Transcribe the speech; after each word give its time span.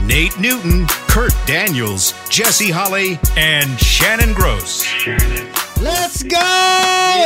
Nate 0.00 0.38
Newton, 0.38 0.86
Kurt 1.08 1.34
Daniels, 1.46 2.14
Jesse 2.28 2.70
Holley, 2.70 3.18
and 3.36 3.78
Shannon 3.78 4.32
Gross. 4.32 4.84
Let's 5.80 6.22
go! 6.22 6.38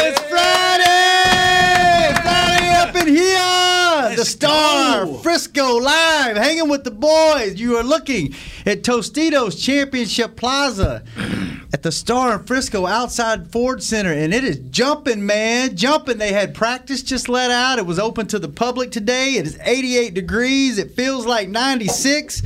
It's 0.02 0.20
Friday! 0.22 2.14
Friday 2.22 2.68
up 2.70 2.94
in 2.96 3.08
here! 3.14 3.85
The 4.14 4.24
Star, 4.24 5.06
Frisco 5.22 5.78
Live, 5.78 6.36
hanging 6.36 6.68
with 6.68 6.84
the 6.84 6.90
boys. 6.90 7.58
You 7.58 7.76
are 7.76 7.82
looking 7.82 8.34
at 8.64 8.82
Tostitos 8.82 9.60
Championship 9.62 10.36
Plaza 10.36 11.02
at 11.72 11.82
the 11.82 11.90
Star 11.90 12.34
in 12.38 12.44
Frisco 12.44 12.86
outside 12.86 13.50
Ford 13.50 13.82
Center, 13.82 14.12
and 14.12 14.32
it 14.32 14.44
is 14.44 14.58
jumping, 14.70 15.26
man. 15.26 15.76
Jumping. 15.76 16.18
They 16.18 16.32
had 16.32 16.54
practice 16.54 17.02
just 17.02 17.28
let 17.28 17.50
out. 17.50 17.78
It 17.78 17.86
was 17.86 17.98
open 17.98 18.26
to 18.28 18.38
the 18.38 18.48
public 18.48 18.90
today. 18.92 19.32
It 19.34 19.46
is 19.46 19.58
88 19.62 20.14
degrees. 20.14 20.78
It 20.78 20.92
feels 20.92 21.26
like 21.26 21.48
96. 21.48 22.42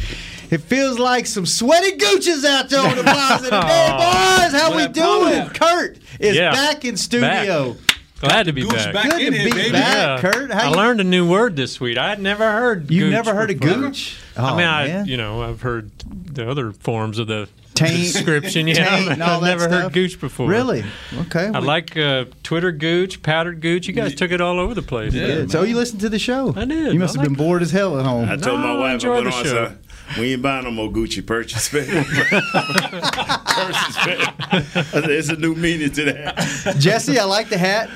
It 0.50 0.58
feels 0.62 0.98
like 0.98 1.26
some 1.26 1.46
sweaty 1.46 1.96
gooches 1.96 2.44
out 2.44 2.68
there 2.70 2.80
on 2.80 2.96
the 2.96 3.02
plaza 3.04 3.44
today, 3.44 3.56
boys. 3.90 4.60
How 4.60 4.74
we 4.74 4.88
doing? 4.88 5.48
Kurt 5.50 5.98
is 6.18 6.34
Yeah. 6.36 6.50
back 6.52 6.84
in 6.84 6.96
studio. 6.96 7.76
Glad 8.20 8.44
to 8.46 8.52
be 8.52 8.62
Goose 8.62 8.72
back. 8.84 8.92
back 8.94 9.10
Good 9.10 9.20
in 9.22 9.32
to 9.32 9.38
here, 9.38 9.48
be 9.48 9.52
baby. 9.54 9.72
back, 9.72 10.22
Yeah. 10.22 10.30
Kurt. 10.30 10.50
How 10.52 10.66
I 10.66 10.70
you- 10.70 10.76
learned 10.76 11.00
a 11.00 11.04
new 11.04 11.26
word 11.28 11.56
this 11.56 11.80
week. 11.80 11.96
I 11.98 12.10
had 12.10 12.20
never 12.20 12.50
heard. 12.50 12.90
You've 12.90 13.10
never 13.10 13.34
heard 13.34 13.50
of 13.50 13.58
before. 13.60 13.76
gooch? 13.88 14.16
I 14.36 14.50
Oh, 14.52 14.56
mean, 14.56 14.66
I 14.66 15.02
you 15.04 15.16
know 15.16 15.42
I've 15.42 15.62
heard 15.62 15.90
the 16.06 16.48
other 16.48 16.72
forms 16.72 17.18
of 17.18 17.26
the 17.28 17.48
Taint, 17.74 18.12
description. 18.12 18.68
Yeah, 18.68 18.74
taint 18.74 19.04
but 19.06 19.12
and 19.14 19.22
all 19.22 19.36
I've 19.42 19.42
never 19.44 19.60
stuff? 19.64 19.82
heard 19.84 19.92
gooch 19.94 20.20
before. 20.20 20.48
Really? 20.50 20.84
Okay. 21.22 21.46
I 21.46 21.60
we- 21.60 21.66
like 21.66 21.96
uh, 21.96 22.26
Twitter 22.42 22.72
gooch, 22.72 23.22
powdered 23.22 23.60
gooch. 23.62 23.86
You 23.88 23.94
guys 23.94 24.14
took 24.14 24.30
it 24.32 24.40
all 24.42 24.60
over 24.60 24.74
the 24.74 24.82
place. 24.82 25.14
Yeah. 25.14 25.46
So 25.48 25.62
you 25.62 25.76
listened 25.76 26.00
to 26.02 26.10
the 26.10 26.18
show? 26.18 26.52
I 26.54 26.66
did. 26.66 26.92
You 26.92 26.98
must 26.98 27.16
I 27.16 27.20
have 27.22 27.28
been 27.30 27.32
like- 27.38 27.38
bored 27.46 27.62
as 27.62 27.70
hell 27.70 27.98
at 27.98 28.04
home. 28.04 28.28
I 28.28 28.36
told 28.36 28.60
my 28.60 28.66
No, 28.66 28.76
I 28.76 28.80
wife 28.80 28.90
I 28.90 28.94
enjoyed 28.94 29.24
went 29.24 29.30
the 29.30 29.38
on. 29.38 29.44
Show. 29.44 29.50
said, 29.68 30.18
"We 30.18 30.32
ain't 30.34 30.42
buying 30.42 30.64
no 30.64 30.70
more 30.72 30.90
Gucci 30.90 31.24
purchase." 31.24 31.72
man." 31.72 31.86
Purchase, 33.46 34.06
man. 34.06 35.10
"It's 35.10 35.28
a 35.30 35.36
new 35.36 35.54
meaning 35.54 35.90
to 35.92 36.04
that." 36.04 36.76
Jesse, 36.78 37.18
I 37.18 37.24
like 37.24 37.48
the 37.48 37.58
hat. 37.58 37.88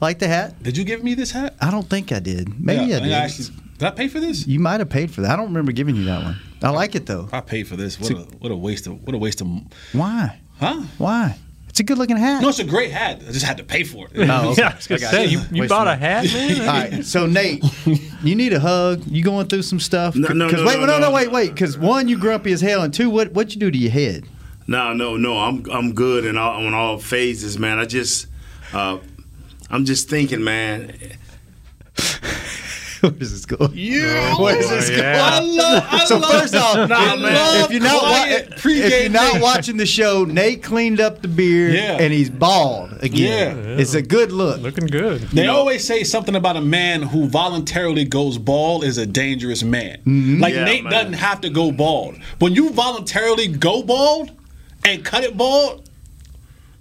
Like 0.00 0.18
the 0.18 0.28
hat. 0.28 0.62
Did 0.62 0.76
you 0.76 0.84
give 0.84 1.02
me 1.02 1.14
this 1.14 1.30
hat? 1.32 1.54
I 1.60 1.70
don't 1.70 1.88
think 1.88 2.12
I 2.12 2.18
did. 2.20 2.60
Maybe 2.64 2.84
Yeah, 2.86 2.98
I 2.98 3.00
did. 3.00 3.12
actually, 3.12 3.48
did 3.78 3.82
I 3.86 3.90
pay 3.90 4.08
for 4.08 4.20
this? 4.20 4.46
you 4.46 4.60
might 4.60 4.80
have 4.80 4.88
paid 4.90 5.10
for 5.10 5.22
that. 5.22 5.30
I 5.32 5.36
don't 5.36 5.46
remember 5.46 5.72
giving 5.72 5.96
you 5.96 6.04
that 6.04 6.22
one. 6.22 6.36
I 6.62 6.70
like 6.70 6.94
it 6.94 7.06
though. 7.06 7.28
I 7.32 7.40
paid 7.40 7.66
for 7.68 7.76
this. 7.76 7.98
What 8.00 8.10
a 8.10 8.14
what 8.14 8.52
a 8.52 8.56
waste 8.56 8.86
of 8.86 9.02
what 9.04 9.14
a 9.14 9.18
waste 9.18 9.40
of 9.40 9.48
Why? 9.92 10.38
huh? 10.60 10.82
Why? 10.98 11.36
It's 11.68 11.80
a 11.80 11.82
good 11.84 11.98
looking 11.98 12.16
hat. 12.16 12.42
No, 12.42 12.48
it's 12.48 12.58
a 12.58 12.64
great 12.64 12.90
hat. 12.90 13.20
I 13.28 13.30
just 13.30 13.44
had 13.44 13.58
to 13.58 13.62
pay 13.64 13.84
for 13.84 14.08
it. 14.12 14.28
Oh, 14.28 14.50
okay. 14.50 14.62
Yeah, 14.62 14.70
I 14.70 14.74
was 14.76 14.86
gonna 14.88 15.00
got 15.00 15.10
say 15.12 15.26
you. 15.26 15.38
you, 15.52 15.62
you 15.62 15.68
bought 15.68 15.86
a 15.86 15.94
hat, 15.94 16.24
man. 16.24 16.60
All 16.62 16.66
right, 16.66 17.04
so 17.04 17.26
Nate, 17.26 17.62
you 18.22 18.34
need 18.34 18.52
a 18.52 18.58
hug. 18.60 19.02
You 19.06 19.22
going 19.22 19.46
through 19.46 19.62
some 19.62 19.78
stuff? 19.78 20.16
No, 20.16 20.28
no, 20.28 20.48
'Cause 20.50 20.60
no, 20.60 20.66
wait, 20.66 20.80
no, 20.80 20.86
no, 20.86 20.98
no, 20.98 21.08
no. 21.08 21.12
wait, 21.12 21.30
wait. 21.30 21.50
Because 21.54 21.78
one, 21.78 22.08
you 22.08 22.18
grumpy 22.18 22.50
as 22.52 22.60
hell, 22.60 22.82
and 22.82 22.92
two, 22.92 23.10
what 23.10 23.32
what 23.32 23.54
you 23.54 23.60
do 23.60 23.70
to 23.70 23.78
your 23.78 23.92
head? 23.92 24.24
No, 24.66 24.92
no, 24.92 25.16
no. 25.16 25.38
I'm 25.38 25.64
I'm 25.70 25.92
good 25.94 26.24
in 26.24 26.36
all 26.36 26.66
on 26.66 26.74
all 26.74 26.98
phases, 26.98 27.58
man. 27.60 27.78
I 27.78 27.84
just, 27.84 28.26
uh, 28.72 28.98
I'm 29.70 29.84
just 29.84 30.08
thinking, 30.08 30.42
man. 30.42 30.94
Where 33.00 33.12
does 33.12 33.30
this 33.30 33.46
go? 33.46 33.68
Yeah. 33.72 34.34
Where 34.40 34.56
does 34.56 34.70
this 34.70 34.90
go? 34.90 34.96
yeah. 34.96 35.20
I 35.32 35.38
love. 35.38 35.84
I 35.88 36.04
So 36.04 36.18
love, 36.18 36.32
first 36.32 36.54
off, 36.56 36.76
I 36.90 37.14
if, 37.14 37.20
love 37.20 37.64
if 37.66 37.70
you're 37.70 37.80
not 37.80 38.02
wa- 38.02 38.08
quiet 38.08 38.52
if 38.56 38.64
you're 39.02 39.08
not 39.10 39.40
watching 39.40 39.76
the 39.76 39.86
show, 39.86 40.24
Nate 40.24 40.64
cleaned 40.64 41.00
up 41.00 41.22
the 41.22 41.28
beard 41.28 41.74
Yeah. 41.74 41.98
and 42.00 42.12
he's 42.12 42.28
bald 42.28 42.94
again. 43.00 43.56
Yeah. 43.56 43.76
It's 43.78 43.94
a 43.94 44.02
good 44.02 44.32
look. 44.32 44.60
Looking 44.60 44.86
good. 44.88 45.20
They 45.22 45.46
always 45.46 45.86
say 45.86 46.02
something 46.02 46.34
about 46.34 46.56
a 46.56 46.60
man 46.60 47.02
who 47.02 47.28
voluntarily 47.28 48.04
goes 48.04 48.36
bald 48.36 48.82
is 48.82 48.98
a 48.98 49.06
dangerous 49.06 49.62
man. 49.62 49.98
Mm-hmm. 49.98 50.40
Like 50.40 50.54
Yeah, 50.54 50.64
Nate 50.64 50.82
man. 50.82 50.92
doesn't 50.92 51.12
have 51.12 51.40
to 51.42 51.50
go 51.50 51.70
bald. 51.70 52.16
When 52.40 52.56
you 52.56 52.70
voluntarily 52.70 53.46
go 53.46 53.84
bald 53.84 54.32
and 54.84 55.04
cut 55.04 55.22
it 55.22 55.36
bald, 55.36 55.87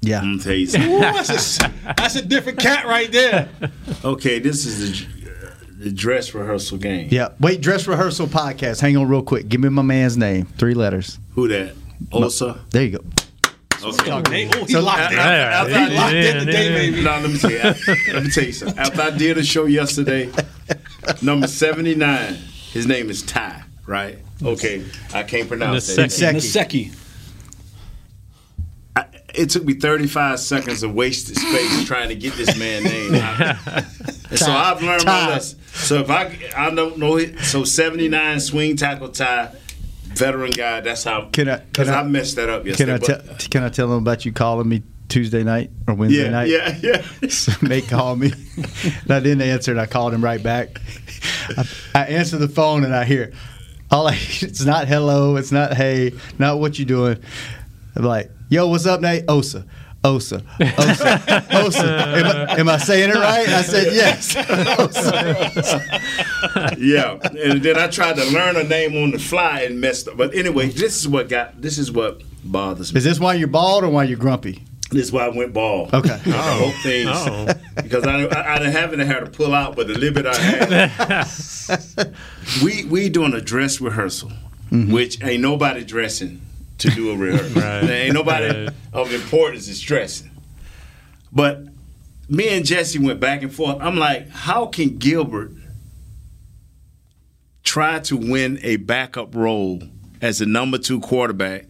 Yeah. 0.02 0.22
Mm, 0.22 0.34
I'm 0.34 0.40
tell 0.40 0.54
you 0.54 0.68
something. 0.68 0.92
ooh, 0.94 1.00
that's, 1.00 1.58
a, 1.64 1.74
that's 1.98 2.16
a 2.16 2.22
different 2.26 2.60
cat 2.60 2.86
right 2.86 3.12
there. 3.12 3.50
Okay, 4.06 4.40
this 4.40 4.66
is 4.66 5.08
the, 5.08 5.08
the 5.86 5.92
dress 5.92 6.34
rehearsal 6.34 6.78
game. 6.78 7.08
Yeah. 7.12 7.30
Wait, 7.40 7.62
dress 7.62 7.88
rehearsal 7.88 8.28
podcast. 8.28 8.80
Hang 8.82 8.96
on 8.98 9.08
real 9.08 9.24
quick. 9.24 9.50
Give 9.50 9.60
me 9.62 9.70
my 9.70 9.82
man's 9.82 10.18
name. 10.18 10.46
Three 10.46 10.74
letters. 10.74 11.20
Who 11.34 11.48
that? 11.50 11.74
Osa. 12.12 12.60
There 12.70 12.84
you 12.84 12.98
go. 13.00 13.04
Okay. 13.84 14.22
Nate, 14.32 14.56
oh, 14.56 14.66
he 14.66 14.74
So- 14.74 14.82
locked 14.82 15.12
in. 15.12 15.18
Yeah, 15.18 15.66
He 15.66 15.72
yeah, 15.72 16.00
locked 16.02 16.14
in 16.14 16.24
yeah, 16.26 16.40
today, 16.40 16.70
yeah. 16.70 16.76
baby. 16.92 17.04
No, 17.04 17.12
let 17.20 17.30
me 17.30 17.38
tell 17.38 17.52
you. 17.52 18.14
Let 18.14 18.24
me 18.24 18.30
tell 18.32 18.44
you 18.44 18.52
something. 18.52 18.78
After 18.80 19.02
I 19.04 19.10
did 19.12 19.38
a 19.38 19.44
show 19.44 19.66
yesterday, 19.66 20.32
number 21.22 21.48
seventy 21.48 21.94
nine. 21.94 22.34
His 22.72 22.88
name 22.88 23.10
is 23.12 23.22
Ty. 23.22 23.64
Right? 23.86 24.18
Okay. 24.44 24.84
I 25.14 25.24
can't 25.24 25.48
pronounce 25.48 25.96
that. 25.96 26.10
Naseki. 26.10 26.94
Naseki. 29.38 29.40
Naseki. 29.40 29.40
I, 29.40 29.42
it 29.42 29.50
took 29.50 29.64
me 29.66 29.74
35 29.74 30.40
seconds 30.40 30.84
of 30.84 30.94
wasted 30.94 31.38
space 31.38 31.86
trying 31.86 32.10
to 32.10 32.16
get 32.16 32.34
this 32.34 32.58
man 32.58 32.84
name. 32.84 33.16
I- 33.16 33.84
so 34.36 34.52
I've 34.52 34.82
learned 34.84 35.06
my 35.06 35.30
lesson. 35.30 35.60
So 35.74 36.00
if 36.00 36.10
I 36.10 36.38
I 36.56 36.70
don't 36.74 36.98
know 36.98 37.18
it, 37.18 37.40
so 37.40 37.64
79 37.64 38.40
swing 38.40 38.76
tackle 38.78 39.10
tie, 39.10 39.52
veteran 40.04 40.52
guy. 40.52 40.82
That's 40.82 41.04
how. 41.04 41.30
Can 41.32 41.50
I- 41.50 41.58
can 41.58 41.66
Because 41.72 41.90
I- 41.90 42.02
I, 42.02 42.04
messed 42.04 42.36
that 42.38 42.50
up 42.50 42.66
Can. 42.66 42.90
I 42.90 42.98
tell 42.98 43.18
but- 43.18 43.30
uh, 43.30 43.48
Can 43.50 43.64
I 43.64 43.70
tell 43.70 43.88
him 43.88 44.00
about 44.00 44.26
you 44.26 44.32
calling 44.32 44.68
me 44.68 44.84
Tuesday 45.10 45.44
night 45.44 45.72
or 45.88 45.94
Wednesday 45.94 46.24
yeah, 46.24 46.30
night? 46.30 46.50
yeah, 46.50 46.78
yeah. 46.82 47.06
So 47.30 47.54
Nate 47.62 47.88
called 47.88 48.20
me. 48.20 48.34
and 48.58 49.12
I 49.12 49.20
didn't 49.22 49.42
answer, 49.42 49.72
and 49.72 49.80
I 49.80 49.86
called 49.86 50.14
him 50.14 50.24
right 50.24 50.42
back. 50.42 50.82
I, 51.58 51.66
I 51.96 52.00
answer 52.08 52.38
the 52.38 52.50
phone, 52.50 52.84
and 52.84 52.94
I 52.94 53.06
hear, 53.06 53.32
all 53.90 54.08
I, 54.08 54.14
it's 54.20 54.66
not 54.66 54.88
hello, 54.88 55.38
it's 55.38 55.52
not 55.52 55.74
hey, 55.76 56.12
not 56.40 56.60
what 56.60 56.78
you 56.78 56.84
doing. 56.86 57.20
I'm 57.98 58.06
like, 58.06 58.32
yo, 58.50 58.68
what's 58.68 58.86
up, 58.86 59.02
Nate? 59.02 59.26
Osa. 59.28 59.66
Osa, 60.04 60.44
Osa, 60.62 61.46
Osa. 61.52 61.84
Am 61.84 62.26
I, 62.26 62.60
am 62.60 62.70
I 62.70 62.78
saying 62.78 63.10
it 63.10 63.16
right? 63.16 63.50
I 63.50 63.62
said 63.64 63.94
yes. 63.94 64.36
Osa. 64.80 66.76
yeah, 66.78 67.18
and 67.24 67.64
then 67.64 67.78
I 67.78 67.88
tried 67.88 68.16
to 68.18 68.26
learn 68.26 68.56
a 68.56 68.64
name 68.64 68.96
on 68.96 69.10
the 69.12 69.20
fly 69.20 69.62
and 69.62 69.82
messed 69.82 70.08
up. 70.08 70.16
But 70.16 70.36
anyway, 70.36 70.70
this 70.70 70.98
is 70.98 71.08
what 71.08 71.30
got. 71.30 71.60
This 71.62 71.80
is 71.80 71.92
what 71.92 72.22
bothers 72.44 72.94
me. 72.94 73.00
Is 73.00 73.04
this 73.04 73.20
why 73.20 73.34
you're 73.34 73.48
bald 73.48 73.84
or 73.84 73.90
why 73.90 74.04
you're 74.04 74.20
grumpy? 74.20 74.64
This 74.92 75.08
is 75.08 75.12
why 75.12 75.26
I 75.26 75.30
went 75.30 75.52
bald. 75.52 75.94
Okay. 75.94 76.22
Both 76.24 76.28
oh. 76.28 76.80
things. 76.84 77.10
Oh. 77.12 77.48
Because 77.76 78.06
I, 78.06 78.24
I, 78.24 78.56
I 78.56 78.60
didn't 78.60 78.74
have 78.74 78.94
it. 78.94 79.00
hair 79.00 79.20
to 79.22 79.30
pull 79.30 79.54
out, 79.54 79.76
but 79.76 79.88
the 79.88 79.98
little 79.98 80.14
bit 80.14 80.28
I 80.28 80.36
had. 80.36 82.14
we 82.64 82.86
we 82.86 83.10
doing 83.10 83.34
a 83.34 83.42
dress 83.42 83.82
rehearsal, 83.82 84.30
mm-hmm. 84.72 84.94
which 84.94 85.22
ain't 85.24 85.42
nobody 85.42 85.84
dressing 85.84 86.42
to 86.80 86.90
do 86.92 87.12
a 87.12 87.16
rehearsal. 87.18 87.62
Right. 87.62 87.82
There 87.82 88.06
ain't 88.06 88.14
nobody 88.14 88.66
Right. 88.66 88.74
of 88.94 89.14
importance 89.14 89.68
is 89.68 89.78
stressing. 89.80 90.32
But 91.32 91.64
me 92.30 92.50
and 92.50 92.66
Jesse 92.66 93.00
went 93.00 93.20
back 93.20 93.42
and 93.44 93.54
forth. 93.54 93.78
I'm 93.82 93.98
like, 93.98 94.30
how 94.30 94.66
can 94.68 94.98
Gilbert 94.98 95.52
try 97.64 98.00
to 98.00 98.18
win 98.18 98.60
a 98.64 98.78
backup 98.78 99.36
role 99.36 99.82
as 100.22 100.42
a 100.42 100.46
number 100.46 100.78
two 100.78 101.00
quarterback 101.00 101.66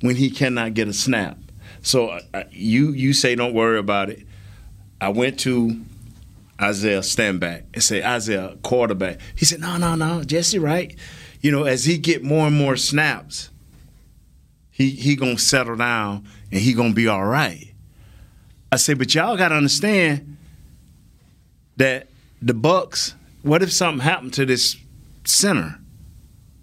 when 0.00 0.16
he 0.16 0.30
cannot 0.30 0.74
get 0.74 0.88
a 0.88 0.92
snap? 0.92 1.38
So 1.82 2.08
uh, 2.08 2.20
uh, 2.34 2.42
you 2.50 2.90
you 2.92 3.12
say 3.12 3.34
don't 3.34 3.54
worry 3.54 3.78
about 3.78 4.10
it. 4.10 4.24
I 5.00 5.08
went 5.08 5.38
to 5.40 5.80
Isaiah 6.60 7.00
Stanback 7.00 7.64
and 7.74 7.82
say 7.82 8.04
Isaiah 8.04 8.56
quarterback. 8.62 9.18
He 9.34 9.44
said 9.44 9.60
no 9.60 9.76
no 9.78 9.94
no 9.96 10.22
Jesse 10.22 10.58
right. 10.60 10.96
You 11.40 11.50
know 11.50 11.64
as 11.64 11.84
he 11.84 11.98
get 11.98 12.22
more 12.22 12.46
and 12.46 12.56
more 12.56 12.76
snaps, 12.76 13.50
he 14.72 14.90
he 14.90 15.14
gonna 15.14 15.38
settle 15.38 15.76
down 15.76 16.26
and 16.50 16.60
he 16.60 16.72
gonna 16.72 16.94
be 16.94 17.06
all 17.06 17.24
right. 17.24 17.72
I 18.72 18.76
said 18.76 18.98
but 18.98 19.14
y'all 19.14 19.36
gotta 19.36 19.54
understand 19.54 20.36
that 21.76 22.08
the 22.40 22.54
Bucs. 22.54 23.14
What 23.42 23.62
if 23.62 23.72
something 23.72 24.02
happened 24.02 24.34
to 24.34 24.46
this 24.46 24.76
center? 25.24 25.78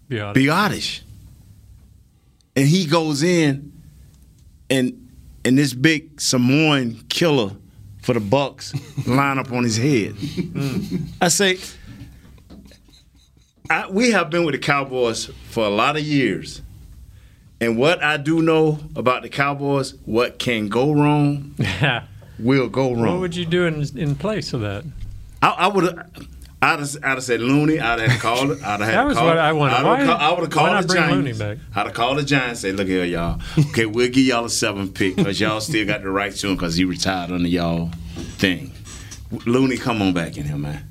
Yeah. 0.10 0.34
Biadasz. 0.34 1.02
And 2.56 2.68
he 2.68 2.86
goes 2.86 3.24
in 3.24 3.72
and 4.70 5.10
and 5.46 5.58
this 5.58 5.74
big 5.74 6.20
Samoan 6.20 6.96
killer 7.10 7.52
for 8.02 8.14
the 8.14 8.20
Bucs 8.20 8.74
line 9.08 9.38
up 9.38 9.52
on 9.52 9.64
his 9.64 9.78
head. 9.78 10.14
Hmm. 10.14 10.98
I 11.22 11.28
say 11.28 11.60
I, 13.70 13.88
we 13.88 14.12
have 14.12 14.30
been 14.30 14.46
with 14.46 14.56
the 14.56 14.60
Cowboys 14.60 15.26
for 15.50 15.64
a 15.66 15.70
lot 15.70 15.96
of 15.96 16.04
years. 16.04 16.62
And 17.62 17.78
what 17.78 18.02
I 18.02 18.18
do 18.18 18.42
know 18.42 18.80
about 18.96 19.22
the 19.24 19.30
Cowboys, 19.30 19.94
what 20.06 20.40
can 20.40 20.70
go 20.70 20.94
wrong 20.94 21.56
will 22.40 22.70
go 22.70 22.94
wrong. 22.94 23.14
What 23.14 23.20
would 23.20 23.36
you 23.36 23.46
do 23.46 23.66
in 23.66 23.86
in 23.98 24.16
place 24.16 24.54
of 24.54 24.62
that? 24.62 24.86
I, 25.42 25.50
I 25.50 25.68
would 25.68 25.84
have. 25.84 26.10
I'd 26.62 26.80
have, 26.80 26.98
I'd 27.04 27.10
have 27.12 27.24
said 27.24 27.40
Looney. 27.40 27.80
I'd 27.80 28.00
have 28.00 28.20
called. 28.22 28.52
I'd 28.52 28.80
have 28.80 28.80
That 28.80 29.06
was 29.08 29.18
call, 29.18 29.28
what 29.28 29.38
I 29.38 29.54
wanted. 29.54 29.76
I'd 29.76 29.84
Why- 29.84 29.98
have 30.00 30.08
called, 30.08 30.22
I 30.22 30.30
would 30.32 30.40
have 30.42 30.50
called 30.50 30.84
the 30.90 30.94
Giants. 30.94 31.16
Looney 31.16 31.34
back? 31.34 31.58
I'd 31.76 31.86
have 31.86 31.94
called 31.94 32.18
the 32.18 32.24
Giants. 32.24 32.60
Say, 32.62 32.72
look 32.74 32.88
here, 32.88 33.06
y'all. 33.06 33.40
Okay, 33.58 33.86
we'll 33.86 34.08
give 34.10 34.26
y'all 34.26 34.44
a 34.46 34.50
seven 34.50 34.90
pick 34.92 35.16
because 35.16 35.40
y'all 35.40 35.62
still 35.62 35.86
got 35.86 36.02
the 36.02 36.10
right 36.10 36.34
to 36.36 36.48
him 36.50 36.56
because 36.56 36.76
he 36.76 36.84
retired 36.86 37.32
under 37.32 37.48
y'all 37.48 37.90
thing. 38.38 38.72
Looney, 39.46 39.78
come 39.78 40.02
on 40.02 40.14
back 40.14 40.36
in 40.38 40.46
here, 40.46 40.58
man. 40.58 40.86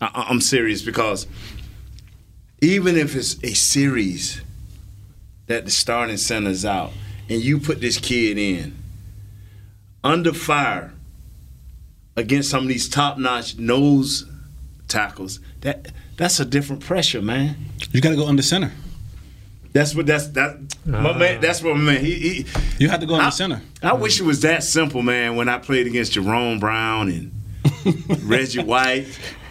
I- 0.00 0.26
I'm 0.30 0.40
serious 0.40 0.80
because 0.82 1.26
even 2.62 2.96
if 2.96 3.14
it's 3.14 3.36
a 3.44 3.52
series 3.54 4.40
that 5.48 5.64
the 5.64 5.70
starting 5.70 6.16
center's 6.16 6.64
out 6.64 6.92
and 7.28 7.42
you 7.42 7.58
put 7.58 7.80
this 7.80 7.98
kid 7.98 8.38
in 8.38 8.76
under 10.04 10.32
fire 10.32 10.92
against 12.16 12.50
some 12.50 12.62
of 12.62 12.68
these 12.68 12.88
top-notch 12.88 13.58
nose 13.58 14.24
tackles, 14.86 15.40
that 15.60 15.92
that's 16.16 16.40
a 16.40 16.44
different 16.44 16.82
pressure, 16.82 17.22
man. 17.22 17.56
You 17.92 18.00
got 18.00 18.10
to 18.10 18.16
go 18.16 18.26
under 18.26 18.42
center. 18.42 18.72
That's 19.72 19.94
what 19.94 20.06
that's 20.06 20.28
that 20.28 20.58
my 20.86 21.16
man. 21.16 21.36
Ah. 21.36 21.40
That's 21.40 21.62
what 21.62 21.76
my 21.76 21.82
man. 21.92 22.04
He, 22.04 22.14
he 22.14 22.46
You 22.78 22.88
have 22.88 23.00
to 23.00 23.06
go 23.06 23.14
under 23.14 23.26
I, 23.26 23.30
center. 23.30 23.62
I 23.82 23.92
wish 23.92 24.18
it 24.20 24.24
was 24.24 24.40
that 24.40 24.64
simple, 24.64 25.02
man. 25.02 25.36
When 25.36 25.48
I 25.48 25.58
played 25.58 25.86
against 25.86 26.12
Jerome 26.12 26.58
Brown 26.58 27.08
and 27.08 27.32
Reggie 28.22 28.62
White, 28.62 29.06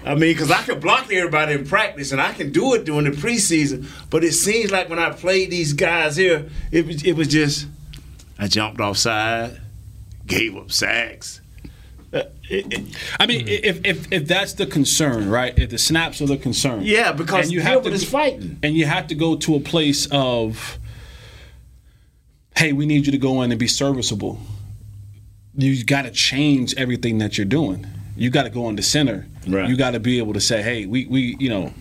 I 0.07 0.11
mean, 0.13 0.33
because 0.33 0.51
I 0.51 0.61
can 0.63 0.79
block 0.79 1.11
everybody 1.11 1.53
in 1.53 1.65
practice 1.65 2.11
and 2.13 2.21
I 2.21 2.31
can 2.33 2.51
do 2.51 2.73
it 2.75 2.85
during 2.85 3.03
the 3.03 3.11
preseason. 3.11 3.87
But 4.09 4.23
it 4.23 4.31
seems 4.33 4.71
like 4.71 4.89
when 4.89 4.99
I 4.99 5.09
played 5.11 5.51
these 5.51 5.73
guys 5.73 6.15
here, 6.15 6.49
it 6.71 6.87
was 6.87 7.03
it 7.03 7.13
was 7.13 7.27
just 7.27 7.67
I 8.39 8.47
jumped 8.47 8.79
offside, 8.79 9.59
gave 10.25 10.55
up 10.55 10.71
sacks. 10.71 11.41
Uh, 12.13 12.19
it- 12.49 12.71
it- 12.73 12.95
I 13.19 13.25
mean, 13.25 13.47
if, 13.49 13.81
if 13.83 14.11
if 14.13 14.27
that's 14.27 14.53
the 14.53 14.65
concern, 14.65 15.29
right? 15.29 15.57
If 15.59 15.71
the 15.71 15.77
snaps 15.77 16.21
are 16.21 16.25
the 16.25 16.37
concern, 16.37 16.83
yeah, 16.83 17.11
because 17.11 17.45
and 17.47 17.51
you 17.53 17.59
have 17.61 17.83
to 17.83 17.89
is 17.91 18.09
fighting. 18.09 18.59
and 18.63 18.75
you 18.77 18.85
have 18.85 19.07
to 19.07 19.15
go 19.15 19.35
to 19.35 19.55
a 19.55 19.59
place 19.59 20.07
of, 20.09 20.79
hey, 22.55 22.71
we 22.71 22.85
need 22.85 23.05
you 23.05 23.11
to 23.11 23.17
go 23.17 23.41
in 23.41 23.51
and 23.51 23.59
be 23.59 23.67
serviceable. 23.67 24.39
You 25.55 25.83
got 25.83 26.03
to 26.03 26.11
change 26.11 26.73
everything 26.75 27.17
that 27.17 27.37
you're 27.37 27.45
doing. 27.45 27.85
You 28.15 28.29
got 28.29 28.43
to 28.43 28.49
go 28.49 28.69
in 28.69 28.75
the 28.77 28.83
center. 28.83 29.27
Right. 29.47 29.69
You 29.69 29.77
got 29.77 29.91
to 29.91 29.99
be 29.99 30.17
able 30.17 30.33
to 30.33 30.41
say, 30.41 30.61
hey, 30.61 30.85
we 30.85 31.05
we 31.05 31.35
you 31.39 31.49
know, 31.49 31.73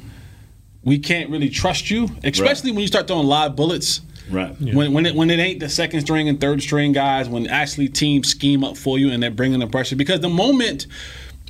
we 0.82 0.98
can't 0.98 1.30
really 1.30 1.48
trust 1.48 1.90
you, 1.90 2.08
especially 2.24 2.70
when 2.70 2.80
you 2.80 2.86
start 2.86 3.08
throwing 3.08 3.26
live 3.26 3.56
bullets. 3.56 4.00
Right. 4.30 4.56
When 4.60 4.92
when 4.92 5.06
it 5.06 5.14
when 5.14 5.30
it 5.30 5.38
ain't 5.38 5.60
the 5.60 5.68
second 5.68 6.00
string 6.00 6.28
and 6.28 6.40
third 6.40 6.62
string 6.62 6.92
guys, 6.92 7.28
when 7.28 7.46
actually 7.46 7.88
teams 7.88 8.28
scheme 8.28 8.64
up 8.64 8.76
for 8.76 8.98
you 8.98 9.10
and 9.10 9.22
they're 9.22 9.30
bringing 9.30 9.60
the 9.60 9.66
pressure, 9.66 9.96
because 9.96 10.20
the 10.20 10.28
moment, 10.28 10.86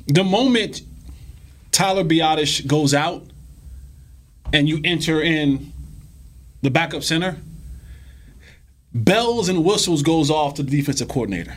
the 0.07 0.23
moment 0.23 0.81
Tyler 1.71 2.03
Biadasz 2.03 2.65
goes 2.65 2.93
out, 2.93 3.23
and 4.53 4.69
you 4.69 4.79
enter 4.83 5.21
in 5.21 5.71
the 6.61 6.69
backup 6.69 7.03
center, 7.03 7.37
bells 8.93 9.49
and 9.49 9.63
whistles 9.63 10.01
goes 10.03 10.29
off 10.29 10.55
to 10.55 10.63
the 10.63 10.71
defensive 10.71 11.07
coordinator, 11.07 11.55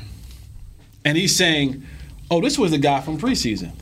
and 1.04 1.18
he's 1.18 1.36
saying, 1.36 1.82
"Oh, 2.30 2.40
this 2.40 2.58
was 2.58 2.70
the 2.70 2.78
guy 2.78 3.00
from 3.00 3.18
preseason." 3.18 3.72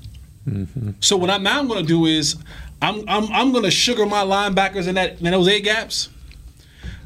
So 1.01 1.17
what 1.17 1.31
I'm 1.31 1.43
now 1.43 1.63
going 1.65 1.81
to 1.81 1.87
do 1.87 2.07
is, 2.07 2.37
I'm 2.81 3.05
I'm 3.09 3.31
I'm 3.33 3.53
going 3.53 3.65
to 3.65 3.71
sugar 3.71 4.07
my 4.07 4.23
linebackers 4.23 4.87
in 4.87 4.95
that 4.97 5.21
in 5.21 5.31
those 5.31 5.49
A 5.49 5.61
gaps. 5.61 6.09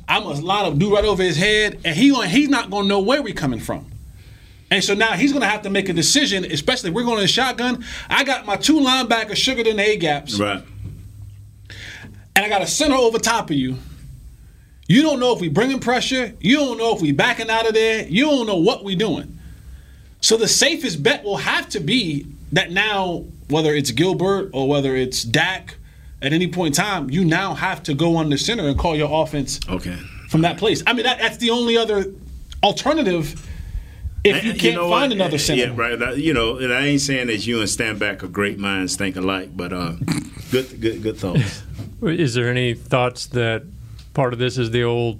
I'm 0.08 0.24
gonna 0.24 0.40
line 0.40 0.66
up, 0.66 0.76
do 0.78 0.94
right 0.94 1.04
over 1.04 1.22
his 1.22 1.36
head, 1.36 1.80
and 1.84 1.96
he 1.96 2.10
going 2.10 2.28
he's 2.28 2.48
not 2.48 2.70
gonna 2.70 2.88
know 2.88 3.00
where 3.00 3.22
we're 3.22 3.32
coming 3.32 3.60
from. 3.60 3.86
And 4.70 4.82
so 4.82 4.94
now 4.94 5.12
he's 5.12 5.32
gonna 5.32 5.46
have 5.46 5.62
to 5.62 5.70
make 5.70 5.88
a 5.88 5.92
decision, 5.92 6.44
especially 6.44 6.90
if 6.90 6.94
we're 6.94 7.04
going 7.04 7.20
in 7.22 7.26
shotgun. 7.28 7.84
I 8.10 8.24
got 8.24 8.44
my 8.44 8.56
two 8.56 8.80
linebackers 8.80 9.36
sugared 9.36 9.66
in 9.66 9.76
the 9.76 9.88
A 9.88 9.96
gaps, 9.96 10.38
Right. 10.38 10.62
and 12.36 12.44
I 12.44 12.48
got 12.48 12.62
a 12.62 12.66
center 12.66 12.96
over 12.96 13.18
top 13.18 13.48
of 13.50 13.56
you. 13.56 13.78
You 14.88 15.02
don't 15.02 15.20
know 15.20 15.32
if 15.34 15.40
we 15.40 15.48
bringing 15.48 15.78
pressure. 15.78 16.34
You 16.40 16.56
don't 16.56 16.78
know 16.78 16.94
if 16.94 17.00
we 17.00 17.12
backing 17.12 17.48
out 17.48 17.66
of 17.66 17.72
there. 17.72 18.06
You 18.06 18.26
don't 18.26 18.46
know 18.46 18.56
what 18.56 18.84
we 18.84 18.94
doing. 18.96 19.38
So 20.20 20.36
the 20.36 20.48
safest 20.48 21.02
bet 21.02 21.24
will 21.24 21.38
have 21.38 21.68
to 21.70 21.80
be 21.80 22.26
that 22.52 22.70
now, 22.70 23.24
whether 23.48 23.74
it's 23.74 23.90
Gilbert 23.90 24.50
or 24.52 24.68
whether 24.68 24.94
it's 24.96 25.22
Dak, 25.22 25.76
at 26.20 26.32
any 26.32 26.46
point 26.48 26.78
in 26.78 26.84
time, 26.84 27.10
you 27.10 27.24
now 27.24 27.54
have 27.54 27.82
to 27.84 27.94
go 27.94 28.16
on 28.16 28.30
the 28.30 28.38
center 28.38 28.68
and 28.68 28.78
call 28.78 28.94
your 28.96 29.22
offense 29.22 29.58
Okay. 29.68 29.96
from 30.28 30.42
that 30.42 30.56
place. 30.58 30.82
I 30.86 30.92
mean, 30.92 31.04
that, 31.04 31.18
that's 31.18 31.38
the 31.38 31.50
only 31.50 31.76
other 31.76 32.06
alternative 32.62 33.48
if 34.24 34.44
you 34.44 34.54
can't 34.54 34.76
know 34.76 34.88
find 34.88 35.10
what? 35.10 35.16
another 35.16 35.36
center. 35.38 35.62
Yeah, 35.64 35.72
right. 35.74 35.98
That- 35.98 36.18
You 36.18 36.32
know, 36.32 36.58
and 36.58 36.72
I 36.72 36.86
ain't 36.86 37.00
saying 37.00 37.26
that 37.26 37.44
you 37.46 37.58
and 37.58 37.68
Stanback 37.68 38.22
are 38.22 38.28
great 38.28 38.56
minds 38.58 38.94
think 38.94 39.16
alike, 39.16 39.50
but 39.56 39.72
uh, 39.72 39.94
good, 40.52 40.80
good, 40.80 41.02
good 41.02 41.16
thoughts. 41.16 41.62
Is 42.02 42.34
there 42.34 42.48
any 42.48 42.74
thoughts 42.74 43.26
that 43.28 43.64
part 44.14 44.32
of 44.32 44.38
this 44.38 44.58
is 44.58 44.70
the 44.70 44.84
old 44.84 45.18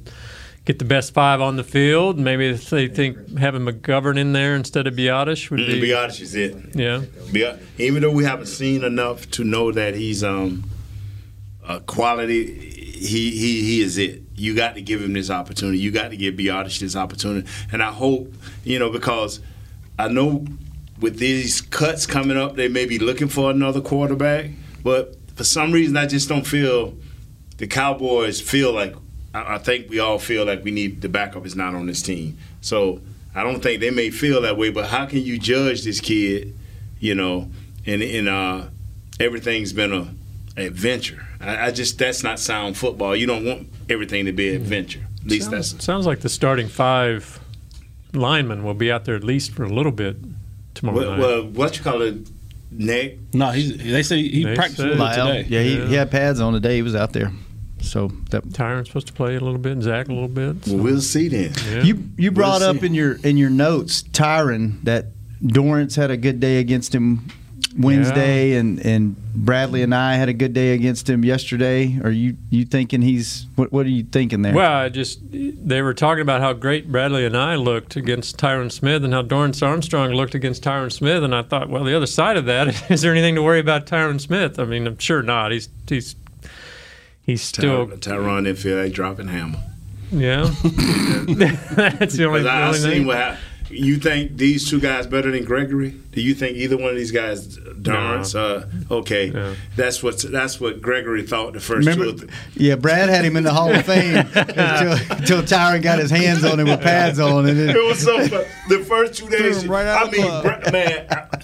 get 0.64 0.78
the 0.78 0.84
best 0.84 1.12
five 1.12 1.40
on 1.40 1.56
the 1.56 1.64
field? 1.64 2.18
Maybe 2.18 2.52
they 2.52 2.88
think 2.88 3.38
having 3.38 3.62
McGovern 3.62 4.18
in 4.18 4.32
there 4.32 4.54
instead 4.54 4.86
of 4.86 4.94
Biadasz 4.94 5.50
would 5.50 5.58
be. 5.58 5.80
be 5.80 5.94
honest, 5.94 6.20
is 6.20 6.34
it. 6.34 6.56
Yeah. 6.74 7.02
Be, 7.30 7.50
even 7.78 8.02
though 8.02 8.12
we 8.12 8.24
haven't 8.24 8.46
seen 8.46 8.84
enough 8.84 9.30
to 9.32 9.44
know 9.44 9.72
that 9.72 9.94
he's 9.94 10.22
um 10.22 10.64
a 11.66 11.80
quality, 11.80 12.46
he 12.46 13.30
he 13.30 13.62
he 13.62 13.80
is 13.82 13.98
it. 13.98 14.22
You 14.34 14.54
got 14.54 14.74
to 14.74 14.82
give 14.82 15.02
him 15.02 15.12
this 15.12 15.30
opportunity. 15.30 15.78
You 15.78 15.90
got 15.90 16.08
to 16.08 16.16
give 16.16 16.34
Biadasz 16.34 16.78
this 16.78 16.96
opportunity, 16.96 17.48
and 17.70 17.82
I 17.82 17.92
hope 17.92 18.32
you 18.64 18.78
know 18.78 18.90
because 18.90 19.40
I 19.98 20.08
know 20.08 20.44
with 21.00 21.18
these 21.18 21.60
cuts 21.60 22.06
coming 22.06 22.36
up, 22.36 22.54
they 22.54 22.68
may 22.68 22.86
be 22.86 22.98
looking 22.98 23.28
for 23.28 23.50
another 23.50 23.80
quarterback, 23.80 24.50
but 24.82 25.16
for 25.34 25.44
some 25.44 25.72
reason, 25.72 25.96
I 25.96 26.06
just 26.06 26.28
don't 26.28 26.46
feel 26.46 26.94
the 27.58 27.66
Cowboys 27.66 28.40
feel 28.40 28.72
like. 28.72 28.94
I 29.34 29.54
I 29.54 29.58
think 29.58 29.88
we 29.90 29.98
all 29.98 30.18
feel 30.18 30.44
like 30.44 30.64
we 30.64 30.70
need 30.70 31.00
the 31.00 31.08
backup 31.08 31.46
is 31.46 31.54
not 31.56 31.74
on 31.74 31.86
this 31.86 32.02
team. 32.02 32.38
So 32.60 33.00
I 33.34 33.42
don't 33.42 33.62
think 33.62 33.80
they 33.80 33.90
may 33.90 34.10
feel 34.10 34.40
that 34.42 34.56
way. 34.56 34.70
But 34.70 34.86
how 34.86 35.06
can 35.06 35.20
you 35.20 35.38
judge 35.38 35.84
this 35.84 36.00
kid? 36.00 36.54
You 37.00 37.14
know, 37.14 37.48
and 37.86 38.02
and 38.02 38.28
uh, 38.28 38.64
everything's 39.18 39.72
been 39.72 39.92
a 39.92 40.14
adventure. 40.56 41.26
I, 41.40 41.66
I 41.66 41.70
just 41.70 41.98
that's 41.98 42.22
not 42.22 42.38
sound 42.38 42.76
football. 42.76 43.16
You 43.16 43.26
don't 43.26 43.44
want 43.44 43.68
everything 43.88 44.26
to 44.26 44.32
be 44.32 44.50
an 44.50 44.56
adventure. 44.62 45.00
At 45.24 45.28
least 45.28 45.50
Sounds, 45.50 45.72
that's 45.72 45.84
sounds 45.84 46.06
like 46.06 46.20
the 46.20 46.28
starting 46.28 46.68
five 46.68 47.40
linemen 48.12 48.62
will 48.64 48.74
be 48.74 48.90
out 48.92 49.04
there 49.04 49.14
at 49.14 49.24
least 49.24 49.52
for 49.52 49.62
a 49.64 49.68
little 49.68 49.92
bit 49.92 50.16
tomorrow 50.74 50.98
well, 50.98 51.10
night. 51.10 51.18
well 51.20 51.42
what 51.46 51.76
you 51.78 51.82
call 51.82 52.02
it, 52.02 52.16
Nick. 52.70 53.18
No, 53.32 53.50
he's, 53.50 53.76
they 53.78 54.02
say 54.02 54.20
he 54.22 54.44
They 54.44 54.54
practiced 54.54 54.80
a 54.80 54.82
said- 54.82 54.90
little 54.98 55.06
bit 55.08 55.16
Lyle, 55.18 55.26
today. 55.34 55.48
yeah, 55.48 55.62
he, 55.62 55.78
Yeah. 55.78 55.86
he 55.86 55.94
had 55.94 56.10
pads 56.10 56.40
on 56.40 56.52
the 56.52 56.60
day 56.60 56.76
he 56.76 56.82
was 56.82 56.94
out 56.94 57.12
there. 57.12 57.32
So 57.82 58.12
that 58.30 58.44
Tyron's 58.50 58.88
supposed 58.88 59.08
to 59.08 59.12
play 59.12 59.36
a 59.36 59.40
little 59.40 59.58
bit, 59.58 59.72
and 59.72 59.82
Zack 59.82 60.08
a 60.08 60.12
little 60.12 60.28
bit. 60.28 60.64
so- 60.64 60.74
Well, 60.74 60.84
we'll 60.84 61.00
see 61.00 61.28
then. 61.28 61.52
yeah. 61.70 61.82
you 61.82 62.02
you 62.16 62.30
brought 62.30 62.60
We'll 62.60 62.70
up 62.70 62.78
see. 62.80 62.86
in 62.86 62.94
your 62.94 63.18
in 63.24 63.36
your 63.36 63.50
notes, 63.50 64.02
Tyron, 64.02 64.82
that 64.84 65.06
Dorance 65.44 65.96
had 65.96 66.10
a 66.10 66.16
good 66.16 66.40
day 66.40 66.58
against 66.58 66.94
him 66.94 67.26
Wednesday, 67.78 68.54
and 68.54 68.84
and 68.84 69.16
Bradlee 69.36 69.84
Anae 69.86 70.16
had 70.16 70.28
a 70.28 70.32
good 70.34 70.52
day 70.52 70.74
against 70.74 71.08
him 71.08 71.24
yesterday. 71.24 71.98
Are 72.04 72.10
you 72.10 72.36
you 72.50 72.64
thinking 72.64 73.00
he's 73.02 73.46
what? 73.56 73.72
What 73.72 73.86
are 73.86 73.90
you 73.90 74.02
thinking 74.04 74.42
there? 74.42 74.52
Well, 74.54 74.70
I 74.72 74.88
just 74.90 75.20
they 75.32 75.80
were 75.80 75.94
talking 75.94 76.20
about 76.22 76.40
how 76.42 76.52
great 76.52 76.90
Bradlee 76.92 77.28
Anae 77.30 77.62
looked 77.62 77.96
against 77.96 78.36
Tyron 78.38 78.70
Smith 78.70 79.02
and 79.04 79.12
how 79.14 79.22
Dorance 79.22 79.66
Armstrong 79.66 80.10
looked 80.12 80.34
against 80.34 80.62
Tyron 80.62 80.92
Smith, 80.92 81.22
and 81.22 81.34
I 81.34 81.42
thought, 81.42 81.70
well, 81.70 81.84
the 81.84 81.96
other 81.96 82.06
side 82.06 82.36
of 82.36 82.44
that 82.44 82.90
is 82.90 83.00
there 83.00 83.12
anything 83.12 83.34
to 83.36 83.42
worry 83.42 83.60
about 83.60 83.86
Tyron 83.86 84.20
Smith? 84.20 84.58
I 84.58 84.64
mean, 84.64 84.86
I'm 84.86 84.98
sure 84.98 85.22
not. 85.22 85.50
He's 85.52 85.68
he's 85.88 86.14
he's 87.24 87.42
still 87.42 87.86
Ty- 87.88 87.96
Tyron 88.12 88.44
didn't 88.44 88.58
feel 88.58 88.78
like 88.82 88.92
dropping 88.92 89.28
hammer. 89.28 89.58
yeah. 90.10 90.44
That's 90.62 92.14
the 92.14 92.24
only, 92.26 92.40
Because 92.40 92.46
I, 92.46 92.60
I 92.62 92.66
only 92.66 92.78
seen 92.78 93.06
what 93.06 93.16
hap- 93.16 93.38
you 93.70 93.96
think 93.96 94.36
these 94.36 94.68
two 94.68 94.78
guys 94.80 95.06
better 95.06 95.30
than 95.30 95.44
Gregory? 95.44 95.90
Do 96.12 96.20
you 96.20 96.34
think 96.34 96.58
either 96.58 96.76
one 96.76 96.90
of 96.90 96.96
these 96.96 97.10
guys, 97.12 97.56
Dorance? 97.58 98.34
Uh, 98.34 98.66
okay, 98.94 99.30
No. 99.30 99.54
that's 99.76 100.02
what 100.02 100.18
that's 100.18 100.60
what 100.60 100.82
Gregory 100.82 101.22
thought 101.26 101.54
the 101.54 101.60
first 101.60 101.88
Remember, 101.88 102.12
two. 102.26 102.28
yeah, 102.54 102.74
Brad 102.74 103.08
had 103.08 103.24
him 103.24 103.34
in 103.36 103.44
the 103.44 103.52
Hall 103.52 103.72
of 103.74 103.86
Fame 103.86 104.16
until, 104.34 104.92
until 105.16 105.42
Tyron 105.42 105.80
got 105.82 105.98
his 106.00 106.10
hands 106.10 106.44
on 106.44 106.60
him 106.60 106.68
with 106.68 106.82
pads 106.82 107.18
on, 107.18 107.48
and 107.48 107.58
It 107.58 107.72
then, 107.72 107.76
was 107.86 108.00
so 108.00 108.18
fun. 108.28 108.44
The 108.68 108.80
first 108.84 109.14
two 109.14 109.30
days, 109.30 109.66
right 109.66 109.86
out 109.86 110.02
I 110.02 110.06
of 110.06 110.12
mean, 110.12 110.20
club. 110.22 110.42
Bra- 110.44 110.70
man, 110.70 111.06
I- 111.10 111.38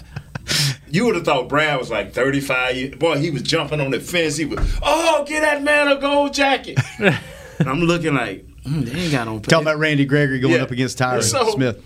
you 0.91 1.05
would 1.05 1.15
have 1.15 1.25
thought 1.25 1.47
Brad 1.49 1.77
was 1.79 1.89
like 1.89 2.13
35 2.13 2.75
years. 2.75 2.95
Boy, 2.95 3.17
he 3.17 3.29
was 3.31 3.41
jumping 3.41 3.79
on 3.81 3.91
the 3.91 3.99
fence. 3.99 4.37
He 4.37 4.45
was, 4.45 4.59
oh, 4.81 5.23
get 5.27 5.41
that 5.41 5.63
man 5.63 5.87
a 5.87 5.97
gold 5.99 6.33
jacket. 6.33 6.77
and 6.99 7.17
I'm 7.69 7.81
looking 7.81 8.13
like, 8.15 8.45
mm, 8.63 8.85
they 8.85 8.99
ain't 8.99 9.11
got 9.11 9.25
no 9.27 9.39
talking 9.39 9.65
about 9.67 9.77
Randy 9.79 10.05
Gregory 10.05 10.39
going 10.39 10.55
Yeah. 10.55 10.63
up 10.63 10.71
against 10.71 10.97
Tyron 10.99 11.23
So- 11.23 11.51
Smith. 11.51 11.83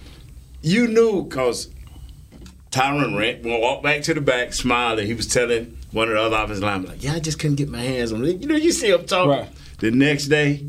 you 0.61 0.87
knew 0.87 1.23
because 1.23 1.69
Tyron 2.71 3.17
ran, 3.17 3.41
walked 3.61 3.83
back 3.83 4.01
to 4.03 4.13
the 4.13 4.21
back, 4.21 4.53
smiling. 4.53 5.05
He 5.05 5.13
was 5.13 5.27
telling 5.27 5.77
one 5.91 6.07
of 6.07 6.15
the 6.15 6.21
other 6.21 6.35
offensive 6.37 6.63
linemen, 6.63 6.89
like, 6.89 7.03
yeah, 7.03 7.13
I 7.13 7.19
just 7.19 7.37
couldn't 7.39 7.57
get 7.57 7.69
my 7.69 7.81
hands 7.81 8.11
on 8.11 8.25
it. 8.25 8.41
You 8.41 8.47
know, 8.47 8.55
you 8.55 8.71
see 8.71 8.89
him 8.89 9.05
talking. 9.05 9.29
Right. 9.29 9.49
The 9.79 9.91
next 9.91 10.27
day, 10.27 10.65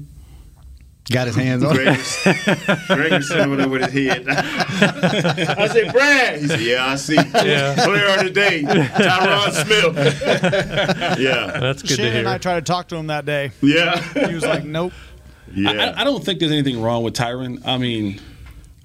got 1.11 1.27
his 1.27 1.37
hands 1.37 1.63
on. 1.65 1.75
Greg, 1.75 1.99
was- 1.99 2.19
Greg 2.89 3.13
was 3.13 3.29
sitting 3.29 3.53
over 3.61 3.69
with 3.69 3.91
his 3.93 4.09
head. 4.09 4.25
I 4.29 5.69
said, 5.69 5.93
Brad. 5.93 6.41
He 6.41 6.47
said, 6.49 6.61
Yeah, 6.61 6.87
I 6.87 6.97
see. 6.97 7.15
Yeah. 7.15 7.75
Player 7.85 8.07
of 8.19 8.25
the 8.25 8.31
day, 8.31 8.63
Tyron 8.63 9.53
Smith. 9.53 10.23
yeah, 11.21 11.59
That's 11.61 11.83
good 11.83 11.89
to 11.89 11.95
Shannon 11.97 12.17
and 12.19 12.29
I 12.29 12.39
tried 12.39 12.65
to 12.67 12.73
talk 12.73 12.89
to 12.89 12.97
him 12.97 13.09
that 13.09 13.25
day. 13.27 13.53
yeah, 13.61 14.01
He 14.29 14.35
was 14.35 14.45
like, 14.45 14.65
"Nope." 14.65 14.93
yeah. 15.55 15.71
I, 15.97 16.01
I 16.01 16.05
don't 16.05 16.25
think 16.25 16.41
there's 16.41 16.53
anything 16.53 16.81
wrong 16.81 17.03
with 17.05 17.15
Tyron. 17.15 17.61
I 17.67 17.77
mean, 17.79 18.21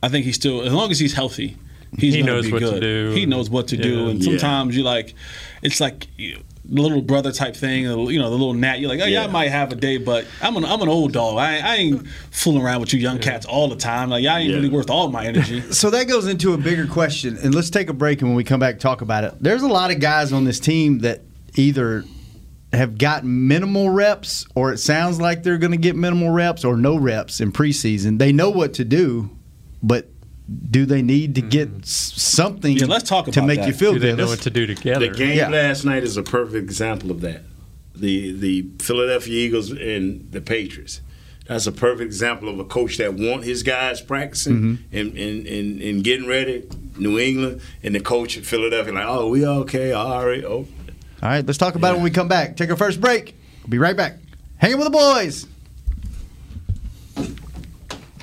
I 0.04 0.10
think 0.10 0.26
he's 0.26 0.36
still 0.36 0.62
as 0.64 0.74
long 0.74 0.92
as 0.92 1.00
he's 1.00 1.14
healthy, 1.14 1.58
he's 1.98 2.14
He 2.14 2.20
gonna 2.22 2.34
knows 2.34 2.46
be 2.46 2.52
what 2.52 2.60
to 2.60 2.66
good. 2.72 2.80
do. 2.82 3.12
He 3.12 3.26
knows 3.26 3.50
what 3.50 3.70
to 3.70 3.78
do, 3.78 4.04
Yeah. 4.04 4.10
and 4.10 4.20
Yeah. 4.24 4.32
sometimes 4.32 4.76
you 4.76 4.84
like, 4.84 5.14
it's 5.62 5.80
like 5.82 6.08
you 6.18 6.36
know, 6.36 6.40
the 6.49 6.49
little 6.70 7.02
brother 7.02 7.32
type 7.32 7.56
thing. 7.56 7.84
You 7.84 7.90
know, 8.20 8.30
the 8.30 8.36
little 8.38 8.54
gnat. 8.54 8.80
You're 8.80 8.90
like, 8.90 9.00
oh 9.02 9.06
yeah, 9.06 9.24
I 9.24 9.28
might 9.28 9.50
have 9.50 9.72
a 9.72 9.76
day, 9.76 9.98
but 9.98 10.26
I'm 10.42 10.56
an 10.58 10.66
I'm 10.66 10.82
an 10.82 10.90
old 10.90 11.12
dog. 11.14 11.38
I, 11.38 11.58
I 11.60 11.76
ain't 11.76 12.08
fooling 12.32 12.62
around 12.62 12.82
with 12.82 12.94
you 12.94 13.00
young 13.00 13.20
cats 13.20 13.46
all 13.46 13.68
the 13.68 13.76
time. 13.76 14.10
Like, 14.10 14.24
y'all 14.24 14.38
ain't 14.38 14.50
Yeah. 14.50 14.56
really 14.58 14.70
worth 14.70 14.90
all 14.90 15.10
my 15.10 15.26
energy. 15.26 15.62
So 15.72 15.90
that 15.92 16.08
goes 16.08 16.28
into 16.28 16.54
a 16.54 16.58
bigger 16.58 16.86
question, 16.88 17.38
and 17.38 17.54
let's 17.56 17.70
take 17.70 17.90
a 17.90 17.94
break. 17.94 18.22
And 18.22 18.30
when 18.30 18.36
we 18.36 18.44
come 18.44 18.60
back, 18.60 18.80
talk 18.80 19.02
about 19.02 19.24
it. 19.24 19.34
There's 19.40 19.62
a 19.64 19.68
lot 19.68 19.92
of 19.92 20.00
guys 20.00 20.32
on 20.34 20.44
this 20.44 20.60
team 20.60 21.00
that 21.00 21.22
either 21.56 22.04
have 22.74 22.98
gotten 22.98 23.48
minimal 23.48 23.90
reps, 23.90 24.46
or 24.56 24.72
it 24.74 24.78
sounds 24.78 25.20
like 25.20 25.42
they're 25.44 25.58
going 25.58 25.72
to 25.72 25.78
get 25.78 25.96
minimal 25.96 26.30
reps, 26.32 26.64
or 26.64 26.78
no 26.78 26.98
reps 26.98 27.42
in 27.42 27.52
preseason. 27.52 28.20
They 28.20 28.32
know 28.32 28.50
what 28.50 28.74
to 28.76 28.86
do, 28.86 29.30
but 29.82 30.08
do 30.72 30.86
they 30.86 31.02
need 31.02 31.36
to 31.36 31.42
get 31.42 31.70
s- 31.84 32.14
something 32.16 32.78
Yeah, 32.78 32.86
let's 32.86 33.08
talk 33.08 33.26
to 33.26 33.32
about 33.32 33.48
make 33.48 33.60
that. 33.60 33.68
you 33.68 33.74
feel 33.74 33.94
Do 33.94 34.00
they 34.00 34.10
good? 34.10 34.18
know 34.18 34.24
Let's- 34.26 34.40
what 34.40 34.44
to 34.44 34.50
do 34.50 34.66
together? 34.68 35.08
The 35.10 35.14
game 35.16 35.38
Yeah. 35.38 35.50
last 35.50 35.86
night 35.86 36.04
is 36.04 36.18
a 36.18 36.24
perfect 36.24 36.56
example 36.64 37.12
of 37.12 37.22
that. 37.22 37.44
The 37.96 38.32
the 38.32 38.66
Philadelphia 38.80 39.34
Eagles 39.46 39.72
and 39.72 40.28
the 40.32 40.42
Patriots. 40.42 41.02
That's 41.48 41.66
a 41.68 41.72
perfect 41.72 42.06
example 42.06 42.48
of 42.48 42.60
a 42.60 42.64
coach 42.64 42.98
that 42.98 43.16
want 43.16 43.44
his 43.44 43.64
guys 43.64 44.02
practicing 44.02 44.54
Mm-hmm. 44.54 44.98
and, 44.98 45.18
and, 45.18 45.48
and, 45.48 45.82
and 45.82 46.04
getting 46.04 46.28
ready. 46.28 46.64
New 46.98 47.18
England 47.18 47.62
and 47.84 47.96
the 47.96 48.00
coach 48.00 48.38
at 48.38 48.46
Philadelphia 48.46 48.94
like, 48.94 49.06
oh, 49.08 49.28
we 49.30 49.46
okay, 49.46 49.92
all 49.92 50.26
right, 50.28 50.44
oh. 50.44 50.68
All 51.22 51.30
right, 51.30 51.46
let's 51.46 51.58
talk 51.58 51.76
about 51.76 51.92
it 51.94 51.96
when 51.96 52.04
we 52.04 52.12
come 52.12 52.28
back. 52.28 52.56
Take 52.56 52.70
our 52.70 52.76
first 52.78 53.02
break. 53.02 53.36
We'll 53.64 53.70
be 53.72 53.78
right 53.78 53.98
back. 53.98 54.18
Hanging 54.58 54.78
with 54.78 54.86
the 54.86 54.92
boys. 54.92 55.48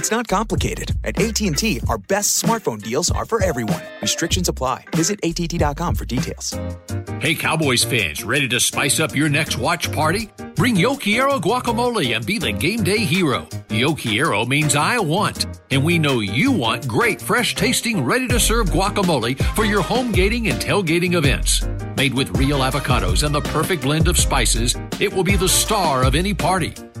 It's 0.00 0.10
not 0.10 0.28
complicated. 0.28 0.92
At 1.04 1.20
AT&T, 1.20 1.82
our 1.86 1.98
best 1.98 2.42
smartphone 2.42 2.80
deals 2.80 3.10
are 3.10 3.26
for 3.26 3.42
everyone. 3.42 3.82
Restrictions 4.00 4.48
apply. 4.48 4.86
Visit 4.96 5.20
att.com 5.22 5.94
for 5.94 6.06
details. 6.06 6.58
Hey, 7.20 7.34
Cowboys 7.34 7.84
fans, 7.84 8.24
ready 8.24 8.48
to 8.48 8.60
spice 8.60 8.98
up 8.98 9.14
your 9.14 9.28
next 9.28 9.58
watch 9.58 9.92
party? 9.92 10.30
Bring 10.56 10.74
Yo 10.74 10.96
Quiero 10.96 11.38
guacamole 11.38 12.16
and 12.16 12.24
be 12.24 12.38
the 12.38 12.50
game 12.50 12.82
day 12.82 13.00
hero. 13.00 13.46
Yo 13.68 13.94
Quiero 13.94 14.46
means 14.46 14.74
I 14.74 14.98
want, 14.98 15.44
and 15.70 15.84
we 15.84 15.98
know 15.98 16.20
you 16.20 16.50
want 16.50 16.88
great, 16.88 17.20
fresh 17.20 17.54
tasting, 17.54 18.02
ready 18.02 18.26
to 18.28 18.40
serve 18.40 18.70
guacamole 18.70 19.38
for 19.54 19.66
your 19.66 19.82
home 19.82 20.12
gating 20.12 20.48
and 20.48 20.58
tailgating 20.58 21.12
events. 21.12 21.62
Made 21.98 22.14
with 22.14 22.38
real 22.38 22.60
avocados 22.60 23.22
and 23.22 23.34
the 23.34 23.42
perfect 23.42 23.82
blend 23.82 24.08
of 24.08 24.16
spices, 24.16 24.76
it 24.98 25.12
will 25.12 25.24
be 25.24 25.36
the 25.36 25.46
star 25.46 26.04
of 26.04 26.14
any 26.14 26.32
party. 26.32 26.72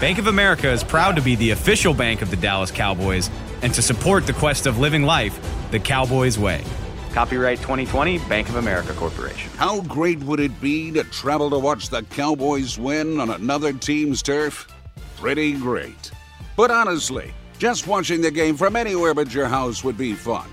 Bank 0.00 0.16
of 0.16 0.28
America 0.28 0.70
is 0.70 0.82
proud 0.82 1.14
to 1.16 1.20
be 1.20 1.36
the 1.36 1.50
official 1.50 1.92
bank 1.92 2.22
of 2.22 2.30
the 2.30 2.36
Dallas 2.36 2.70
Cowboys 2.70 3.28
and 3.60 3.74
to 3.74 3.82
support 3.82 4.26
the 4.26 4.32
quest 4.32 4.64
of 4.64 4.78
living 4.78 5.02
life 5.02 5.38
the 5.72 5.78
Cowboys 5.78 6.38
way. 6.38 6.64
Copyright 7.12 7.58
2020, 7.58 8.18
Bank 8.20 8.48
of 8.48 8.56
America 8.56 8.94
Corporation. 8.94 9.50
How 9.58 9.82
great 9.82 10.18
would 10.20 10.40
it 10.40 10.58
be 10.58 10.90
to 10.92 11.04
travel 11.04 11.50
to 11.50 11.58
watch 11.58 11.90
the 11.90 12.02
Cowboys 12.04 12.78
win 12.78 13.20
on 13.20 13.28
another 13.28 13.74
team's 13.74 14.22
turf? 14.22 14.72
Pretty 15.18 15.52
great. 15.52 16.10
But 16.56 16.70
honestly, 16.70 17.34
just 17.58 17.86
watching 17.86 18.22
the 18.22 18.30
game 18.30 18.56
from 18.56 18.76
anywhere 18.76 19.12
but 19.12 19.34
your 19.34 19.48
house 19.48 19.84
would 19.84 19.98
be 19.98 20.14
fun. 20.14 20.48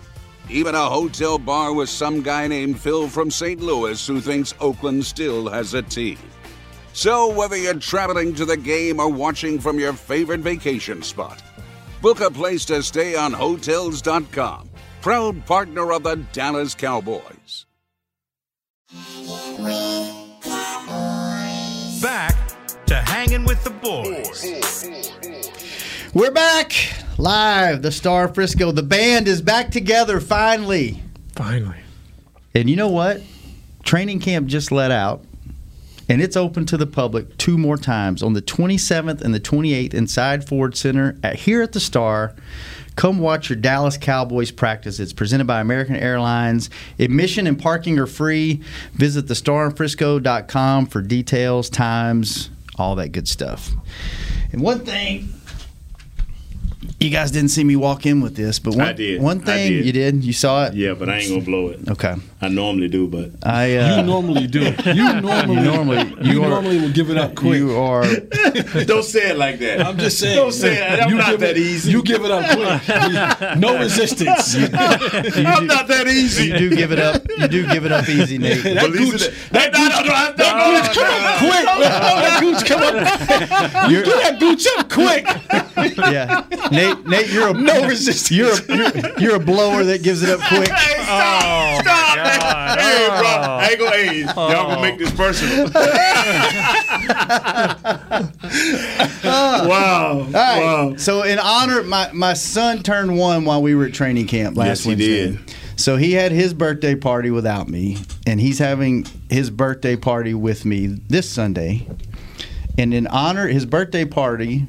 Even 0.49 0.75
a 0.75 0.89
hotel 0.89 1.37
bar 1.37 1.71
with 1.71 1.87
some 1.87 2.21
guy 2.21 2.47
named 2.47 2.81
Phil 2.81 3.07
from 3.07 3.31
St. 3.31 3.61
Louis 3.61 4.05
who 4.07 4.19
thinks 4.19 4.53
Oakland 4.59 5.05
still 5.05 5.47
has 5.47 5.73
a 5.73 5.83
team. 5.83 6.17
So, 6.97 7.31
whether 7.31 7.55
you're 7.55 7.75
traveling 7.75 8.33
to 8.33 8.43
the 8.43 8.57
game 8.57 8.99
or 8.99 9.07
watching 9.07 9.59
from 9.59 9.77
your 9.77 9.93
favorite 9.93 10.39
vacation 10.39 11.03
spot, 11.03 11.43
book 12.01 12.21
a 12.21 12.31
place 12.31 12.65
to 12.65 12.81
stay 12.81 13.15
on 13.15 13.33
Hotels.com, 13.33 14.67
proud 15.03 15.45
partner 15.45 15.91
of 15.91 16.01
the 16.01 16.15
Dallas 16.31 16.73
Cowboys. 16.73 17.67
Back 22.01 22.35
to 22.87 22.95
hanging 22.95 23.45
with 23.45 23.63
the 23.63 23.69
boys. 23.69 24.89
We're 26.15 26.31
back 26.31 26.73
live. 27.19 27.83
The 27.83 27.91
Star 27.91 28.27
Frisco. 28.27 28.71
The 28.71 28.81
band 28.81 29.27
is 29.27 29.43
back 29.43 29.69
together 29.69 30.19
finally. 30.19 31.03
Finally. 31.35 31.77
And 32.55 32.67
you 32.67 32.75
know 32.75 32.89
what? 32.89 33.21
Training 33.83 34.19
camp 34.19 34.47
just 34.47 34.71
let 34.71 34.89
out, 34.89 35.23
and 36.09 36.21
it's 36.21 36.37
open 36.37 36.65
to 36.65 36.77
the 36.77 36.87
public 36.87 37.37
two 37.37 37.57
more 37.57 37.77
times 37.77 38.23
on 38.23 38.33
the 38.33 38.41
27th 38.41 39.21
and 39.21 39.33
the 39.33 39.39
28th 39.39 39.93
inside 39.93 40.47
Ford 40.47 40.75
Center 40.75 41.17
at 41.23 41.35
here 41.37 41.61
at 41.61 41.73
the 41.73 41.79
Star. 41.79 42.33
Come 42.95 43.19
watch 43.19 43.49
your 43.49 43.57
Dallas 43.57 43.95
Cowboys 43.95 44.49
practice. 44.49 44.99
It's 44.99 45.13
presented 45.13 45.45
by 45.45 45.61
American 45.61 45.95
Airlines. 45.95 46.69
Admission 46.97 47.45
and 47.45 47.59
parking 47.59 47.99
are 47.99 48.07
free. 48.07 48.63
Visit 48.93 49.27
thestarinfrisco.com 49.27 50.87
for 50.87 51.01
details, 51.01 51.69
times, 51.69 52.49
all 52.77 52.95
that 52.95 53.09
good 53.09 53.27
stuff. 53.27 53.71
And 54.51 54.61
one 54.61 54.79
thing 54.79 55.29
you 56.99 57.09
guys 57.11 57.29
didn't 57.31 57.49
see 57.49 57.63
me 57.63 57.75
walk 57.75 58.05
in 58.05 58.21
with 58.21 58.35
this, 58.35 58.57
but 58.59 58.75
one, 58.75 58.95
one 59.21 59.39
thing 59.41 59.71
did. 59.71 59.85
you 59.85 59.91
did, 59.91 60.23
you 60.23 60.33
saw 60.33 60.65
it. 60.65 60.73
Yeah, 60.73 60.93
but 60.93 61.09
I 61.09 61.19
ain't 61.19 61.29
gonna 61.29 61.41
blow 61.41 61.67
it. 61.69 61.87
Okay. 61.87 62.15
I 62.39 62.49
normally 62.49 62.87
do, 62.87 63.07
but 63.07 63.31
I 63.41 63.77
uh, 63.77 63.97
you 63.97 64.03
normally 64.03 64.45
do. 64.45 64.59
You 64.85 65.21
normally, 65.21 65.55
You 65.55 65.61
normally- 65.71 66.13
you, 66.21 66.33
you 66.33 66.43
are- 66.43 66.49
normally 66.49 66.79
will 66.79 66.91
give 66.91 67.09
it 67.09 67.17
up 67.17 67.33
quick. 67.33 67.57
You 67.57 67.75
are. 67.75 68.03
don't 68.85 69.03
say 69.03 69.31
it 69.31 69.37
like 69.37 69.57
that. 69.57 69.81
I'm 69.83 69.97
just 69.97 70.19
saying. 70.19 70.35
Don't 70.35 70.51
say 70.51 70.75
it. 70.77 71.01
I'm 71.01 71.09
you 71.09 71.15
not 71.15 71.31
give 71.31 71.39
that 71.39 71.57
it, 71.57 71.57
easy. 71.57 71.91
You 71.91 72.03
give 72.03 72.23
it 72.23 72.29
up 72.29 72.45
quick. 72.55 73.57
no 73.57 73.79
resistance. 73.79 74.53
I'm 74.55 75.65
not 75.65 75.87
that 75.87 76.05
easy. 76.07 76.49
You 76.49 76.57
do 76.59 76.69
give 76.75 76.91
it 76.91 76.99
up. 76.99 77.23
You 77.27 77.47
do 77.47 77.65
give 77.67 77.85
it 77.85 77.91
up 77.91 78.07
easy, 78.07 78.37
Nate. 78.37 78.61
that 78.63 78.91
gooch, 78.91 79.21
it. 79.23 79.33
Hey, 79.51 79.71
no, 79.73 79.79
no, 79.89 80.01
no, 80.03 80.13
I- 80.13 80.33
no, 80.37 80.45
no, 80.45 80.77
no, 80.77 80.93
come 80.93 81.09
up 81.25 81.39
quick. 81.39 81.65
that 81.65 82.37
gooch 82.39 82.65
come 82.67 82.81
up. 82.83 83.89
you 83.89 84.03
get 84.03 84.21
that 84.21 84.39
gooch 84.39 84.67
up 84.77 84.89
quick. 84.91 85.25
Yeah, 85.97 86.45
Nate. 86.71 87.03
Nate, 87.07 87.29
you're 87.31 87.49
a 87.49 87.53
No 87.53 87.87
resistance. 87.87 88.29
You're 88.31 88.51
a, 88.51 88.75
you're, 88.75 89.19
you're 89.19 89.35
a 89.37 89.39
blower 89.39 89.83
that 89.85 90.03
gives 90.03 90.21
it 90.21 90.29
up 90.29 90.39
quick. 90.47 90.69
Hey, 90.69 91.03
stop, 91.03 91.81
stop 91.83 92.26
it. 92.27 92.79
Hey, 92.79 93.07
bro. 93.07 93.27
I 93.27 93.67
ain't 93.71 93.79
gonna, 93.79 93.95
hey, 93.95 94.21
y'all 94.21 94.67
gonna 94.67 94.77
oh. 94.77 94.81
make 94.81 94.97
this 94.97 95.13
personal. 95.13 95.65
wow. 99.23 100.19
All 100.19 100.31
right. 100.31 100.59
Wow. 100.59 100.95
So 100.97 101.23
in 101.23 101.39
honor, 101.39 101.83
my 101.83 102.11
my 102.13 102.33
son 102.33 102.83
turned 102.83 103.17
one 103.17 103.45
while 103.45 103.61
we 103.61 103.75
were 103.75 103.85
at 103.85 103.93
training 103.93 104.27
camp 104.27 104.57
last 104.57 104.67
Yes, 104.67 104.83
he 104.85 104.95
did. 104.95 105.39
So 105.75 105.97
he 105.97 106.13
had 106.13 106.31
his 106.31 106.53
birthday 106.53 106.95
party 106.95 107.29
without 107.29 107.69
me, 107.69 107.97
and 108.25 108.41
he's 108.41 108.57
having 108.57 109.05
his 109.29 109.51
birthday 109.51 109.95
party 109.95 110.33
with 110.33 110.65
me 110.65 110.87
this 110.87 111.29
Sunday. 111.29 111.87
And 112.79 112.93
in 112.93 113.07
honor, 113.07 113.47
his 113.47 113.65
birthday 113.65 114.05
party 114.05 114.67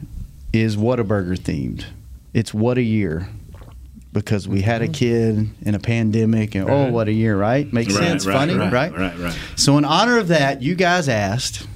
is 0.53 0.77
Whataburger 0.77 1.39
themed. 1.39 1.85
It's 2.35 2.53
what 2.53 2.79
a 2.79 2.83
year. 2.83 3.29
Because 4.13 4.49
we 4.49 4.63
had 4.63 4.83
a 4.83 4.87
mm-hmm. 4.87 4.93
kid 4.93 5.51
in 5.63 5.75
a 5.75 5.79
pandemic 5.79 6.55
and 6.55 6.69
oh 6.69 6.91
what 6.91 7.09
a 7.09 7.13
year 7.13 7.37
right? 7.37 7.71
Makes 7.73 7.95
Right, 7.95 8.05
sense 8.05 8.27
right, 8.27 8.35
funny 8.35 8.55
right, 8.55 8.73
right? 8.73 8.93
right, 8.93 9.19
right. 9.19 9.39
so 9.57 9.77
in 9.79 9.85
honor 9.85 10.19
of 10.19 10.29
that 10.29 10.63
you 10.63 10.75
guys 10.75 11.09
asked 11.09 11.67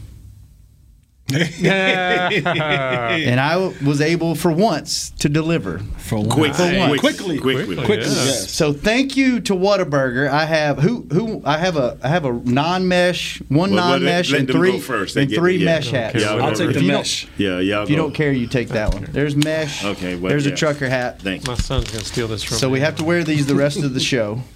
and 2.37 3.41
I 3.41 3.53
w- 3.55 3.75
was 3.87 4.01
able 4.01 4.35
for 4.35 4.51
once 4.53 5.11
to 5.21 5.29
deliver 5.29 5.79
for 5.99 6.25
Quick- 6.25 6.55
for 6.55 6.77
once. 6.77 7.01
quickly, 7.01 7.39
quickly, 7.39 7.77
quickly, 7.77 7.97
yes. 7.97 8.51
So 8.51 8.73
thank 8.73 9.17
you 9.17 9.41
to 9.41 9.55
Whataburger. 9.55 10.29
I 10.29 10.45
have 10.45 10.79
who 10.79 11.07
who 11.12 11.43
I 11.45 11.59
have 11.59 11.77
a 11.77 11.99
I 12.03 12.09
have 12.09 12.25
a 12.25 12.33
non-mesh, 12.33 13.41
one 13.49 13.71
Well, 13.73 13.79
well, 13.81 13.91
non-mesh, 13.99 14.31
let 14.33 14.41
and 14.41 14.49
them 14.49 14.57
three. 14.57 14.79
They 14.79 15.23
and 15.23 15.31
three 15.33 15.57
the- 15.59 15.65
yeah. 15.65 15.75
mesh 15.77 15.91
hats. 15.91 16.17
Okay, 16.17 16.25
I'll 16.27 16.55
take 16.55 16.75
the 16.75 16.83
mesh. 16.83 17.27
Yeah, 17.39 17.59
y'all 17.61 17.85
If 17.85 17.91
you 17.91 17.97
go. 17.97 18.03
don't 18.03 18.15
care, 18.15 18.33
you 18.33 18.47
take 18.47 18.69
that 18.69 18.93
one. 18.95 19.09
There's 19.11 19.37
mesh. 19.37 19.85
Okay, 19.85 20.17
well, 20.17 20.31
There's 20.31 20.47
a 20.47 20.55
trucker 20.55 20.89
hat. 20.89 21.21
Thank 21.23 21.47
My 21.47 21.55
son's 21.55 21.91
gonna 21.91 22.05
steal 22.05 22.29
this 22.29 22.43
from 22.43 22.57
So 22.59 22.69
me. 22.69 22.75
we 22.75 22.81
have 22.81 22.97
to 22.97 23.05
wear 23.05 23.25
these 23.25 23.47
the 23.47 23.55
rest 23.55 23.83
of 23.83 23.95
the 23.95 24.01
show. 24.01 24.43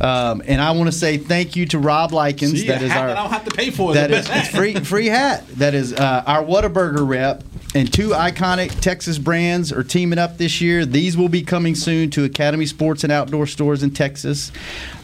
Um, 0.00 0.42
and 0.46 0.60
I 0.60 0.70
want 0.72 0.86
to 0.86 0.96
say 0.96 1.18
thank 1.18 1.56
you 1.56 1.66
to 1.66 1.78
Rob 1.78 2.12
Likens. 2.12 2.60
See, 2.60 2.68
that 2.68 2.82
a 2.82 2.86
is 2.86 2.92
hat 2.92 3.00
our 3.00 3.06
that 3.08 3.16
I 3.18 3.22
don't 3.22 3.32
have 3.32 3.44
to 3.44 3.50
pay 3.50 3.70
for. 3.70 3.94
that 3.94 4.10
the 4.10 4.18
it's 4.38 4.48
free 4.48 4.74
free 4.74 5.06
hat. 5.06 5.46
That 5.56 5.74
is 5.74 5.92
uh, 5.92 6.22
our 6.26 6.42
Whataburger 6.42 7.06
rep. 7.06 7.44
And 7.74 7.92
two 7.92 8.10
iconic 8.10 8.80
Texas 8.80 9.18
brands 9.18 9.72
are 9.72 9.82
teaming 9.82 10.18
up 10.18 10.38
this 10.38 10.58
year. 10.58 10.86
These 10.86 11.18
will 11.18 11.28
be 11.28 11.42
coming 11.42 11.74
soon 11.74 12.08
to 12.12 12.24
Academy 12.24 12.64
Sports 12.64 13.04
and 13.04 13.12
Outdoor 13.12 13.46
stores 13.46 13.82
in 13.82 13.90
Texas. 13.90 14.50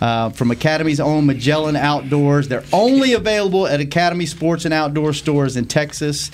Uh, 0.00 0.30
from 0.30 0.50
Academy's 0.50 0.98
own 0.98 1.26
Magellan 1.26 1.76
Outdoors. 1.76 2.48
They're 2.48 2.64
only 2.72 3.12
available 3.12 3.66
at 3.66 3.80
Academy 3.80 4.24
Sports 4.24 4.64
and 4.64 4.72
Outdoor 4.72 5.12
stores 5.12 5.58
in 5.58 5.66
Texas. 5.66 6.30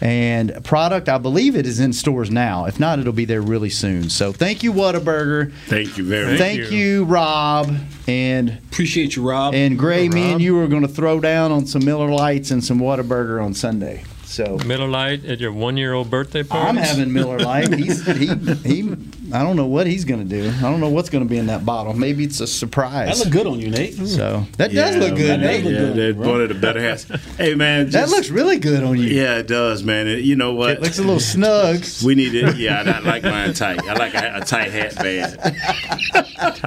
And 0.00 0.64
product, 0.64 1.08
I 1.08 1.18
believe 1.18 1.56
it 1.56 1.66
is 1.66 1.80
in 1.80 1.92
stores 1.92 2.30
now. 2.30 2.66
If 2.66 2.78
not, 2.78 3.00
it'll 3.00 3.12
be 3.12 3.24
there 3.24 3.42
really 3.42 3.70
soon. 3.70 4.10
So 4.10 4.32
thank 4.32 4.62
you, 4.62 4.72
Whataburger. 4.72 5.52
Thank 5.66 5.98
you 5.98 6.04
very 6.04 6.32
much. 6.32 6.38
Thank 6.38 6.70
you, 6.70 7.04
Rob. 7.04 7.74
And 8.06 8.60
appreciate 8.70 9.16
you, 9.16 9.28
Rob. 9.28 9.54
And 9.54 9.78
Gray, 9.78 10.08
me 10.08 10.32
and 10.32 10.40
you 10.40 10.58
are 10.60 10.68
going 10.68 10.82
to 10.82 10.88
throw 10.88 11.18
down 11.18 11.50
on 11.50 11.66
some 11.66 11.84
Miller 11.84 12.08
Lites 12.08 12.50
and 12.52 12.64
some 12.64 12.78
Whataburger 12.78 13.44
on 13.44 13.54
Sunday. 13.54 14.04
So 14.24 14.58
Miller 14.58 14.86
Lite 14.86 15.24
at 15.24 15.40
your 15.40 15.52
one-year-old 15.52 16.10
birthday 16.10 16.42
party. 16.42 16.68
I'm 16.68 16.76
having 16.76 17.12
Miller 17.12 17.38
Lite. 17.38 17.72
He's 17.74 18.06
he 18.06 18.34
he. 18.64 18.96
I 19.32 19.42
don't 19.42 19.56
know 19.56 19.66
what 19.66 19.86
he's 19.86 20.04
going 20.04 20.26
to 20.26 20.28
do. 20.28 20.48
I 20.58 20.62
don't 20.62 20.80
know 20.80 20.88
what's 20.88 21.10
going 21.10 21.22
to 21.24 21.28
be 21.28 21.36
in 21.38 21.46
that 21.46 21.64
bottle. 21.66 21.92
Maybe 21.94 22.24
it's 22.24 22.40
a 22.40 22.46
surprise. 22.46 23.08
That 23.18 23.24
look 23.24 23.32
good 23.32 23.46
on 23.46 23.60
you, 23.60 23.70
Nate. 23.70 23.94
So 23.94 24.44
that 24.56 24.72
does 24.72 24.96
look 24.96 25.16
good, 25.16 25.40
man, 25.40 25.62
Nate. 25.62 25.64
Yeah, 25.64 26.12
that's 26.12 26.16
one 26.16 26.40
of 26.40 26.48
the 26.48 26.54
better 26.54 26.80
hats. 26.80 27.04
Hey, 27.36 27.54
man. 27.54 27.90
That 27.90 28.08
looks 28.08 28.30
really 28.30 28.58
good 28.58 28.82
on 28.84 28.96
you. 28.98 29.04
Yeah, 29.04 29.38
it 29.38 29.46
does, 29.46 29.82
man. 29.82 30.06
It- 30.08 30.24
you 30.24 30.36
know 30.36 30.54
what? 30.54 30.70
It 30.70 30.80
looks 30.82 30.98
a 30.98 31.02
little 31.02 31.20
snug. 31.20 31.84
We 32.04 32.14
need 32.14 32.34
it. 32.34 32.56
Yeah, 32.56 32.82
I 32.86 32.98
like 33.00 33.22
mine 33.22 33.52
tight. 33.54 33.80
I 33.86 33.94
like 33.94 34.14
a, 34.14 34.36
a 34.36 34.44
tight 34.44 34.70
hat 34.70 34.94
band. 34.96 35.38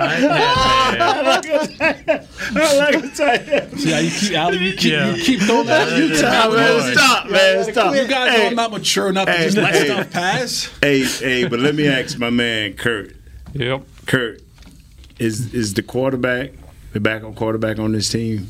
I 1.33 2.77
like 2.77 2.95
a 3.03 3.07
tight 3.15 3.41
hat. 3.45 3.71
See 3.77 3.91
how 3.91 3.99
you 3.99 4.11
keep 4.11 4.37
Ali, 4.37 4.57
you 4.57 4.73
keep 4.75 4.91
Yeah. 4.91 5.15
you 5.15 5.23
keep 5.23 5.39
throwing 5.41 5.67
that. 5.67 5.89
Yeah, 5.89 5.97
You 5.97 6.05
yeah, 6.05 6.15
stop, 6.15 6.51
yeah. 6.51 6.57
man. 6.57 6.93
Stop, 6.93 7.29
man, 7.29 7.63
stop. 7.71 7.95
You 7.95 8.07
guys 8.07 8.31
Hey. 8.31 8.37
know 8.43 8.47
I'm 8.47 8.55
not 8.55 8.71
mature 8.71 9.09
enough 9.09 9.25
to 9.25 9.31
Hey, 9.31 9.43
just 9.45 9.57
let 9.57 9.73
hey. 9.73 9.85
stuff 9.85 10.11
pass. 10.11 10.69
Hey, 10.81 11.03
hey, 11.03 11.47
but 11.47 11.59
let 11.59 11.75
me 11.75 11.87
ask 11.87 12.17
my 12.17 12.29
man 12.29 12.50
Kurt. 12.77 13.15
Yep. 13.53 13.83
Kurt, 14.05 14.41
is 15.19 15.53
is 15.53 15.73
the 15.73 15.83
quarterback 15.83 16.51
the 16.93 16.99
backup 16.99 17.35
quarterback 17.35 17.79
on 17.79 17.91
this 17.91 18.09
team? 18.09 18.47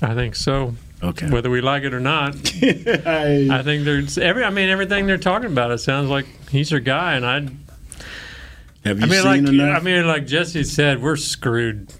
I 0.00 0.14
think 0.14 0.36
so. 0.36 0.74
Okay. 1.02 1.28
Whether 1.28 1.50
we 1.50 1.60
like 1.60 1.82
it 1.82 1.94
or 1.94 2.00
not, 2.00 2.34
I 2.36 3.62
think 3.64 3.84
there's 3.84 4.18
every. 4.18 4.44
I 4.44 4.50
mean, 4.50 4.68
everything 4.68 5.06
they're 5.06 5.18
talking 5.18 5.50
about. 5.50 5.72
It 5.72 5.78
sounds 5.78 6.08
like 6.08 6.26
he's 6.48 6.70
their 6.70 6.80
guy, 6.80 7.14
and 7.14 7.26
I. 7.26 7.40
Have 8.84 8.98
you 8.98 9.06
I 9.06 9.08
mean, 9.08 9.22
seen 9.22 9.24
like 9.24 9.52
enough? 9.52 9.80
I 9.80 9.84
mean, 9.84 10.06
like 10.06 10.26
Jesse 10.26 10.64
said, 10.64 11.02
we're 11.02 11.16
screwed. 11.16 11.92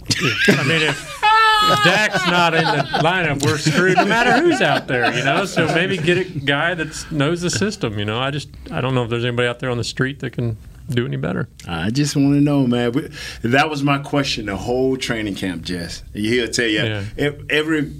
I 0.48 0.64
mean, 0.64 0.82
if, 0.82 1.22
if 1.22 1.84
Dak's 1.84 2.26
not 2.26 2.54
in 2.54 2.64
the 2.64 2.82
lineup, 3.02 3.44
we're 3.44 3.58
screwed. 3.58 3.96
No 3.96 4.04
matter 4.04 4.40
who's 4.40 4.60
out 4.60 4.86
there, 4.88 5.12
you 5.16 5.24
know. 5.24 5.46
So 5.46 5.66
maybe 5.66 5.96
get 5.96 6.18
a 6.18 6.24
guy 6.24 6.74
that 6.74 7.10
knows 7.10 7.40
the 7.40 7.50
system. 7.50 7.98
You 7.98 8.04
know, 8.04 8.20
I 8.20 8.30
just 8.30 8.50
I 8.70 8.80
don't 8.80 8.94
know 8.94 9.02
if 9.04 9.10
there's 9.10 9.24
anybody 9.24 9.48
out 9.48 9.58
there 9.58 9.70
on 9.70 9.78
the 9.78 9.84
street 9.84 10.20
that 10.20 10.32
can 10.32 10.56
do 10.94 11.06
any 11.06 11.16
better. 11.16 11.48
I 11.66 11.90
just 11.90 12.14
want 12.16 12.34
to 12.34 12.40
know, 12.40 12.66
man. 12.66 12.92
We- 12.92 13.08
That 13.42 13.70
was 13.70 13.82
my 13.82 13.98
question 13.98 14.46
the 14.46 14.56
whole 14.56 14.96
training 14.96 15.34
camp, 15.34 15.62
Jess. 15.64 16.02
He'll 16.14 16.48
tell 16.48 16.66
you 16.66 16.82
Yeah. 17.16 17.30
every 17.50 17.92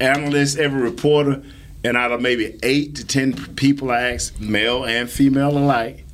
analyst, 0.00 0.58
every 0.58 0.80
reporter, 0.82 1.42
and 1.84 1.96
out 1.96 2.12
of 2.12 2.20
maybe 2.20 2.58
eight 2.62 2.94
to 2.96 3.06
ten 3.06 3.32
people 3.54 3.90
I 3.90 4.12
asked, 4.12 4.40
male 4.40 4.84
and 4.84 5.08
female 5.08 5.56
alike, 5.56 6.04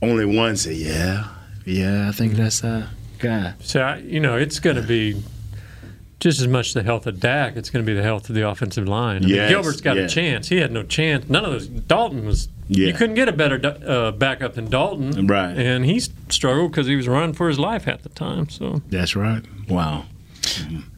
only 0.00 0.24
one 0.24 0.56
said, 0.56 0.76
"Yeah, 0.76 1.24
yeah, 1.64 2.08
I 2.08 2.12
think 2.12 2.34
that's 2.34 2.62
a 2.62 2.88
guy." 3.18 3.54
So 3.60 3.80
I, 3.80 3.98
you 3.98 4.20
know, 4.20 4.36
it's 4.36 4.60
going 4.60 4.76
to 4.76 4.82
be 4.82 5.22
just 6.20 6.40
as 6.40 6.46
much 6.48 6.74
the 6.74 6.82
health 6.82 7.06
of 7.06 7.20
Dak. 7.20 7.56
It's 7.56 7.70
going 7.70 7.84
to 7.84 7.86
be 7.90 7.94
the 7.94 8.02
health 8.02 8.28
of 8.28 8.34
the 8.36 8.48
offensive 8.48 8.88
line. 8.88 9.24
I 9.24 9.28
mean, 9.28 9.48
Gilbert's 9.48 9.80
got 9.80 9.96
yeah. 9.96 10.04
a 10.04 10.08
chance. 10.08 10.48
He 10.48 10.56
had 10.58 10.72
no 10.72 10.82
chance. 10.84 11.28
None 11.28 11.44
of 11.44 11.52
those. 11.52 11.66
Dalton 11.66 12.24
was. 12.24 12.48
Yeah. 12.68 12.88
You 12.88 12.94
couldn't 12.94 13.14
get 13.14 13.28
a 13.28 13.32
better 13.32 13.60
uh, 13.86 14.12
backup 14.12 14.54
than 14.54 14.66
Dalton. 14.66 15.26
Right. 15.26 15.56
And 15.56 15.84
he 15.84 16.00
struggled 16.00 16.70
because 16.70 16.86
he 16.86 16.96
was 16.96 17.08
running 17.08 17.32
for 17.34 17.48
his 17.48 17.58
life 17.58 17.88
at 17.88 18.02
the 18.02 18.10
time. 18.10 18.48
So 18.50 18.82
That's 18.88 19.16
right. 19.16 19.42
Wow. 19.68 20.04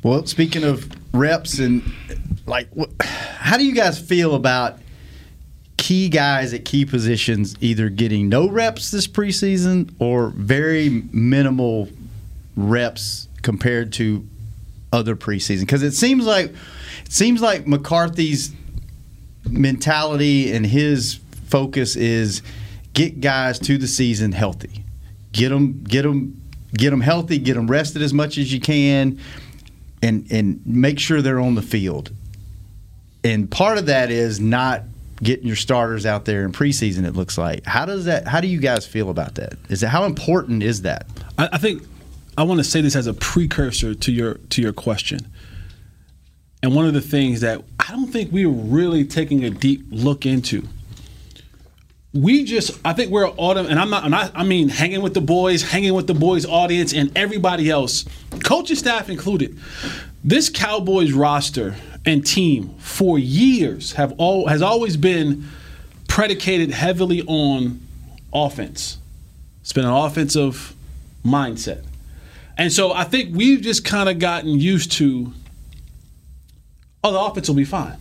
Well, 0.02 0.26
speaking 0.26 0.64
of 0.64 0.88
reps 1.14 1.58
and 1.58 1.82
like, 2.46 2.68
what, 2.72 2.90
how 3.00 3.56
do 3.56 3.64
you 3.64 3.74
guys 3.74 3.98
feel 4.00 4.34
about 4.34 4.78
key 5.76 6.08
guys 6.08 6.52
at 6.52 6.64
key 6.64 6.84
positions 6.84 7.56
either 7.60 7.88
getting 7.88 8.28
no 8.28 8.48
reps 8.48 8.90
this 8.90 9.06
preseason 9.06 9.92
or 9.98 10.28
very 10.30 11.04
minimal 11.12 11.88
reps 12.56 13.28
compared 13.42 13.92
to 13.94 14.26
other 14.92 15.14
preseason? 15.16 15.60
Because 15.60 15.82
it 15.82 15.92
seems 15.92 16.26
like 16.26 16.52
it 17.04 17.12
seems 17.12 17.40
like 17.40 17.66
McCarthy's 17.66 18.52
mentality 19.48 20.52
and 20.52 20.66
his 20.66 21.18
focus 21.50 21.96
is 21.96 22.42
get 22.94 23.20
guys 23.20 23.58
to 23.60 23.78
the 23.78 23.86
season 23.86 24.32
healthy, 24.32 24.84
get 25.32 25.50
them, 25.50 25.82
get 25.84 26.02
them, 26.02 26.40
get 26.74 26.90
them 26.90 27.00
healthy, 27.00 27.38
get 27.38 27.54
them 27.54 27.66
rested 27.66 28.02
as 28.02 28.12
much 28.12 28.38
as 28.38 28.52
you 28.52 28.60
can, 28.60 29.18
and 30.02 30.26
and 30.30 30.64
make 30.66 30.98
sure 30.98 31.22
they're 31.22 31.40
on 31.40 31.54
the 31.54 31.62
field. 31.62 32.10
And 33.22 33.50
part 33.50 33.78
of 33.78 33.86
that 33.86 34.10
is 34.10 34.40
not 34.40 34.84
getting 35.22 35.46
your 35.46 35.56
starters 35.56 36.06
out 36.06 36.24
there 36.24 36.44
in 36.44 36.52
preseason. 36.52 37.04
It 37.04 37.14
looks 37.14 37.36
like. 37.36 37.64
How 37.66 37.84
does 37.84 38.06
that? 38.06 38.26
How 38.26 38.40
do 38.40 38.48
you 38.48 38.58
guys 38.58 38.86
feel 38.86 39.10
about 39.10 39.34
that? 39.34 39.54
Is 39.68 39.80
that 39.80 39.88
how 39.88 40.04
important 40.04 40.62
is 40.62 40.82
that? 40.82 41.06
I, 41.36 41.50
I 41.52 41.58
think 41.58 41.82
I 42.38 42.42
want 42.42 42.58
to 42.58 42.64
say 42.64 42.80
this 42.80 42.96
as 42.96 43.06
a 43.06 43.14
precursor 43.14 43.94
to 43.94 44.12
your 44.12 44.34
to 44.34 44.62
your 44.62 44.72
question. 44.72 45.20
And 46.62 46.74
one 46.74 46.86
of 46.86 46.94
the 46.94 47.00
things 47.00 47.40
that 47.40 47.62
I 47.78 47.92
don't 47.92 48.08
think 48.08 48.32
we're 48.32 48.48
really 48.48 49.04
taking 49.04 49.44
a 49.44 49.50
deep 49.50 49.82
look 49.90 50.26
into. 50.26 50.66
We 52.12 52.44
just, 52.44 52.78
I 52.84 52.92
think 52.92 53.12
we're 53.12 53.28
autumn, 53.28 53.66
and 53.66 53.78
I'm 53.78 53.88
not, 53.88 54.04
and 54.04 54.14
I, 54.14 54.30
I 54.34 54.42
mean, 54.42 54.68
hanging 54.68 55.00
with 55.00 55.14
the 55.14 55.20
boys, 55.20 55.62
hanging 55.62 55.94
with 55.94 56.08
the 56.08 56.14
boys' 56.14 56.44
audience, 56.44 56.92
and 56.92 57.16
everybody 57.16 57.70
else, 57.70 58.04
coaching 58.44 58.74
staff 58.76 59.08
included. 59.08 59.56
This 60.24 60.48
Cowboys 60.50 61.12
roster 61.12 61.76
and 62.04 62.26
team 62.26 62.74
for 62.78 63.18
years 63.18 63.92
have 63.92 64.12
all 64.18 64.48
has 64.48 64.60
always 64.60 64.96
been 64.96 65.46
predicated 66.08 66.72
heavily 66.72 67.22
on 67.22 67.80
offense. 68.32 68.98
It's 69.60 69.72
been 69.72 69.84
an 69.84 69.92
offensive 69.92 70.74
mindset. 71.24 71.84
And 72.58 72.72
so 72.72 72.92
I 72.92 73.04
think 73.04 73.36
we've 73.36 73.60
just 73.60 73.84
kind 73.84 74.08
of 74.08 74.18
gotten 74.18 74.50
used 74.50 74.92
to, 74.92 75.32
oh, 77.04 77.12
the 77.12 77.20
offense 77.20 77.48
will 77.48 77.56
be 77.56 77.64
fine. 77.64 77.96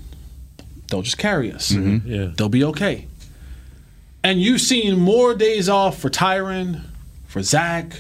They'll 0.90 1.04
just 1.04 1.20
carry 1.20 1.52
us. 1.52 1.72
Mm-hmm. 1.72 2.12
Yeah. 2.12 2.32
They'll 2.36 2.50
be 2.50 2.64
okay. 2.66 3.08
And 4.24 4.42
you've 4.42 4.62
seen 4.62 5.00
more 5.00 5.34
days 5.34 5.70
off 5.70 5.98
for 6.00 6.10
Tyron, 6.10 6.82
for 7.28 7.42
Zack, 7.42 7.94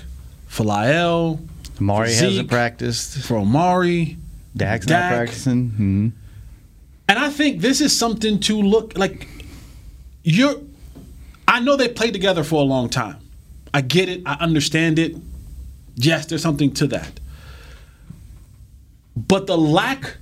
for 0.47 0.63
Lael. 0.63 1.39
Amari 1.79 2.09
for 2.13 2.25
hasn't 2.25 2.49
practiced. 2.49 3.19
For 3.19 3.37
Amari. 3.37 4.17
Dak's 4.55 4.85
Dak. 4.85 5.11
not 5.11 5.17
practicing. 5.17 5.69
hmm 5.69 6.07
And 7.07 7.19
I 7.19 7.29
think 7.29 7.61
this 7.61 7.79
is 7.79 7.97
something 7.97 8.39
to 8.41 8.61
look 8.61 8.97
like. 8.97 9.27
You're. 10.23 10.55
I 11.47 11.61
know 11.61 11.75
they 11.77 11.87
played 11.87 12.13
together 12.13 12.43
for 12.43 12.61
a 12.61 12.65
long 12.65 12.89
time. 12.89 13.17
I 13.73 13.81
get 13.81 14.09
it. 14.09 14.21
I 14.25 14.33
understand 14.33 14.99
it. 14.99 15.15
Yes, 15.95 16.25
there's 16.25 16.41
something 16.41 16.73
to 16.75 16.87
that. 16.87 17.19
But 19.15 19.47
the 19.47 19.57
lack 19.57 20.17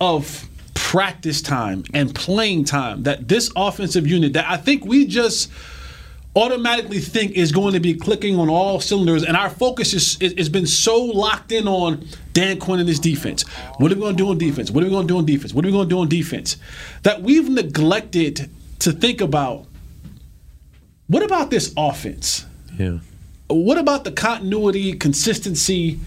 of 0.00 0.48
practice 0.88 1.42
time 1.42 1.84
and 1.92 2.14
playing 2.14 2.64
time 2.64 3.02
that 3.02 3.28
this 3.28 3.50
offensive 3.54 4.06
unit 4.06 4.32
that 4.32 4.46
I 4.48 4.56
think 4.56 4.86
we 4.86 5.06
just 5.06 5.50
automatically 6.34 6.98
think 6.98 7.32
is 7.32 7.52
going 7.52 7.74
to 7.74 7.80
be 7.80 7.92
clicking 7.92 8.38
on 8.40 8.48
all 8.48 8.80
cylinders, 8.80 9.22
and 9.22 9.36
our 9.36 9.50
focus 9.50 9.92
is, 9.92 10.16
is 10.18 10.32
has 10.38 10.48
been 10.48 10.66
so 10.66 10.98
locked 10.98 11.52
in 11.52 11.68
on 11.68 12.06
Dan 12.32 12.58
Quinn 12.58 12.80
and 12.80 12.88
his 12.88 12.98
defense. 12.98 13.42
What 13.76 13.92
are 13.92 13.96
we 13.96 14.00
going 14.00 14.16
to 14.16 14.22
do 14.22 14.30
on 14.30 14.38
defense? 14.38 14.70
What 14.70 14.82
are 14.82 14.86
we 14.86 14.90
going 14.90 15.06
to 15.06 15.12
do 15.12 15.18
on 15.18 15.26
defense? 15.26 15.52
What 15.52 15.62
are 15.66 15.68
we 15.68 15.72
going 15.72 15.90
to 15.90 15.94
do 15.94 16.00
on 16.00 16.08
defense? 16.08 16.56
That 17.02 17.20
we've 17.20 17.50
neglected 17.50 18.48
to 18.78 18.92
think 18.92 19.20
about. 19.20 19.66
What 21.08 21.22
about 21.22 21.50
this 21.50 21.74
offense? 21.76 22.46
yeah. 22.78 23.00
what 23.48 23.76
about 23.76 24.04
the 24.04 24.12
continuity, 24.12 24.94
consistency 24.94 26.00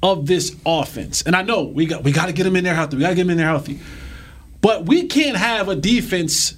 of 0.00 0.26
this 0.28 0.54
offense? 0.64 1.22
And 1.22 1.34
I 1.34 1.42
know 1.42 1.64
we 1.64 1.86
got 1.86 2.04
we 2.04 2.12
got 2.12 2.26
to 2.26 2.32
get 2.32 2.44
them 2.44 2.54
in 2.54 2.62
there 2.62 2.76
healthy. 2.76 2.98
We 2.98 3.02
got 3.02 3.08
to 3.08 3.14
get 3.16 3.24
them 3.24 3.30
in 3.30 3.38
there 3.38 3.48
healthy. 3.48 3.80
But 4.62 4.86
we 4.86 5.08
can't 5.08 5.36
have 5.36 5.68
a 5.68 5.76
defense 5.76 6.56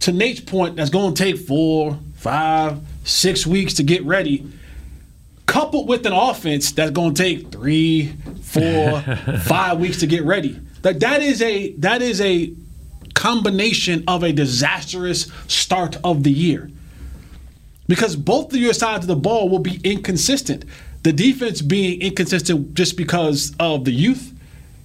to 0.00 0.10
Nate's 0.10 0.40
point 0.40 0.74
that's 0.74 0.90
going 0.90 1.14
to 1.14 1.22
take 1.22 1.38
four, 1.38 1.98
five, 2.16 2.80
six 3.04 3.46
weeks 3.46 3.74
to 3.74 3.82
get 3.82 4.02
ready, 4.04 4.50
coupled 5.46 5.86
with 5.86 6.04
an 6.06 6.12
offense 6.12 6.72
that's 6.72 6.90
going 6.90 7.14
to 7.14 7.22
take 7.22 7.52
three, 7.52 8.14
four, 8.42 9.00
five 9.44 9.78
weeks 9.78 10.00
to 10.00 10.06
get 10.06 10.24
ready. 10.24 10.58
Like 10.82 10.98
that 10.98 11.22
is 11.22 11.40
a 11.40 11.72
that 11.74 12.02
is 12.02 12.20
a 12.20 12.52
combination 13.14 14.04
of 14.08 14.22
a 14.22 14.32
disastrous 14.32 15.30
start 15.46 15.96
of 16.04 16.24
the 16.24 16.32
year. 16.32 16.70
Because 17.86 18.16
both 18.16 18.52
of 18.52 18.58
your 18.58 18.72
sides 18.72 19.04
of 19.04 19.08
the 19.08 19.16
ball 19.16 19.48
will 19.48 19.58
be 19.58 19.80
inconsistent. 19.84 20.64
The 21.02 21.12
defense 21.12 21.60
being 21.60 22.00
inconsistent 22.00 22.74
just 22.74 22.96
because 22.96 23.54
of 23.60 23.84
the 23.84 23.92
youth 23.92 24.32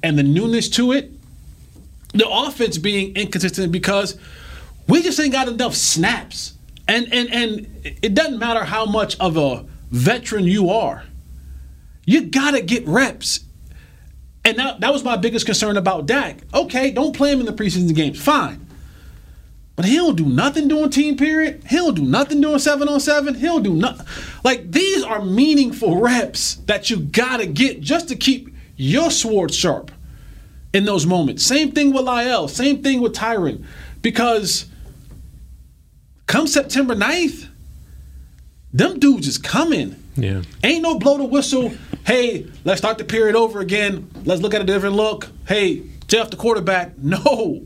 and 0.03 0.17
the 0.17 0.23
newness 0.23 0.69
to 0.71 0.91
it. 0.91 1.11
The 2.13 2.27
offense 2.27 2.77
being 2.77 3.15
inconsistent 3.15 3.71
because 3.71 4.17
we 4.87 5.03
just 5.03 5.19
ain't 5.19 5.31
got 5.31 5.47
enough 5.47 5.75
snaps. 5.75 6.53
And 6.87 7.13
and 7.13 7.31
and 7.31 7.67
it 7.83 8.15
doesn't 8.15 8.39
matter 8.39 8.63
how 8.63 8.85
much 8.85 9.17
of 9.19 9.37
a 9.37 9.65
veteran 9.91 10.45
you 10.45 10.71
are. 10.71 11.03
You 12.05 12.25
gotta 12.25 12.61
get 12.61 12.87
reps. 12.87 13.41
And 14.43 14.57
that, 14.57 14.79
that 14.79 14.91
was 14.91 15.03
my 15.03 15.15
biggest 15.17 15.45
concern 15.45 15.77
about 15.77 16.07
Dak. 16.07 16.39
Okay, 16.53 16.89
don't 16.91 17.15
play 17.15 17.31
him 17.31 17.41
in 17.41 17.45
the 17.45 17.53
preseason 17.53 17.93
games. 17.93 18.19
Fine. 18.19 18.65
But 19.75 19.85
he 19.85 19.95
don't 19.95 20.15
do 20.15 20.25
nothing 20.25 20.67
during 20.67 20.89
team 20.89 21.15
period. 21.15 21.63
He 21.69 21.75
don't 21.75 21.93
do 21.93 22.01
nothing 22.01 22.41
during 22.41 22.59
seven 22.59 22.89
on 22.89 22.99
seven. 22.99 23.35
He 23.35 23.45
don't 23.45 23.63
do 23.63 23.73
nothing. 23.73 24.07
Like 24.43 24.71
these 24.71 25.03
are 25.03 25.23
meaningful 25.23 26.01
reps 26.01 26.55
that 26.65 26.89
you 26.89 26.97
gotta 26.99 27.45
get 27.45 27.81
just 27.81 28.07
to 28.09 28.15
keep 28.15 28.53
your 28.75 29.11
sword 29.11 29.53
sharp 29.53 29.91
in 30.73 30.85
those 30.85 31.05
moments. 31.05 31.45
Same 31.45 31.71
thing 31.71 31.93
with 31.93 32.05
Lyle. 32.05 32.47
Same 32.47 32.83
thing 32.83 33.01
with 33.01 33.13
Tyron. 33.13 33.65
Because 34.01 34.67
come 36.27 36.47
September 36.47 36.95
9th, 36.95 37.47
them 38.71 38.99
dudes 38.99 39.27
is 39.27 39.37
coming. 39.37 39.95
Yeah. 40.15 40.41
Ain't 40.63 40.83
no 40.83 40.99
blow 40.99 41.17
the 41.17 41.23
whistle. 41.23 41.73
Hey, 42.05 42.47
let's 42.65 42.79
start 42.79 42.97
the 42.97 43.03
period 43.03 43.35
over 43.35 43.59
again. 43.59 44.09
Let's 44.25 44.41
look 44.41 44.53
at 44.53 44.61
a 44.61 44.65
different 44.65 44.95
look. 44.95 45.29
Hey, 45.47 45.83
Jeff, 46.07 46.29
the 46.29 46.37
quarterback. 46.37 46.93
No. 46.97 47.63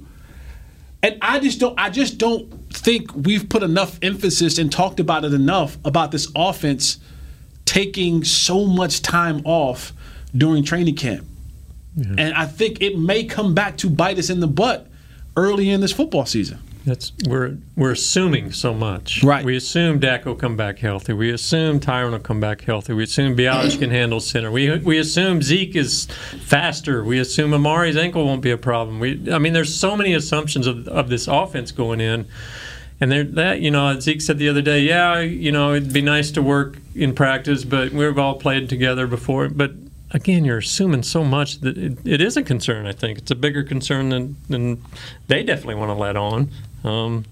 And 1.01 1.17
I 1.21 1.39
just 1.39 1.59
don't. 1.59 1.77
I 1.77 1.89
just 1.89 2.17
don't 2.17 2.49
think 2.73 3.13
we've 3.13 3.49
put 3.49 3.61
enough 3.61 3.99
emphasis 4.01 4.57
and 4.57 4.71
talked 4.71 5.01
about 5.01 5.25
it 5.25 5.33
enough 5.33 5.77
about 5.83 6.11
this 6.11 6.31
offense 6.33 6.97
taking 7.65 8.23
so 8.23 8.65
much 8.65 9.01
time 9.01 9.41
off 9.43 9.91
during 10.35 10.63
training 10.63 10.95
camp. 10.95 11.27
And 11.95 12.33
I 12.33 12.45
think 12.45 12.81
it 12.81 12.97
may 12.97 13.23
come 13.23 13.53
back 13.53 13.77
to 13.77 13.89
bite 13.89 14.17
us 14.17 14.29
in 14.29 14.39
the 14.39 14.47
butt 14.47 14.87
early 15.35 15.69
in 15.69 15.81
this 15.81 15.91
football 15.91 16.25
season. 16.25 16.59
That's 16.85 17.13
we're 17.27 17.57
we're 17.77 17.91
assuming 17.91 18.51
so 18.51 18.73
much. 18.73 19.23
Right. 19.23 19.45
We 19.45 19.55
assume 19.55 19.99
Dak 19.99 20.25
will 20.25 20.35
come 20.35 20.57
back 20.57 20.79
healthy. 20.79 21.13
We 21.13 21.31
assume 21.31 21.79
Tyron 21.79 22.11
will 22.11 22.19
come 22.19 22.41
back 22.41 22.61
healthy. 22.61 22.93
We 22.93 23.03
assume 23.03 23.37
Bialic 23.37 23.79
can 23.79 23.89
handle 23.89 24.19
center. 24.19 24.51
We 24.51 24.77
we 24.79 24.97
assume 24.97 25.41
Zeke 25.41 25.77
is 25.77 26.07
faster. 26.45 27.03
We 27.03 27.19
assume 27.19 27.53
Amari's 27.53 27.95
ankle 27.95 28.25
won't 28.25 28.41
be 28.41 28.51
a 28.51 28.57
problem. 28.57 28.99
We 28.99 29.31
I 29.31 29.37
mean, 29.37 29.53
there's 29.53 29.73
so 29.73 29.95
many 29.95 30.13
assumptions 30.13 30.67
of 30.67 30.87
of 30.89 31.07
this 31.09 31.27
offense 31.27 31.71
going 31.71 32.01
in. 32.01 32.25
And 32.99 33.11
there, 33.11 33.23
that 33.23 33.61
you 33.61 33.71
know, 33.71 33.97
Zeke 33.99 34.21
said 34.21 34.37
the 34.37 34.49
other 34.49 34.61
day, 34.61 34.81
yeah, 34.81 35.19
you 35.19 35.51
know, 35.51 35.73
it'd 35.73 35.93
be 35.93 36.01
nice 36.01 36.31
to 36.31 36.41
work 36.41 36.77
in 36.95 37.13
practice, 37.15 37.63
but 37.63 37.91
we've 37.91 38.17
all 38.17 38.35
played 38.35 38.67
together 38.67 39.07
before. 39.07 39.47
But 39.47 39.71
again, 40.13 40.45
you're 40.45 40.59
assuming 40.59 41.03
so 41.03 41.23
much 41.23 41.59
that 41.61 41.77
it, 41.77 41.97
it 42.05 42.21
is 42.21 42.37
a 42.37 42.43
concern. 42.43 42.85
I 42.85 42.91
think 42.93 43.17
it's 43.17 43.31
a 43.31 43.35
bigger 43.35 43.63
concern 43.63 44.09
than 44.09 44.35
than 44.47 44.83
they 45.27 45.43
definitely 45.43 45.75
want 45.75 45.89
to 45.89 45.95
let 45.95 46.15
on. 46.15 46.49
Um, 46.83 47.25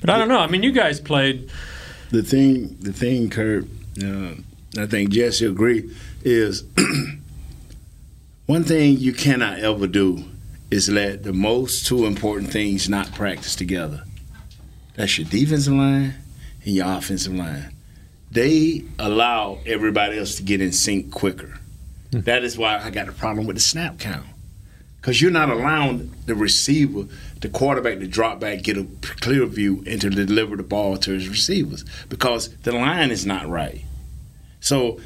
but 0.00 0.10
I 0.10 0.18
don't 0.18 0.28
know. 0.28 0.38
I 0.38 0.46
mean, 0.46 0.62
you 0.62 0.72
guys 0.72 1.00
played. 1.00 1.50
The 2.10 2.22
thing, 2.22 2.76
the 2.80 2.92
thing, 2.92 3.30
Kurt, 3.30 3.64
uh, 4.02 4.34
I 4.78 4.86
think 4.86 5.10
Jesse 5.10 5.46
agree 5.46 5.90
is 6.22 6.64
one 8.46 8.64
thing 8.64 8.98
you 8.98 9.12
cannot 9.12 9.60
ever 9.60 9.86
do 9.86 10.24
is 10.70 10.88
let 10.88 11.22
the 11.22 11.32
most 11.32 11.86
two 11.86 12.04
important 12.04 12.50
things 12.52 12.88
not 12.88 13.12
practice 13.14 13.56
together. 13.56 14.04
That's 14.94 15.18
your 15.18 15.26
defensive 15.26 15.72
line 15.72 16.14
and 16.64 16.74
your 16.74 16.86
offensive 16.86 17.34
line. 17.34 17.74
They 18.30 18.84
allow 18.98 19.58
everybody 19.66 20.18
else 20.18 20.36
to 20.36 20.42
get 20.42 20.60
in 20.60 20.72
sync 20.72 21.10
quicker. 21.10 21.60
That 22.12 22.44
is 22.44 22.58
why 22.58 22.78
I 22.78 22.90
got 22.90 23.08
a 23.08 23.12
problem 23.12 23.46
with 23.46 23.56
the 23.56 23.62
snap 23.62 23.98
count. 23.98 24.26
Because 25.00 25.20
you're 25.20 25.32
not 25.32 25.50
allowing 25.50 26.14
the 26.26 26.34
receiver, 26.34 27.06
the 27.40 27.48
quarterback, 27.48 27.98
to 27.98 28.06
drop 28.06 28.38
back, 28.38 28.62
get 28.62 28.76
a 28.76 28.86
clear 29.00 29.44
view, 29.46 29.82
and 29.86 30.00
to 30.00 30.10
deliver 30.10 30.56
the 30.56 30.62
ball 30.62 30.96
to 30.98 31.12
his 31.12 31.28
receivers. 31.28 31.84
Because 32.08 32.54
the 32.58 32.72
line 32.72 33.10
is 33.10 33.26
not 33.26 33.48
right. 33.48 33.82
So 34.60 35.00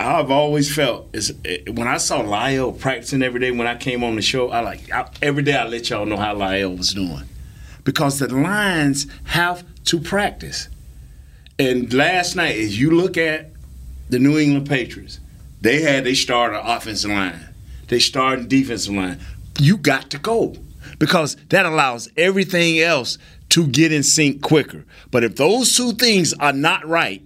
I've 0.00 0.30
always 0.30 0.74
felt 0.74 1.08
is 1.12 1.34
eh, 1.44 1.58
when 1.70 1.86
I 1.86 1.98
saw 1.98 2.20
Lyle 2.20 2.72
practicing 2.72 3.22
every 3.22 3.40
day 3.40 3.50
when 3.50 3.66
I 3.66 3.76
came 3.76 4.02
on 4.02 4.16
the 4.16 4.22
show, 4.22 4.50
I 4.50 4.60
like 4.60 4.90
I, 4.90 5.08
every 5.20 5.42
day 5.42 5.54
I 5.54 5.66
let 5.66 5.90
y'all 5.90 6.06
know 6.06 6.16
how 6.16 6.34
Lyle 6.34 6.74
was 6.74 6.94
doing. 6.94 7.24
Because 7.84 8.18
the 8.18 8.28
lines 8.34 9.06
have 9.24 9.64
to 9.84 10.00
practice. 10.00 10.68
And 11.58 11.92
last 11.92 12.36
night, 12.36 12.56
as 12.56 12.80
you 12.80 12.90
look 12.90 13.18
at 13.18 13.50
the 14.08 14.18
New 14.18 14.38
England 14.38 14.68
Patriots, 14.68 15.20
they 15.64 15.80
had 15.80 16.04
they 16.04 16.14
started 16.14 16.60
offensive 16.60 17.10
line. 17.10 17.40
They 17.88 17.98
started 17.98 18.48
defensive 18.48 18.94
line. 18.94 19.18
You 19.58 19.78
got 19.78 20.10
to 20.10 20.18
go 20.18 20.54
because 20.98 21.36
that 21.48 21.64
allows 21.64 22.08
everything 22.16 22.80
else 22.80 23.16
to 23.48 23.66
get 23.66 23.90
in 23.90 24.02
sync 24.02 24.42
quicker. 24.42 24.84
But 25.10 25.24
if 25.24 25.36
those 25.36 25.74
two 25.74 25.92
things 25.92 26.34
are 26.34 26.52
not 26.52 26.86
right, 26.86 27.22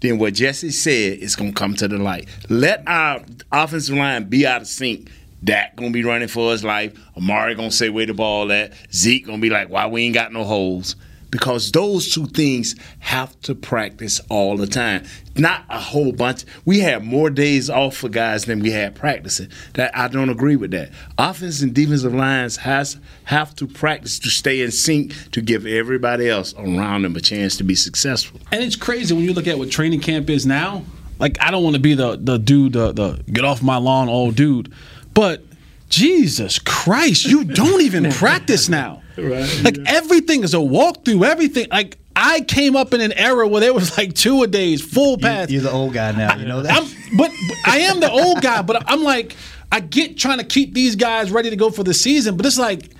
then 0.00 0.18
what 0.18 0.34
Jesse 0.34 0.70
said 0.70 1.18
is 1.18 1.34
going 1.34 1.52
to 1.52 1.58
come 1.58 1.74
to 1.74 1.88
the 1.88 1.98
light. 1.98 2.28
Let 2.48 2.84
our 2.86 3.22
offensive 3.50 3.96
line 3.96 4.24
be 4.28 4.46
out 4.46 4.62
of 4.62 4.68
sync. 4.68 5.10
Dak 5.42 5.76
gonna 5.76 5.90
be 5.90 6.04
running 6.04 6.28
for 6.28 6.52
his 6.52 6.64
life. 6.64 6.98
Amari 7.18 7.54
gonna 7.54 7.70
say 7.70 7.90
where 7.90 8.06
the 8.06 8.14
ball 8.14 8.50
at. 8.50 8.72
Zeke 8.94 9.26
gonna 9.26 9.38
be 9.38 9.50
like, 9.50 9.68
why 9.68 9.86
we 9.86 10.04
ain't 10.04 10.14
got 10.14 10.32
no 10.32 10.42
holes? 10.42 10.96
Because 11.34 11.72
those 11.72 12.14
two 12.14 12.26
things 12.26 12.76
have 13.00 13.40
to 13.40 13.56
practice 13.56 14.20
all 14.30 14.56
the 14.56 14.68
time. 14.68 15.02
Not 15.34 15.64
a 15.68 15.80
whole 15.80 16.12
bunch. 16.12 16.44
We 16.64 16.78
have 16.78 17.02
more 17.02 17.28
days 17.28 17.68
off 17.68 17.96
for 17.96 18.08
guys 18.08 18.44
than 18.44 18.60
we 18.60 18.70
had 18.70 18.94
practicing. 18.94 19.48
That 19.72 19.90
I 19.98 20.06
don't 20.06 20.30
agree 20.30 20.54
with 20.54 20.70
that. 20.70 20.92
Offense 21.18 21.60
and 21.60 21.74
defensive 21.74 22.14
lines 22.14 22.58
has 22.58 22.98
have 23.24 23.52
to 23.56 23.66
practice 23.66 24.20
to 24.20 24.30
stay 24.30 24.60
in 24.60 24.70
sync 24.70 25.32
to 25.32 25.40
give 25.40 25.66
everybody 25.66 26.30
else 26.30 26.54
around 26.56 27.02
them 27.02 27.16
a 27.16 27.20
chance 27.20 27.56
to 27.56 27.64
be 27.64 27.74
successful. 27.74 28.38
And 28.52 28.62
it's 28.62 28.76
crazy 28.76 29.12
when 29.12 29.24
you 29.24 29.32
look 29.32 29.48
at 29.48 29.58
what 29.58 29.72
training 29.72 30.02
camp 30.02 30.30
is 30.30 30.46
now. 30.46 30.84
Like 31.18 31.36
I 31.40 31.50
don't 31.50 31.64
want 31.64 31.74
to 31.74 31.82
be 31.82 31.94
the 31.94 32.16
the 32.16 32.38
dude, 32.38 32.74
the, 32.74 32.92
the 32.92 33.24
get 33.32 33.44
off 33.44 33.60
my 33.60 33.78
lawn 33.78 34.08
old 34.08 34.36
dude, 34.36 34.72
but 35.14 35.42
Jesus 35.88 36.60
Christ, 36.60 37.26
you 37.26 37.42
don't 37.42 37.82
even 37.82 38.08
practice 38.12 38.68
now. 38.68 39.02
Right. 39.16 39.62
Like 39.62 39.78
everything 39.86 40.42
is 40.42 40.54
a 40.54 40.58
walkthrough. 40.58 41.26
Everything. 41.26 41.68
Like 41.70 41.98
I 42.16 42.40
came 42.42 42.76
up 42.76 42.94
in 42.94 43.00
an 43.00 43.12
era 43.12 43.46
where 43.46 43.60
there 43.60 43.74
was 43.74 43.96
like 43.96 44.14
two 44.14 44.42
a 44.42 44.46
days, 44.46 44.82
full 44.82 45.18
pass. 45.18 45.50
You're 45.50 45.62
the 45.62 45.70
old 45.70 45.94
guy 45.94 46.12
now. 46.12 46.36
You 46.36 46.46
know 46.46 46.62
that. 46.62 46.76
I'm, 46.76 47.16
but, 47.16 47.30
but 47.48 47.56
I 47.66 47.78
am 47.80 48.00
the 48.00 48.10
old 48.10 48.42
guy. 48.42 48.62
But 48.62 48.84
I'm 48.90 49.02
like, 49.02 49.36
I 49.70 49.80
get 49.80 50.18
trying 50.18 50.38
to 50.38 50.44
keep 50.44 50.74
these 50.74 50.96
guys 50.96 51.30
ready 51.30 51.50
to 51.50 51.56
go 51.56 51.70
for 51.70 51.82
the 51.82 51.94
season. 51.94 52.36
But 52.36 52.46
it's 52.46 52.58
like, 52.58 52.90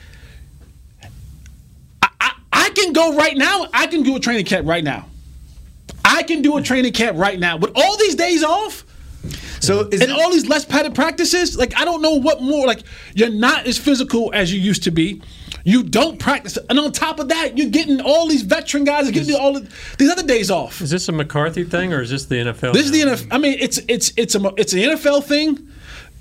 I, 2.03 2.09
I, 2.21 2.33
I 2.53 2.71
can 2.71 2.93
go 2.93 3.17
right 3.17 3.37
now. 3.37 3.67
I 3.73 3.87
can 3.87 4.03
do 4.03 4.17
a 4.17 4.21
training 4.21 4.45
camp 4.47 4.67
right 4.67 4.85
now. 4.85 5.07
I 6.05 6.23
can 6.23 6.43
do 6.43 6.57
a 6.57 6.63
training 6.63 6.93
camp 6.93 7.17
right 7.19 7.39
now 7.39 7.57
with 7.57 7.73
all 7.75 7.97
these 7.97 8.15
days 8.15 8.45
off. 8.45 8.85
So 9.61 9.89
and 9.91 10.13
all 10.13 10.31
these 10.31 10.47
less 10.47 10.65
padded 10.65 10.95
practices, 10.95 11.57
like 11.57 11.81
I 11.81 11.85
don't 11.87 12.03
know 12.03 12.15
what 12.15 12.43
more. 12.43 12.67
Like 12.67 12.83
you're 13.15 13.31
not 13.31 13.67
as 13.67 13.79
physical 13.79 14.31
as 14.35 14.53
you 14.53 14.61
used 14.61 14.83
to 14.85 14.91
be. 14.91 15.23
You 15.67 15.83
don't 15.83 16.19
practice, 16.19 16.59
and 16.69 16.79
on 16.79 16.93
top 16.93 17.19
of 17.19 17.29
that, 17.29 17.57
you're 17.57 17.71
getting 17.71 17.99
all 18.03 18.29
these 18.29 18.43
veteran 18.43 18.85
guys 18.85 19.09
are 19.09 19.13
getting 19.13 19.35
all 19.35 19.57
of 19.57 19.97
these 19.97 20.11
other 20.11 20.23
days 20.23 20.51
off. 20.51 20.83
Is 20.83 20.91
this 20.91 21.09
a 21.09 21.13
McCarthy 21.13 21.65
thing 21.65 21.95
or 21.95 22.03
is 22.03 22.11
this 22.11 22.27
the 22.27 22.35
NFL? 22.37 22.75
This 22.75 22.85
is 22.85 22.91
the 22.91 23.01
NFL. 23.01 23.29
I 23.31 23.39
mean, 23.39 23.57
it's 23.59 23.79
it's 23.89 24.13
it's 24.17 24.35
a 24.35 24.53
it's 24.59 24.75
an 24.75 24.81
NFL 24.81 25.25
thing. 25.25 25.71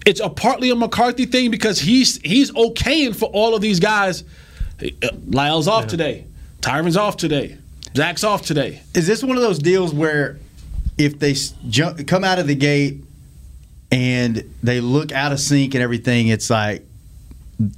It's 0.06 0.22
a 0.22 0.30
partly 0.30 0.70
a 0.70 0.76
McCarthy 0.76 1.26
thing 1.26 1.52
because 1.52 1.80
he's 1.80 2.22
he's 2.22 2.52
okaying 2.52 3.18
for 3.18 3.26
all 3.26 3.54
of 3.54 3.62
these 3.62 3.82
guys. 3.82 4.24
Uh, 4.82 5.10
Lyle's 5.28 5.68
off 5.68 5.88
today. 5.88 6.26
Tyron's 6.62 6.96
off 6.96 7.18
today. 7.18 7.58
Zack's 7.96 8.24
off 8.24 8.44
today. 8.44 8.82
Is 8.96 9.08
this 9.08 9.24
one 9.24 9.36
of 9.36 9.44
those 9.44 9.60
deals 9.60 9.94
where 9.94 10.40
if 10.98 11.20
they 11.20 11.36
jump, 11.70 12.08
come 12.08 12.24
out 12.24 12.40
of 12.40 12.48
the 12.48 12.56
gate 12.56 13.04
and 13.92 14.50
they 14.64 14.80
look 14.80 15.12
out 15.12 15.32
of 15.32 15.40
sync 15.40 15.76
and 15.76 15.84
everything, 15.84 16.30
it's 16.30 16.50
like 16.50 16.86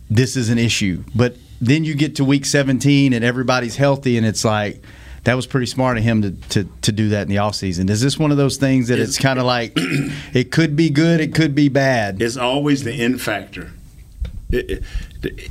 this 0.09 0.35
is 0.35 0.49
an 0.49 0.57
issue. 0.57 1.03
But 1.13 1.35
then 1.61 1.83
you 1.83 1.95
get 1.95 2.15
to 2.17 2.25
week 2.25 2.45
17 2.45 3.13
and 3.13 3.23
everybody's 3.23 3.75
healthy 3.75 4.17
and 4.17 4.25
it's 4.25 4.45
like 4.45 4.83
that 5.25 5.33
was 5.33 5.47
pretty 5.47 5.65
smart 5.65 5.97
of 5.97 6.03
him 6.03 6.21
to, 6.21 6.31
to, 6.49 6.69
to 6.83 6.91
do 6.91 7.09
that 7.09 7.23
in 7.23 7.29
the 7.29 7.37
offseason. 7.37 7.89
Is 7.89 7.99
this 7.99 8.17
one 8.17 8.29
of 8.29 8.37
those 8.37 8.57
things 8.57 8.89
that 8.89 8.99
it's, 8.99 9.17
kind 9.17 9.39
of 9.39 9.45
like 9.45 9.73
it 10.33 10.51
could 10.51 10.75
be 10.75 10.89
good, 10.89 11.19
it 11.19 11.33
could 11.33 11.55
be 11.55 11.67
bad? 11.67 12.21
It's 12.21 12.37
always 12.37 12.83
the 12.83 12.93
in 12.93 13.17
factor. 13.17 13.71
It, 14.51 14.83
it, 15.23 15.49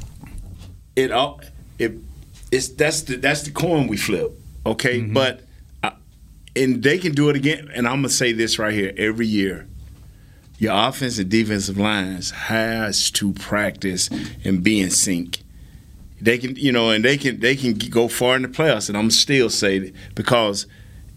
it, 0.94 1.10
all 1.10 1.40
it, 1.78 1.94
it's 2.52 2.68
that's 2.68 3.02
the 3.02 3.16
that's 3.16 3.42
the 3.42 3.50
coin 3.50 3.88
we 3.88 3.96
flip. 3.96 4.32
Okay, 4.64 5.00
but 5.00 5.40
uh, 5.82 5.90
and 6.54 6.82
they 6.82 6.98
can 6.98 7.12
do 7.12 7.28
it 7.28 7.36
again. 7.36 7.70
And 7.74 7.88
I'm 7.88 7.96
gonna 7.96 8.10
say 8.10 8.32
this 8.32 8.58
right 8.58 8.72
here 8.72 8.94
every 8.96 9.26
year. 9.26 9.66
Your 10.58 10.72
offense 10.72 11.18
and 11.18 11.28
defensive 11.28 11.76
lines 11.76 12.30
has 12.30 13.10
to 13.12 13.32
practice 13.32 14.08
and 14.44 14.62
be 14.62 14.80
in 14.80 14.90
sync. 14.90 15.43
They 16.24 16.38
can, 16.38 16.56
you 16.56 16.72
know, 16.72 16.88
and 16.88 17.04
they 17.04 17.18
can 17.18 17.40
they 17.40 17.54
can 17.54 17.74
go 17.74 18.08
far 18.08 18.34
in 18.36 18.42
the 18.42 18.48
playoffs. 18.48 18.88
And 18.88 18.96
I'm 18.96 19.10
still 19.10 19.50
say 19.50 19.92
because 20.14 20.66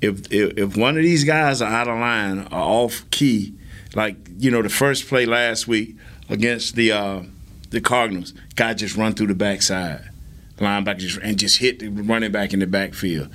if, 0.02 0.30
if 0.30 0.58
if 0.58 0.76
one 0.76 0.98
of 0.98 1.04
these 1.04 1.24
guys 1.24 1.62
are 1.62 1.72
out 1.72 1.88
of 1.88 1.98
line 1.98 2.39
or 2.52 2.60
off 2.60 3.10
key, 3.10 3.54
like 3.96 4.17
you 4.38 4.52
know 4.52 4.62
the 4.62 4.67
first 4.67 5.08
play 5.08 5.26
last 5.26 5.65
week 5.65 5.96
against 6.30 6.76
the 6.76 6.91
uh, 6.91 7.22
the 7.70 7.80
Cardinals, 7.80 8.34
guy 8.56 8.74
just 8.74 8.98
run 8.98 9.13
through 9.13 9.28
the 9.28 9.34
backside, 9.34 10.10
linebacker 10.58 10.98
just 10.98 11.20
and 11.20 11.39
just 11.39 11.60
hit 11.60 11.80
the 11.80 11.88
running 11.88 12.34
back 12.34 12.52
in 12.52 12.60
the 12.60 12.67
backfield. 12.67 13.30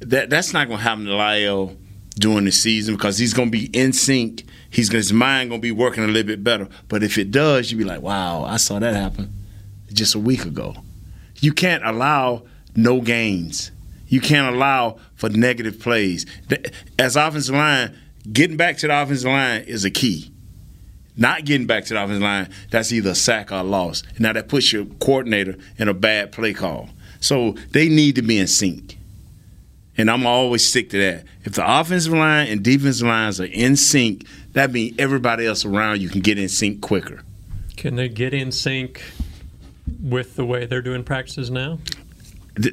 That 0.00 0.28
that's 0.28 0.52
not 0.52 0.66
going 0.66 0.78
to 0.78 0.84
happen 0.84 1.04
to 1.04 1.14
Lyle 1.14 1.76
during 2.18 2.46
the 2.46 2.50
season 2.50 2.96
because 2.96 3.18
he's 3.18 3.32
going 3.32 3.52
to 3.52 3.56
be 3.56 3.66
in 3.66 3.92
sync. 3.92 4.44
He's 4.68 4.90
his 4.90 5.12
mind 5.12 5.50
going 5.50 5.60
to 5.60 5.62
be 5.62 5.70
working 5.70 6.02
a 6.02 6.08
little 6.08 6.26
bit 6.26 6.42
better. 6.42 6.66
But 6.88 7.04
if 7.04 7.16
it 7.16 7.30
does, 7.30 7.70
you'd 7.70 7.78
be 7.78 7.84
like, 7.84 8.02
wow, 8.02 8.42
I 8.42 8.56
saw 8.56 8.80
that 8.80 8.96
happen 8.96 9.32
just 9.92 10.16
a 10.16 10.18
week 10.18 10.44
ago. 10.44 10.74
You 11.42 11.52
can't 11.52 11.84
allow 11.84 12.44
no 12.74 13.00
gains. 13.00 13.72
You 14.06 14.20
can't 14.20 14.54
allow 14.54 14.98
for 15.16 15.28
negative 15.28 15.80
plays. 15.80 16.24
As 16.98 17.16
offensive 17.16 17.54
line, 17.54 17.98
getting 18.32 18.56
back 18.56 18.78
to 18.78 18.86
the 18.86 19.02
offensive 19.02 19.28
line 19.28 19.62
is 19.62 19.84
a 19.84 19.90
key. 19.90 20.32
Not 21.16 21.44
getting 21.44 21.66
back 21.66 21.84
to 21.86 21.94
the 21.94 22.02
offensive 22.02 22.22
line, 22.22 22.48
that's 22.70 22.92
either 22.92 23.10
a 23.10 23.14
sack 23.14 23.50
or 23.50 23.56
a 23.56 23.62
loss. 23.62 24.04
Now 24.18 24.32
that 24.32 24.48
puts 24.48 24.72
your 24.72 24.84
coordinator 24.84 25.56
in 25.78 25.88
a 25.88 25.94
bad 25.94 26.30
play 26.30 26.54
call. 26.54 26.88
So 27.20 27.56
they 27.72 27.88
need 27.88 28.14
to 28.14 28.22
be 28.22 28.38
in 28.38 28.46
sync. 28.46 28.96
And 29.98 30.10
I'm 30.10 30.24
always 30.24 30.66
stick 30.66 30.90
to 30.90 30.98
that. 30.98 31.24
If 31.44 31.54
the 31.54 31.80
offensive 31.80 32.12
line 32.12 32.48
and 32.48 32.62
defensive 32.62 33.06
lines 33.06 33.40
are 33.40 33.46
in 33.46 33.74
sync, 33.76 34.26
that 34.52 34.70
means 34.70 34.94
everybody 34.98 35.44
else 35.46 35.64
around 35.64 36.00
you 36.00 36.08
can 36.08 36.20
get 36.20 36.38
in 36.38 36.48
sync 36.48 36.80
quicker. 36.80 37.22
Can 37.76 37.96
they 37.96 38.08
get 38.08 38.32
in 38.32 38.52
sync 38.52 39.02
with 40.02 40.36
the 40.36 40.44
way 40.44 40.66
they're 40.66 40.82
doing 40.82 41.04
practices 41.04 41.50
now? 41.50 41.78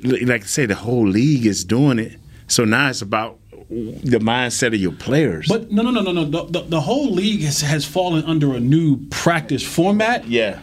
Like 0.04 0.44
I 0.44 0.46
say, 0.46 0.66
the 0.66 0.76
whole 0.76 1.08
league 1.08 1.46
is 1.46 1.64
doing 1.64 2.00
it. 2.00 2.18
So 2.48 2.66
now 2.66 2.90
it's 2.90 3.02
about 3.02 3.40
the 3.70 4.20
mindset 4.20 4.68
of 4.68 4.76
your 4.76 4.92
players. 4.92 5.48
But 5.48 5.72
no, 5.72 5.84
no, 5.84 5.92
no, 5.92 6.02
no, 6.02 6.12
no. 6.12 6.26
The, 6.26 6.44
the, 6.62 6.62
the 6.68 6.82
whole 6.82 7.12
league 7.12 7.42
has, 7.44 7.62
has 7.62 7.86
fallen 7.86 8.26
under 8.26 8.54
a 8.56 8.60
new 8.60 8.98
practice 9.10 9.64
format. 9.64 10.28
Yeah. 10.28 10.60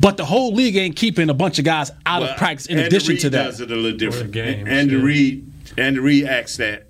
But 0.00 0.16
the 0.16 0.24
whole 0.24 0.52
league 0.54 0.76
ain't 0.76 0.96
keeping 0.96 1.30
a 1.30 1.34
bunch 1.34 1.58
of 1.58 1.64
guys 1.64 1.90
out 2.04 2.22
Well, 2.22 2.30
of 2.32 2.36
practice 2.36 2.66
in 2.66 2.78
Andy 2.78 2.88
addition 2.88 3.10
Reid 3.12 3.20
to 3.20 3.30
that. 3.30 3.44
does 3.44 3.60
it 3.60 3.70
a 3.70 3.76
little 3.76 3.96
different. 3.98 4.32
games, 4.32 4.68
Andy 4.68 4.96
yeah. 4.96 5.02
Reid, 5.02 5.52
Andy 5.78 6.00
Reid 6.00 6.24
acts 6.26 6.56
that 6.56 6.88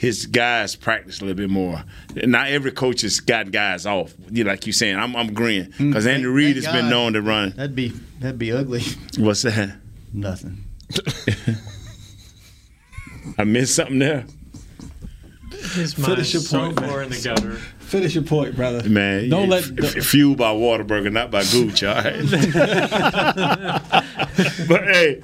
his 0.00 0.24
guys 0.24 0.76
practice 0.76 1.20
a 1.20 1.24
little 1.26 1.36
bit 1.36 1.50
more. 1.50 1.84
Not 2.16 2.48
every 2.48 2.72
coach 2.72 3.02
has 3.02 3.20
got 3.20 3.52
guys 3.52 3.84
off. 3.84 4.14
You 4.30 4.44
like 4.44 4.66
you 4.66 4.72
saying, 4.72 4.96
I'm, 4.96 5.14
I'm 5.14 5.28
agreeing 5.28 5.64
because 5.66 6.04
hmm. 6.04 6.10
Andy 6.10 6.22
Thank- 6.24 6.34
Reid 6.36 6.54
thank 6.54 6.64
has 6.64 6.74
been 6.74 6.84
God. 6.86 6.90
known 6.90 7.12
to 7.12 7.20
run. 7.20 7.50
That'd 7.50 7.76
be 7.76 7.88
that'd 8.18 8.38
be 8.38 8.50
ugly. 8.50 8.80
What's 9.18 9.42
that? 9.42 9.76
Nothing. 10.14 10.64
I 13.38 13.44
missed 13.44 13.76
something 13.76 13.98
there. 13.98 14.24
His 15.74 15.92
Finish 15.92 16.32
your 16.32 16.40
so 16.42 16.60
point, 16.60 16.80
man. 16.80 16.88
far 16.88 17.02
in 17.02 17.10
the 17.10 17.20
gutter. 17.22 17.52
Finish 17.80 18.14
your 18.14 18.24
point, 18.24 18.56
brother. 18.56 18.88
Man, 18.88 19.28
Don't 19.28 19.44
you- 19.44 19.50
let- 19.50 19.64
f- 19.84 19.96
f- 19.98 20.04
fueled 20.04 20.38
by 20.38 20.50
Whataburger, 20.54 21.12
not 21.12 21.30
by 21.30 21.44
Gooch. 21.44 21.84
All 21.84 21.94
right. 21.94 22.14
but 24.66 24.82
hey, 24.84 25.22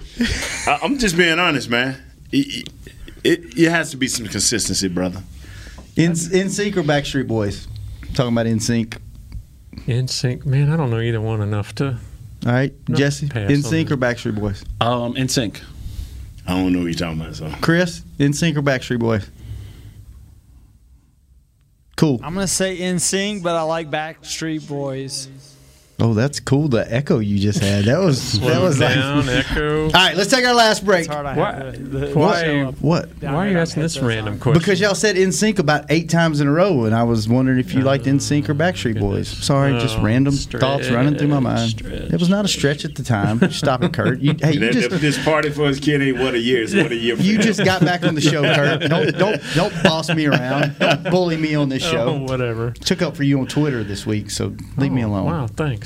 I, 0.67 0.79
I'm 0.83 0.99
just 0.99 1.17
being 1.17 1.39
honest, 1.39 1.71
man. 1.71 1.97
It, 2.31 2.67
it, 2.67 2.69
it 3.27 3.59
it 3.59 3.71
has 3.71 3.91
to 3.91 3.97
be 3.97 4.09
some 4.09 4.27
consistency, 4.27 4.89
brother. 4.89 5.23
In 5.97 6.12
NSYNC 6.12 6.77
or 6.77 6.83
Backstreet 6.83 7.27
Boys? 7.27 7.67
Talking 8.15 8.33
about 8.33 8.47
in 8.47 8.61
sync. 8.61 8.99
In 9.87 10.09
sync, 10.09 10.45
man. 10.45 10.71
I 10.71 10.77
don't 10.77 10.91
know 10.91 11.01
either 11.01 11.21
one 11.21 11.41
enough 11.41 11.75
to. 11.77 11.99
All 12.47 12.53
right, 12.53 12.73
Jesse. 12.91 13.29
NSYNC 13.29 13.91
or 13.91 13.97
Backstreet 13.97 14.39
Boys? 14.39 14.65
Um, 14.81 15.15
NSYNC. 15.15 15.62
I 16.47 16.53
don't 16.53 16.73
know 16.73 16.81
what 16.81 16.85
you're 16.85 16.95
talking 16.95 17.21
about. 17.21 17.35
So 17.35 17.53
Chris, 17.61 18.03
NSYNC 18.19 18.57
or 18.57 18.62
Backstreet 18.62 19.01
Boys? 19.01 19.29
Cool. 21.97 22.21
I'm 22.23 22.35
gonna 22.35 22.47
say 22.47 22.79
NSYNC, 22.79 23.43
but 23.43 23.57
I 23.57 23.62
like 23.62 23.91
Backstreet 23.91 24.69
Boys. 24.69 25.29
Oh, 25.99 26.13
that's 26.13 26.41
cool. 26.41 26.69
The 26.69 26.93
echo 26.93 27.21
you 27.21 27.39
just 27.39 27.59
had. 27.61 27.87
That 27.87 27.99
was 28.01 28.33
that 28.33 28.39
Slow 28.41 28.65
was 28.65 28.79
down, 28.79 29.25
like. 29.27 29.51
echo. 29.51 29.85
All 29.87 29.91
right, 29.91 30.15
let's 30.15 30.31
take 30.31 30.45
our 30.45 30.53
last 30.55 30.85
break. 30.85 31.07
It's 31.07 31.09
hard 31.15 31.25
I 31.25 31.35
Why- 31.37 31.53
have 31.55 31.91
the, 31.91 31.99
the 31.99 32.19
why- 32.19 32.65
What? 32.81 33.19
down 33.19 33.33
Why 33.33 33.47
are 33.47 33.51
you 33.51 33.59
asking 33.59 33.83
this 33.83 33.99
random 33.99 34.39
question? 34.39 34.61
Because 34.61 34.79
y'all 34.79 34.95
said 34.95 35.17
in 35.17 35.33
sync 35.33 35.59
about 35.59 35.87
eight 35.91 36.11
times 36.11 36.41
in 36.43 36.49
a 36.49 36.53
row, 36.53 36.85
and 36.85 36.95
I 36.95 37.03
was 37.05 37.29
wondering 37.31 37.59
if 37.59 37.73
you 37.73 37.81
liked 37.81 38.05
NSYNC 38.05 38.47
or 38.49 38.53
oh, 38.53 38.55
Backstreet 38.57 39.01
Boys. 39.01 39.27
Sorry, 39.27 39.73
just 39.79 39.97
Oh, 39.99 40.03
random 40.03 40.35
thoughts 40.35 40.91
running 40.91 41.17
through 41.17 41.29
my 41.29 41.41
mind. 41.41 41.71
stretch, 41.71 41.93
It 42.13 42.21
was 42.21 42.29
not 42.29 42.45
a 42.45 42.49
stretch 42.49 42.85
at 42.85 42.95
the 42.95 43.03
time. 43.03 43.51
Stop 43.51 43.83
it, 43.83 43.95
Kurt. 43.95 44.21
You, 44.21 44.35
hey, 44.39 44.53
you 44.59 44.71
just 44.73 44.91
this 45.01 45.23
party 45.25 45.49
for 45.49 45.67
his 45.67 45.81
kid 45.81 46.03
ain't 46.03 46.19
what 46.19 46.35
a 46.35 46.39
year. 46.39 46.63
It's 46.63 46.75
what 46.75 46.93
a 46.93 46.95
year. 46.97 47.15
You 47.17 47.39
just 47.39 47.65
got 47.65 47.81
back 47.81 48.03
on 48.03 48.15
the 48.15 48.21
show, 48.21 48.43
Kurt. 48.43 48.83
Don't 48.83 49.17
don't 49.17 49.41
don't 49.55 49.83
boss 49.83 50.11
me 50.15 50.27
around. 50.27 50.79
Don't 50.79 51.05
bully 51.05 51.39
me 51.39 51.55
on 51.55 51.71
this 51.71 51.87
Oh, 51.87 51.91
show. 51.91 52.19
whatever. 52.19 52.73
Took 52.73 53.01
up 53.01 53.17
for 53.17 53.23
you 53.23 53.41
on 53.41 53.47
Twitter 53.47 53.83
this 53.83 54.05
week, 54.05 54.31
so 54.31 54.55
leave 54.77 54.93
me 54.93 55.03
Oh, 55.03 55.09
alone. 55.09 55.25
Wow, 55.27 55.47
thanks. 55.47 55.86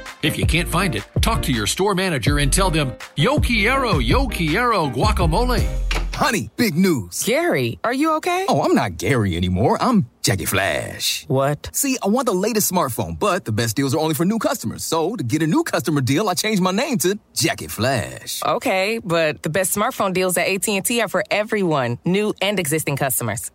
If 0.23 0.37
you 0.37 0.45
can't 0.45 0.69
find 0.69 0.93
it, 0.95 1.03
talk 1.21 1.41
to 1.43 1.51
your 1.51 1.65
store 1.65 1.95
manager 1.95 2.37
and 2.37 2.53
tell 2.53 2.69
them, 2.69 2.93
Yo 3.15 3.39
quiero, 3.39 3.97
yo 3.97 4.27
quiero 4.27 4.87
guacamole. 4.87 5.67
Honey, 6.13 6.51
big 6.57 6.75
news. 6.75 7.23
Gary, 7.23 7.79
are 7.83 7.93
you 7.93 8.11
okay? 8.17 8.45
Oh, 8.47 8.61
I'm 8.61 8.75
not 8.75 8.97
Gary 8.97 9.35
anymore. 9.35 9.81
I'm 9.81 10.05
Jackie 10.21 10.45
Flash. 10.45 11.25
What? 11.27 11.71
See, 11.73 11.97
I 12.03 12.07
want 12.07 12.27
the 12.27 12.33
latest 12.33 12.71
smartphone, 12.71 13.17
but 13.17 13.45
the 13.45 13.51
best 13.51 13.75
deals 13.75 13.95
are 13.95 13.99
only 13.99 14.13
for 14.13 14.23
new 14.23 14.37
customers. 14.37 14.83
So, 14.83 15.15
to 15.15 15.23
get 15.23 15.41
a 15.41 15.47
new 15.47 15.63
customer 15.63 16.01
deal, 16.01 16.29
I 16.29 16.35
changed 16.35 16.61
my 16.61 16.71
name 16.71 16.99
to 16.99 17.17
Jackie 17.33 17.65
Flash. 17.67 18.43
Okay, 18.45 18.99
but 19.03 19.41
the 19.41 19.49
best 19.49 19.75
smartphone 19.75 20.13
deals 20.13 20.37
at 20.37 20.47
AT&T 20.47 21.01
are 21.01 21.07
for 21.07 21.23
everyone, 21.31 21.97
new 22.05 22.31
and 22.43 22.59
existing 22.59 22.95
customers. 22.95 23.49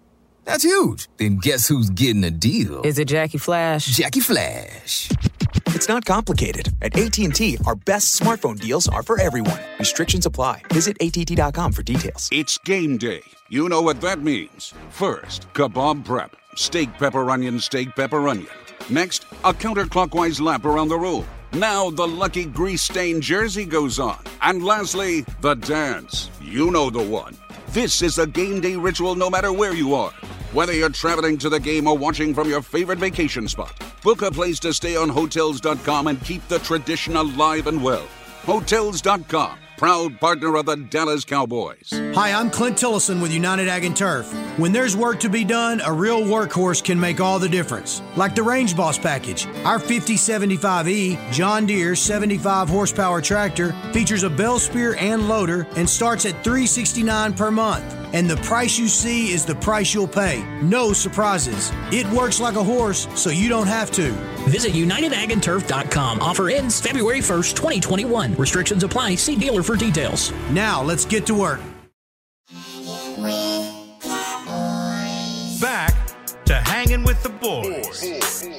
That's 0.44 0.64
huge. 0.64 1.08
Then 1.16 1.38
guess 1.38 1.68
who's 1.68 1.90
getting 1.90 2.24
a 2.24 2.30
deal? 2.30 2.82
Is 2.82 2.98
it 2.98 3.06
Jackie 3.06 3.38
Flash? 3.38 3.86
Jackie 3.86 4.20
Flash. 4.20 5.08
It's 5.76 5.90
not 5.90 6.06
complicated. 6.06 6.70
At 6.80 6.96
AT&T, 6.96 7.58
our 7.66 7.74
best 7.74 8.18
smartphone 8.18 8.58
deals 8.58 8.88
are 8.88 9.02
for 9.02 9.20
everyone. 9.20 9.60
Restrictions 9.78 10.24
apply. 10.24 10.62
Visit 10.72 10.96
att.com 11.02 11.70
for 11.70 11.82
details. 11.82 12.30
It's 12.32 12.56
game 12.56 12.96
day. 12.96 13.20
You 13.50 13.68
know 13.68 13.82
what 13.82 14.00
that 14.00 14.20
means. 14.20 14.72
First, 14.88 15.52
kebab 15.52 16.02
prep. 16.02 16.34
Steak, 16.56 16.88
pepper, 16.94 17.30
onion, 17.30 17.60
steak, 17.60 17.94
pepper, 17.94 18.26
onion. 18.26 18.48
Next, 18.88 19.24
a 19.44 19.52
counterclockwise 19.52 20.40
lap 20.40 20.64
around 20.64 20.88
the 20.88 20.96
room. 20.96 21.26
Now 21.52 21.90
the 21.90 22.08
lucky 22.08 22.46
grease 22.46 22.80
stained 22.80 23.22
jersey 23.22 23.66
goes 23.66 23.98
on. 23.98 24.24
And 24.40 24.64
lastly, 24.64 25.26
the 25.42 25.56
dance. 25.56 26.30
You 26.40 26.70
know 26.70 26.88
the 26.88 27.02
one. 27.02 27.36
This 27.68 28.00
is 28.00 28.16
a 28.18 28.26
game 28.26 28.62
day 28.62 28.76
ritual 28.76 29.14
no 29.14 29.28
matter 29.28 29.52
where 29.52 29.74
you 29.74 29.94
are. 29.94 30.12
Whether 30.54 30.72
you're 30.72 30.88
traveling 30.88 31.36
to 31.38 31.50
the 31.50 31.60
game 31.60 31.86
or 31.86 31.98
watching 31.98 32.32
from 32.32 32.48
your 32.48 32.62
favorite 32.62 32.98
vacation 32.98 33.46
spot, 33.46 33.74
book 34.06 34.22
a 34.22 34.30
place 34.30 34.60
to 34.60 34.72
stay 34.72 34.94
on 34.94 35.08
Hotels.com 35.08 36.06
and 36.06 36.22
keep 36.22 36.46
the 36.46 36.60
tradition 36.60 37.16
alive 37.16 37.66
and 37.66 37.82
well. 37.82 38.06
Hotels.com, 38.44 39.58
proud 39.78 40.20
partner 40.20 40.54
of 40.54 40.66
the 40.66 40.76
Dallas 40.76 41.24
Cowboys. 41.24 41.90
Hi, 42.14 42.32
I'm 42.32 42.48
Clint 42.48 42.76
Tillison 42.76 43.20
with 43.20 43.32
United 43.32 43.66
Ag 43.66 43.84
and 43.84 43.96
Turf. 43.96 44.32
When 44.60 44.70
there's 44.70 44.96
work 44.96 45.18
to 45.20 45.28
be 45.28 45.42
done, 45.42 45.80
a 45.80 45.92
real 45.92 46.20
workhorse 46.20 46.84
can 46.84 47.00
make 47.00 47.18
all 47.18 47.40
the 47.40 47.48
difference. 47.48 48.00
Like 48.14 48.36
the 48.36 48.44
Range 48.44 48.76
Boss 48.76 48.96
package. 48.96 49.46
Our 49.64 49.80
5075E 49.80 51.32
John 51.32 51.66
Deere 51.66 51.96
75 51.96 52.68
horsepower 52.68 53.20
tractor 53.20 53.72
features 53.92 54.22
a 54.22 54.30
bale 54.30 54.60
spear 54.60 54.94
and 55.00 55.28
loader 55.28 55.66
and 55.74 55.90
starts 55.90 56.26
at 56.26 56.44
369 56.44 57.34
per 57.34 57.50
month. 57.50 58.05
And 58.12 58.30
the 58.30 58.36
price 58.36 58.78
you 58.78 58.88
see 58.88 59.32
is 59.32 59.44
the 59.44 59.54
price 59.54 59.92
you'll 59.92 60.06
pay. 60.08 60.44
No 60.62 60.92
surprises. 60.92 61.72
It 61.92 62.06
works 62.10 62.40
like 62.40 62.54
a 62.54 62.62
horse, 62.62 63.08
so 63.14 63.30
you 63.30 63.48
don't 63.48 63.66
have 63.66 63.90
to. 63.92 64.12
Visit 64.48 64.72
UnitedAgAndTurf.com. 64.72 66.20
Offer 66.20 66.48
ends 66.50 66.80
February 66.80 67.20
1st, 67.20 67.54
2021. 67.56 68.34
Restrictions 68.34 68.84
apply. 68.84 69.16
See 69.16 69.36
dealer 69.36 69.62
for 69.62 69.76
details. 69.76 70.32
Now, 70.50 70.82
let's 70.82 71.04
get 71.04 71.26
to 71.26 71.34
work. 71.34 71.60
Back 75.60 75.94
to 76.44 76.54
hanging 76.54 77.02
with 77.02 77.22
the 77.22 77.30
boys. 77.30 78.52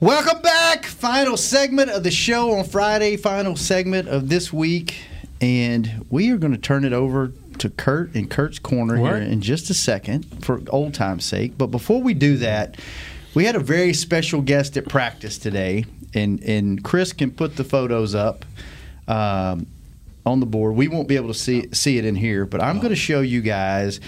Welcome 0.00 0.42
back. 0.42 0.84
Final 0.84 1.36
segment 1.36 1.90
of 1.90 2.02
the 2.02 2.10
show 2.10 2.52
on 2.52 2.64
Friday. 2.64 3.16
Final 3.16 3.56
segment 3.56 4.08
of 4.08 4.28
this 4.28 4.52
week. 4.52 4.96
And 5.40 6.06
we 6.10 6.30
are 6.30 6.36
going 6.36 6.52
to 6.52 6.58
turn 6.58 6.84
it 6.84 6.92
over 6.92 7.32
to 7.58 7.70
Kurt 7.70 8.14
in 8.14 8.28
Kurt's 8.28 8.58
corner 8.58 8.98
What? 9.00 9.14
here 9.14 9.22
in 9.22 9.40
just 9.40 9.70
a 9.70 9.74
second 9.74 10.44
for 10.44 10.60
old 10.68 10.94
time's 10.94 11.24
sake. 11.24 11.56
But 11.58 11.68
before 11.68 12.02
we 12.02 12.14
do 12.14 12.36
that, 12.38 12.76
we 13.34 13.44
had 13.44 13.56
a 13.56 13.60
very 13.60 13.92
special 13.92 14.40
guest 14.42 14.76
at 14.76 14.88
practice 14.88 15.38
today. 15.38 15.84
And, 16.14 16.40
and 16.44 16.82
Chris 16.84 17.12
can 17.12 17.30
put 17.32 17.56
the 17.56 17.64
photos 17.64 18.14
up 18.14 18.44
um, 19.08 19.66
on 20.24 20.40
the 20.40 20.46
board. 20.46 20.76
We 20.76 20.88
won't 20.88 21.08
be 21.08 21.16
able 21.16 21.28
to 21.28 21.34
see, 21.34 21.68
see 21.72 21.98
it 21.98 22.04
in 22.04 22.14
here, 22.14 22.46
but 22.46 22.62
I'm 22.62 22.76
going 22.76 22.90
to 22.90 22.96
show 22.96 23.20
you 23.20 23.40
guys. 23.40 24.00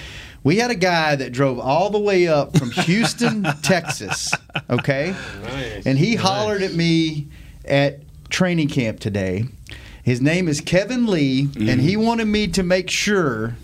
We 0.45 0.59
had 0.59 0.71
a 0.71 0.77
guy 0.77 1.17
that 1.17 1.33
drove 1.33 1.59
all 1.59 1.91
the 1.91 1.99
way 1.99 2.29
up 2.29 2.57
from 2.57 2.71
Houston, 2.87 3.43
Texas. 3.63 4.33
Okay, 4.71 5.15
and 5.85 5.99
he 5.99 6.15
hollered 6.15 6.63
at 6.63 6.73
me 6.75 7.27
at 7.65 8.01
training 8.31 8.69
camp 8.69 9.01
today. 9.01 9.47
His 10.07 10.21
name 10.21 10.47
is 10.47 10.61
Kevin 10.61 11.07
Lee, 11.09 11.41
and 11.41 11.53
mm-hmm. 11.57 11.81
he 11.81 11.97
wanted 11.97 12.27
me 12.27 12.47
to 12.47 12.63
make 12.63 12.89
sure 12.89 13.57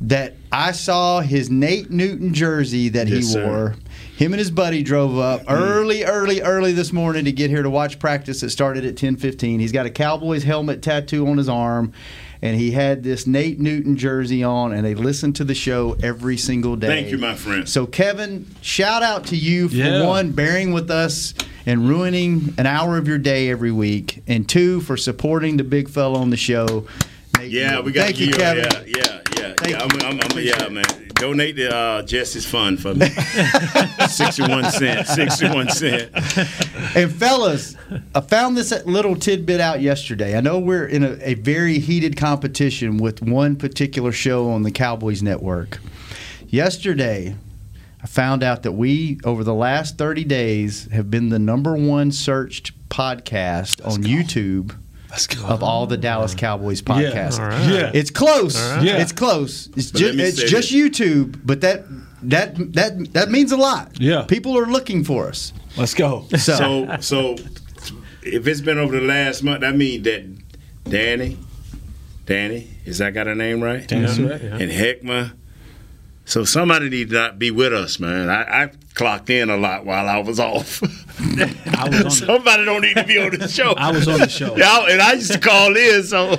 that 0.00 0.34
I 0.50 0.72
saw 0.72 1.20
his 1.20 1.50
Nate 1.50 1.90
Newton 1.90 2.32
jersey 2.32 2.88
that 2.88 3.08
Yes, 3.08 3.16
he 3.18 3.22
sir. 3.24 3.46
wore. 3.46 3.74
Him 4.16 4.32
and 4.32 4.38
his 4.38 4.50
buddy 4.50 4.82
drove 4.82 5.18
up 5.18 5.42
mm-hmm. 5.42 5.52
early, 5.52 6.02
early, 6.02 6.40
early 6.40 6.72
this 6.72 6.94
morning 6.94 7.26
to 7.26 7.32
get 7.32 7.50
here 7.50 7.62
to 7.62 7.68
watch 7.68 7.98
practice 7.98 8.40
that 8.40 8.48
started 8.48 8.86
at 8.86 8.94
10:15. 8.94 9.60
He's 9.60 9.70
got 9.70 9.84
a 9.84 9.90
Cowboys 9.90 10.44
helmet 10.44 10.80
tattoo 10.80 11.28
on 11.28 11.36
his 11.36 11.48
arm, 11.50 11.92
and 12.40 12.58
he 12.58 12.70
had 12.70 13.02
this 13.02 13.26
Nate 13.26 13.60
Newton 13.60 13.98
jersey 13.98 14.42
on, 14.42 14.72
and 14.72 14.82
they 14.82 14.94
listen 14.94 15.34
to 15.34 15.44
the 15.44 15.54
show 15.54 15.94
every 16.02 16.38
single 16.38 16.76
day. 16.76 16.86
Thank 16.86 17.10
you, 17.10 17.18
my 17.18 17.34
friend. 17.34 17.68
So, 17.68 17.84
Kevin, 17.84 18.46
shout 18.62 19.02
out 19.02 19.26
to 19.26 19.36
you 19.36 19.68
for 19.68 19.76
Yeah. 19.76 20.06
one, 20.06 20.30
bearing 20.30 20.72
with 20.72 20.90
us 20.90 21.34
and 21.66 21.88
ruining 21.88 22.54
an 22.56 22.64
hour 22.64 22.96
of 22.96 23.08
your 23.08 23.18
day 23.18 23.50
every 23.50 23.72
week, 23.72 24.22
and 24.26 24.48
two, 24.48 24.80
for 24.80 24.96
supporting 24.96 25.56
the 25.56 25.64
big 25.64 25.88
fella 25.88 26.18
on 26.18 26.30
the 26.30 26.36
show. 26.36 26.86
Nate 27.36 27.50
Yeah, 27.50 27.80
we 27.80 27.92
got 27.92 28.06
Thank 28.06 28.20
you, 28.20 28.32
Kevin. 28.32 28.64
Yeah, 28.64 28.82
yeah, 28.86 29.20
yeah. 29.36 29.54
Thank 29.58 29.72
yeah. 29.72 29.82
I'm, 29.82 30.20
I'm, 30.20 30.20
I'm, 30.22 30.38
yeah, 30.38 30.68
man. 30.68 30.84
Donate 31.16 31.56
to 31.56 31.74
uh, 31.74 32.02
Jesse's 32.02 32.44
Fund 32.44 32.78
for 32.78 32.94
me. 32.94 33.06
61 34.08 34.70
cents. 34.70 35.14
61 35.14 35.70
cent. 35.70 36.12
And 36.94 37.10
fellas, 37.10 37.74
I 38.14 38.20
found 38.20 38.54
this 38.54 38.70
little 38.84 39.16
tidbit 39.16 39.58
out 39.58 39.80
yesterday. 39.80 40.36
I 40.36 40.42
know 40.42 40.58
we're 40.58 40.86
in 40.86 41.02
a, 41.02 41.18
a 41.22 41.34
very 41.34 41.78
heated 41.78 42.18
competition 42.18 42.98
with 42.98 43.22
one 43.22 43.56
particular 43.56 44.12
show 44.12 44.50
on 44.50 44.62
the 44.62 44.70
Cowboys 44.70 45.22
Network. 45.22 45.78
Yesterday, 46.48 47.34
I 48.02 48.06
found 48.06 48.42
out 48.42 48.62
that 48.62 48.72
we, 48.72 49.18
over 49.24 49.42
the 49.42 49.54
last 49.54 49.98
30 49.98 50.24
days, 50.24 50.88
have 50.92 51.10
been 51.10 51.28
the 51.30 51.38
number 51.38 51.74
one 51.76 52.12
searched 52.12 52.72
podcast 52.88 53.84
on 53.84 54.02
YouTube 54.02 54.76
of 55.44 55.62
all 55.62 55.86
the 55.86 55.96
Dallas 55.96 56.34
Cowboys 56.34 56.82
podcasts. 56.82 57.40
All 57.40 57.46
right. 57.48 57.68
Yeah. 57.72 57.90
It's 57.94 58.10
close. 58.10 58.56
All 58.60 58.76
right. 58.76 58.84
Yeah. 58.84 58.98
It's 58.98 59.12
close. 59.12 59.68
It's, 59.76 59.90
But 59.90 59.98
ju- 59.98 60.06
let 60.06 60.14
me 60.16 60.22
it's 60.24 60.40
say 60.40 60.46
just 60.46 60.72
YouTube, 60.72 61.40
but 61.44 61.62
that 61.62 61.84
that 62.22 62.72
that 62.74 63.12
that 63.14 63.30
means 63.30 63.52
a 63.52 63.56
lot. 63.56 63.98
Yeah. 63.98 64.24
People 64.24 64.58
are 64.58 64.66
looking 64.66 65.04
for 65.04 65.28
us. 65.28 65.52
Let's 65.76 65.94
go. 65.94 66.26
So, 66.36 66.36
So, 66.56 66.96
so 67.00 67.36
if 68.22 68.46
it's 68.46 68.60
been 68.60 68.78
over 68.78 68.98
the 68.98 69.06
last 69.06 69.42
month, 69.42 69.60
that 69.60 69.76
means 69.76 70.04
that 70.04 70.24
Danny, 70.84 71.38
Danny, 72.26 72.68
is 72.84 72.98
that 72.98 73.14
got 73.14 73.26
a 73.26 73.34
name 73.34 73.62
right? 73.62 73.86
Danny 73.86 74.08
Surratt, 74.08 74.42
yeah. 74.42 74.56
And 74.56 74.70
Heckma. 74.70 75.32
So 76.26 76.44
somebody 76.44 76.88
need 76.90 77.10
to 77.10 77.14
not 77.14 77.38
be 77.38 77.52
with 77.52 77.72
us, 77.72 78.00
man. 78.00 78.28
I, 78.28 78.64
I 78.64 78.70
clocked 78.94 79.30
in 79.30 79.48
a 79.48 79.56
lot 79.56 79.86
while 79.86 80.08
I 80.08 80.18
was 80.18 80.40
off. 80.40 80.82
I 81.40 81.88
was 81.88 81.98
on 81.98 82.04
the, 82.04 82.10
somebody 82.10 82.64
don't 82.64 82.82
need 82.82 82.94
to 82.96 83.04
be 83.04 83.18
on 83.18 83.30
the 83.30 83.48
show. 83.56 83.74
I 83.76 83.90
was 83.90 84.08
on 84.08 84.20
the 84.20 84.28
show. 84.28 84.56
Yeah, 84.56 84.86
and 84.88 85.00
I 85.00 85.14
used 85.14 85.32
to 85.32 85.38
call 85.38 85.76
in, 85.76 86.02
so 86.04 86.36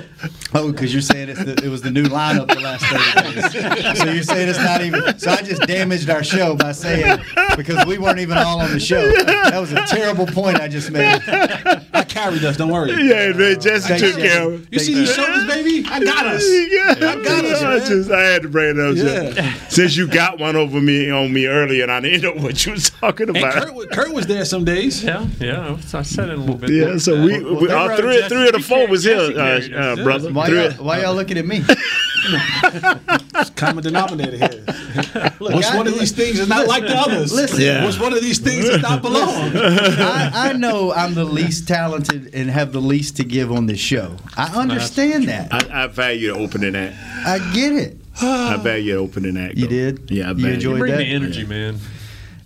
Oh, 0.54 0.72
because 0.72 0.92
you're 0.94 1.02
saying 1.02 1.28
it's 1.28 1.44
the, 1.44 1.62
it 1.62 1.68
was 1.68 1.82
the 1.82 1.90
new 1.90 2.04
lineup 2.04 2.48
the 2.48 2.60
last 2.60 2.84
30 2.86 3.34
days. 3.34 3.98
So 3.98 4.10
you're 4.10 4.22
saying 4.22 4.48
it's 4.48 4.58
not 4.58 4.80
even. 4.80 5.18
So 5.18 5.30
I 5.30 5.42
just 5.42 5.62
damaged 5.66 6.08
our 6.08 6.24
show 6.24 6.56
by 6.56 6.72
saying 6.72 7.20
because 7.56 7.84
we 7.84 7.98
weren't 7.98 8.18
even 8.18 8.38
all 8.38 8.60
on 8.60 8.72
the 8.72 8.80
show. 8.80 9.12
That 9.24 9.58
was 9.58 9.72
a 9.72 9.84
terrible 9.86 10.26
point 10.26 10.58
I 10.58 10.66
just 10.68 10.90
made. 10.90 11.20
I 11.28 12.04
carried 12.08 12.44
us. 12.44 12.56
Don't 12.56 12.70
worry. 12.70 12.92
yeah, 12.92 13.32
man, 13.32 13.60
Jesse 13.60 13.88
Thanks, 13.88 14.00
took 14.00 14.16
care 14.16 14.50
of 14.50 14.62
it. 14.62 14.68
You 14.72 14.78
see 14.78 14.94
these 14.94 15.14
shoulders, 15.14 15.46
baby? 15.46 15.86
I 15.86 16.02
got 16.02 16.26
us. 16.26 16.44
Yeah, 16.48 16.94
I 16.96 17.22
got 17.22 17.44
us, 17.44 17.62
I, 17.62 17.78
just, 17.86 18.10
I 18.10 18.20
had 18.22 18.42
to 18.42 18.48
bring 18.48 18.78
it 18.78 18.80
up. 18.80 18.96
Yeah. 18.96 19.30
Jeff. 19.32 19.70
Since 19.70 19.96
you 19.96 20.06
got 20.08 20.38
one 20.38 20.56
over 20.56 20.80
me 20.80 21.10
on 21.10 21.30
me 21.32 21.46
earlier, 21.46 21.82
and 21.82 21.92
I 21.92 22.00
didn't 22.00 22.22
know 22.22 22.42
what 22.42 22.64
you 22.64 22.72
was 22.72 22.88
talking 22.88 23.28
And 23.28 23.36
about. 23.36 23.52
Kurt, 23.54 23.90
Kurt 23.90 24.12
was 24.14 24.26
there 24.26 24.44
some 24.46 24.64
days. 24.64 24.87
Yeah, 24.88 25.26
yeah. 25.40 25.76
I 25.92 25.98
I 25.98 26.02
said 26.02 26.28
it 26.30 26.34
a 26.34 26.40
little 26.40 26.54
bit. 26.56 26.70
yeah, 26.70 26.96
so 26.98 27.14
we, 27.22 27.38
we 27.42 27.66
they 27.66 27.72
uh, 27.74 27.96
three, 27.96 28.14
Jesse- 28.16 28.28
three 28.34 28.46
of 28.48 28.52
the 28.54 28.60
four 28.60 28.86
was 28.88 29.04
here, 29.04 29.18
uh, 29.18 29.20
uh, 29.20 29.78
us. 29.94 30.00
brother. 30.02 30.32
Why 30.32 30.46
Three- 30.46 30.64
y'all, 30.64 30.84
why 30.84 31.00
y'all 31.02 31.14
looking 31.14 31.36
at 31.38 31.46
me? 31.46 31.62
Common 33.56 33.82
denominator 33.84 34.36
here. 34.36 34.64
What's 35.38 35.70
I- 35.70 35.76
one 35.76 35.86
of 35.86 35.94
these 35.98 36.12
things 36.12 36.38
is 36.38 36.48
not 36.48 36.66
like 36.66 36.82
the 36.84 36.96
others? 36.96 37.32
Listen. 37.32 37.60
Yeah. 37.60 37.84
What's 37.84 37.98
one 37.98 38.12
of 38.12 38.20
these 38.20 38.38
things 38.38 38.66
does 38.68 38.82
not 38.82 39.02
belong? 39.02 39.52
I, 39.56 40.30
I 40.50 40.52
know 40.54 40.92
I'm 40.92 41.14
the 41.14 41.24
least 41.24 41.68
talented 41.68 42.34
and 42.34 42.50
have 42.50 42.72
the 42.72 42.80
least 42.80 43.16
to 43.18 43.24
give 43.24 43.52
on 43.52 43.66
this 43.66 43.80
show. 43.80 44.16
I 44.36 44.46
understand 44.54 45.28
that. 45.28 45.52
I, 45.52 45.84
I 45.84 45.86
value 45.88 46.32
the 46.32 46.38
opening 46.38 46.74
act. 46.76 46.96
I 47.26 47.38
get 47.52 47.72
it. 47.72 47.96
I 48.20 48.56
value 48.56 48.94
the 48.94 48.98
opening 48.98 49.36
act. 49.36 49.56
You 49.56 49.68
did? 49.68 50.10
Yeah, 50.10 50.30
I 50.30 50.32
You 50.32 50.48
enjoyed 50.48 50.76
it. 50.76 50.78
Bring 50.80 50.92
that? 50.92 50.98
the 50.98 51.04
energy, 51.12 51.44
man. 51.46 51.78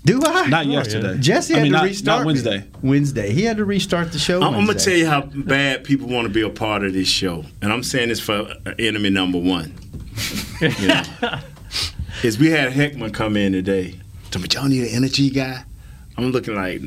Do 0.04 0.20
I? 0.24 0.48
Not 0.48 0.66
yesterday. 0.66 1.16
Jesse 1.18 1.54
I 1.54 1.58
had 1.58 1.62
mean, 1.62 1.72
to 1.72 1.78
not, 1.78 1.84
restart. 1.84 2.18
Not 2.18 2.20
me. 2.20 2.26
Wednesday. 2.26 2.64
Wednesday. 2.82 3.32
He 3.32 3.44
had 3.44 3.58
to 3.58 3.64
restart 3.64 4.10
the 4.12 4.18
show. 4.18 4.42
I'm, 4.42 4.54
I'm 4.54 4.66
gonna 4.66 4.78
tell 4.78 4.96
you 4.96 5.06
how 5.06 5.22
bad 5.22 5.84
people 5.84 6.08
want 6.08 6.26
to 6.26 6.32
be 6.32 6.42
a 6.42 6.50
part 6.50 6.84
of 6.84 6.92
this 6.92 7.08
show, 7.08 7.44
and 7.60 7.72
I'm 7.72 7.84
saying 7.84 8.08
this 8.08 8.20
for 8.20 8.32
uh, 8.32 8.74
enemy 8.78 9.10
number 9.10 9.38
one. 9.38 9.74
You 10.60 10.88
know. 10.88 11.02
Is 12.22 12.38
we 12.38 12.50
had 12.50 12.72
Heckman 12.72 13.12
come 13.12 13.36
in 13.36 13.52
today. 13.52 13.98
Tell 14.30 14.40
me, 14.40 14.48
y'all 14.52 14.68
need 14.68 14.82
an 14.82 14.94
energy 14.94 15.30
guy. 15.30 15.64
I'm 16.16 16.30
looking 16.30 16.54
like 16.54 16.80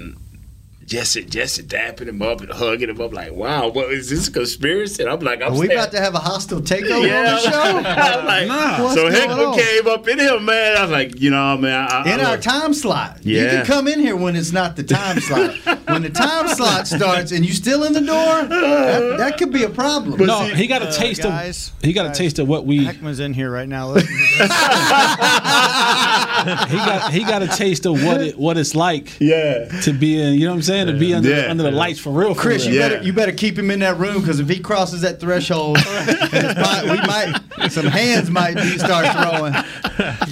Jesse, 0.86 1.26
Jesse 1.26 1.64
dapping 1.64 2.08
him 2.08 2.22
up 2.22 2.42
and 2.42 2.52
hugging 2.52 2.90
him 2.90 3.02
up, 3.02 3.12
like, 3.12 3.32
wow, 3.32 3.70
what 3.70 3.92
is 3.92 4.12
this 4.12 4.28
a 4.28 4.32
conspiracy? 4.32 5.02
And 5.02 5.12
I'm 5.12 5.20
like, 5.20 5.42
I'm 5.42 5.54
Are 5.54 5.60
we 5.60 5.66
saying- 5.66 5.80
about 5.80 5.92
to 5.94 6.00
have 6.00 6.14
a 6.14 6.20
hostile 6.20 6.62
takeover 6.62 7.08
yeah. 7.08 7.18
on 7.18 7.26
the 7.26 7.40
show? 7.40 7.52
I'm 7.90 8.26
like, 8.26 8.48
What's 8.80 8.94
so 8.94 9.10
going 9.10 9.14
Heckman 9.16 9.56
came 9.58 9.88
up 9.88 10.08
in 10.08 10.20
here, 10.20 10.40
man. 10.40 10.78
I 10.78 10.84
was 10.84 10.92
like, 10.92 11.20
you 11.20 11.32
know, 11.32 11.58
man, 11.58 11.88
I, 11.90 12.04
I, 12.04 12.14
in 12.14 12.20
I 12.20 12.24
our 12.24 12.32
love- 12.34 12.42
time 12.42 12.76
slot. 12.76 13.26
You 13.26 13.48
can 13.48 13.66
come 13.66 13.88
in 13.88 14.00
here 14.00 14.16
when 14.16 14.36
it's 14.36 14.52
not 14.52 14.76
the 14.76 14.84
time 14.84 15.20
slot. 15.22 15.56
when 15.88 16.04
the 16.04 16.12
time 16.12 16.48
slot 16.50 16.88
starts 16.88 17.32
and 17.32 17.44
you're 17.44 17.56
still 17.56 17.84
in 17.84 17.94
the 17.94 18.02
door, 18.02 18.44
that, 18.46 19.16
that 19.18 19.38
could 19.40 19.52
be 19.52 19.64
a 19.64 19.70
problem. 19.70 20.24
no, 20.24 20.42
he 20.44 20.68
got 20.68 20.84
a 20.84 20.90
uh, 20.90 20.92
taste 20.92 21.24
guys, 21.24 21.70
of. 21.70 21.82
He 21.82 21.94
got 21.94 22.06
a 22.06 22.14
taste 22.14 22.38
of 22.38 22.48
what 22.48 22.68
we. 22.68 22.86
Heckman's 22.86 23.20
in 23.20 23.34
here 23.34 23.50
right 23.50 23.68
now. 23.68 23.96
Listen 26.46 26.58
to 26.58 26.66
this. 26.66 26.72
He 26.72 26.78
got. 26.78 27.12
He 27.14 27.24
got 27.24 27.42
a 27.44 27.48
taste 27.48 27.86
of 27.86 28.04
what 28.04 28.22
it 28.22 28.38
what 28.38 28.58
it's 28.58 28.76
like. 28.76 29.20
Yeah. 29.20 29.66
To 29.82 29.94
be 29.94 30.22
in. 30.22 30.34
You 30.36 30.46
know 30.46 30.52
what 30.52 30.56
I'm 30.58 30.62
saying? 30.64 30.88
To 30.88 30.94
be 30.94 31.14
under 31.14 31.30
Yeah. 31.30 31.50
under 31.50 31.64
the 31.64 31.72
lights 31.72 32.00
for 32.00 32.12
real. 32.12 32.34
For 32.34 32.42
Chris, 32.42 32.66
real. 32.66 32.74
you 32.76 32.80
Yeah. 32.80 32.90
better 32.90 33.04
you 33.04 33.14
better 33.14 33.32
keep 33.32 33.58
him 33.58 33.72
in 33.72 33.80
that 33.80 33.98
room 33.98 34.22
because 34.22 34.40
if 34.40 34.48
he 34.50 34.60
crosses 34.60 35.02
that 35.02 35.20
threshold, 35.20 35.78
might- 36.34 36.84
we 36.84 36.98
might 37.08 37.36
some 37.70 37.86
hands 37.88 38.30
might 38.30 38.56
be 38.56 38.78
start 38.78 39.06
throwing. 39.18 39.54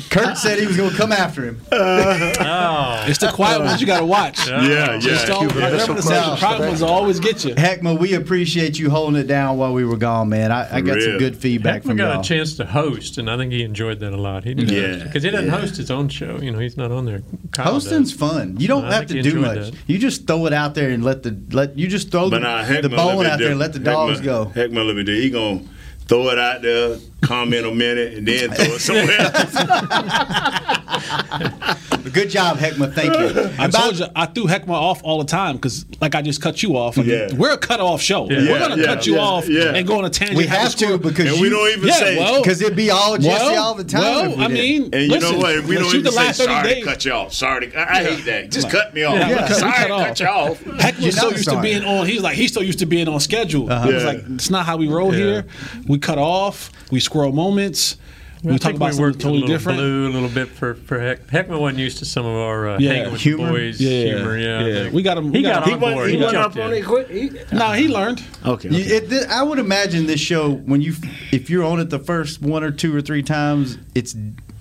Kurt 0.10 0.38
said 0.38 0.60
he 0.60 0.68
was 0.68 0.78
going 0.78 0.92
to 0.92 0.96
come 0.98 1.12
after 1.12 1.44
him. 1.44 1.62
Oh, 1.72 3.04
It's 3.08 3.18
the 3.20 3.30
quiet 3.34 3.62
ones 3.62 3.82
you 3.82 3.88
got 3.88 4.00
to 4.00 4.06
watch. 4.06 4.48
Yeah, 4.48 4.98
Just 5.00 5.28
yeah. 5.28 5.34
don't, 5.34 5.54
remember 5.56 5.96
to 5.96 6.02
say 6.02 6.16
the 6.16 6.36
quiet 6.38 6.60
ones 6.60 6.82
will 6.82 6.90
always 6.90 7.20
get 7.20 7.44
you. 7.46 7.56
Heckma, 7.56 7.98
we 7.98 8.14
appreciate 8.14 8.78
you 8.80 8.90
holding 8.90 9.20
it 9.20 9.28
down 9.28 9.58
while 9.58 9.74
we 9.74 9.86
were 9.86 9.98
gone, 9.98 10.30
man. 10.30 10.52
I, 10.52 10.78
I 10.78 10.82
got 10.82 11.02
some 11.02 11.18
good 11.18 11.36
feedback 11.38 11.82
Heckman 11.82 11.86
from 11.88 11.98
got 11.98 12.12
y'all. 12.14 12.22
a 12.22 12.24
chance 12.24 12.56
to 12.58 12.66
host, 12.66 13.18
and 13.18 13.30
I 13.30 13.38
think 13.38 13.52
he 13.52 13.64
enjoyed 13.64 14.00
that 14.02 14.14
a 14.14 14.18
lot. 14.18 14.44
He 14.44 14.54
did 14.54 14.70
Yeah, 14.70 15.04
because 15.04 15.24
he 15.24 15.30
doesn't 15.30 15.48
yeah. 15.48 15.58
host 15.60 15.78
his 15.78 15.90
own 15.92 16.03
show. 16.10 16.40
You 16.42 16.52
know, 16.52 16.60
he's 16.60 16.78
not 16.78 16.92
on 16.92 17.06
there. 17.06 17.22
Kyle 17.52 17.74
Hosting's 17.74 18.12
does. 18.12 18.20
fun. 18.20 18.58
You 18.60 18.68
don't 18.68 18.86
I 18.86 18.94
have 18.96 19.08
to 19.08 19.22
do 19.22 19.40
much. 19.40 19.72
that. 19.72 19.76
You 19.88 19.98
just 19.98 20.28
throw 20.28 20.46
it 20.46 20.54
out 20.54 20.76
there 20.76 20.90
and 20.90 21.04
let 21.04 21.24
the 21.24 21.38
let 21.52 21.78
you 21.78 21.88
just 21.88 22.12
throw 22.12 22.30
But 22.30 22.42
the, 22.42 22.82
the 22.82 22.90
bone 22.90 23.26
out 23.26 23.40
there 23.40 23.52
and 23.52 23.60
let 23.60 23.74
the 23.74 23.80
dogs 23.80 24.20
Heckman- 24.20 24.24
go. 24.24 24.46
Heckman 24.56 24.86
let 24.88 24.96
me 24.96 25.04
do. 25.04 25.14
He 25.14 25.30
gonna 25.30 25.62
throw 26.08 26.30
it 26.30 26.40
out 26.40 26.62
there 26.62 26.98
comment 27.24 27.66
a 27.66 27.74
minute, 27.74 28.14
and 28.16 28.28
then 28.28 28.52
throw 28.52 28.76
it 28.76 28.80
somewhere 28.80 29.20
else. 29.20 29.54
Good 32.14 32.30
job, 32.30 32.58
Heckma. 32.58 32.94
Thank 32.94 33.18
you. 33.18 33.50
I 33.58 33.68
told 33.70 33.98
you 33.98 34.06
I 34.16 34.26
threw 34.28 34.46
Heckma 34.46 34.70
off 34.70 35.02
all 35.04 35.18
the 35.20 35.26
time 35.26 35.56
because, 35.56 35.86
like, 36.00 36.14
I 36.16 36.22
just 36.22 36.42
cut 36.42 36.62
you 36.62 36.78
off. 36.78 36.98
Like, 36.98 37.08
Yeah. 37.08 37.34
We're 37.34 37.54
a 37.54 37.58
cut 37.58 37.80
off 37.80 38.02
show. 38.02 38.30
Yeah. 38.30 38.52
We're 38.52 38.60
gonna 38.60 38.78
Yeah, 38.78 38.86
cut 38.86 39.08
you 39.08 39.16
yeah, 39.16 39.22
off 39.22 39.50
yeah. 39.50 39.74
and 39.74 39.88
go 39.88 39.98
on 39.98 40.06
a 40.06 40.10
tangent. 40.10 40.38
We 40.38 40.46
have 40.48 40.76
to 40.76 40.98
because 41.00 41.28
And 41.28 41.38
you, 41.38 41.42
we 41.42 41.50
don't 41.50 41.70
even 41.72 41.88
yeah, 41.88 41.94
say 41.96 42.18
well, 42.18 42.42
because 42.42 42.62
it'd 42.62 42.76
be 42.76 42.92
all 42.92 43.18
Jesse 43.18 43.30
well, 43.30 43.64
all 43.64 43.74
the 43.74 43.84
time. 43.84 44.02
Well, 44.02 44.38
we 44.38 44.44
I 44.44 44.48
mean, 44.48 44.90
And 44.94 45.12
you 45.12 45.20
know 45.20 45.38
what? 45.38 45.64
We 45.64 45.76
don't 45.76 45.86
shoot 45.86 46.00
even 46.00 46.04
the 46.04 46.12
say 46.12 46.26
last 46.26 46.38
30 46.42 46.52
sorry 46.54 46.68
to 46.68 46.74
days. 46.76 46.86
cut 46.86 47.06
you 47.06 47.12
off. 47.14 47.34
Sorry 47.34 47.68
to, 47.70 47.80
I, 47.80 48.00
I 48.00 48.04
hate 48.04 48.26
that. 48.26 48.52
Just 48.52 48.70
cut 48.70 48.94
me 48.94 49.04
off. 49.04 49.16
Yeah, 49.16 49.48
we 49.48 49.54
sorry 49.56 49.72
cut 49.74 49.88
to 49.88 50.06
cut 50.06 50.20
you 50.20 50.28
off. 50.28 50.62
Heck 50.82 50.96
was 50.96 51.04
You're 51.04 51.12
so 51.14 51.22
not 51.30 51.38
used 51.38 51.50
to 51.50 51.62
being 51.62 51.84
on. 51.84 52.06
He's 52.06 52.22
like 52.22 52.36
he's 52.36 52.54
so 52.54 52.62
used 52.62 52.80
to 52.80 52.86
being 52.86 53.08
on 53.08 53.20
schedule. 53.22 53.72
Uh-huh. 53.72 53.88
He 53.88 53.94
was 53.94 54.04
like, 54.04 54.24
it's 54.30 54.50
not 54.50 54.66
how 54.66 54.78
we 54.78 54.88
roll 54.88 55.12
here. 55.12 55.46
We 55.88 55.98
cut 55.98 56.18
off. 56.20 56.70
We 56.92 57.00
squirrel 57.14 57.32
moments. 57.32 57.98
We 58.44 58.56
I 58.56 58.58
talk 58.58 58.74
about 58.74 58.88
we 58.88 58.92
something 58.98 59.14
totally 59.14 59.38
a 59.38 59.42
little 59.42 59.48
different. 59.56 59.78
blue 59.78 60.08
a 60.08 60.12
little 60.12 60.28
bit 60.30 60.50
for 60.50 60.74
for 60.74 61.00
Heck. 61.00 61.28
Heckman 61.28 61.60
wasn't 61.62 61.80
used 61.80 62.00
to 62.00 62.06
some 62.06 62.26
of 62.26 62.36
our 62.36 62.68
uh, 62.72 62.78
Yeah. 62.80 62.92
hanging 62.94 63.12
with 63.14 63.22
Humor? 63.22 63.52
boys 63.52 63.80
Yeah, 63.80 64.16
humor. 64.18 64.38
Yeah, 64.38 64.66
yeah. 64.66 64.90
We 64.90 65.02
got 65.02 65.18
him- 65.18 65.32
we 65.32 65.38
He 65.38 65.44
got 65.44 65.64
got, 65.64 65.68
him. 65.68 65.74
on 65.76 65.80
He 65.80 65.86
went, 65.86 65.96
board. 65.96 66.10
he 66.10 66.18
went 66.18 66.32
jumped 66.32 66.58
up 66.58 66.66
on 66.66 66.74
it 66.74 66.84
quick. 66.84 67.10
He, 67.10 67.30
No, 67.56 67.72
he 67.72 67.88
learned. 67.88 68.22
okay. 68.46 68.68
You- 68.70 68.96
it, 68.98 69.10
th- 69.10 69.28
I 69.28 69.44
would 69.44 69.60
imagine 69.60 70.08
this 70.08 70.20
show 70.20 70.52
when 70.52 70.82
you, 70.82 70.94
if 71.32 71.50
you're 71.50 71.64
on 71.64 71.80
it 71.80 71.90
the 71.90 72.00
first 72.00 72.42
one 72.42 72.64
or 72.66 72.72
two 72.72 72.94
or 72.94 73.00
three 73.02 73.24
times, 73.24 73.78
it's 73.96 74.14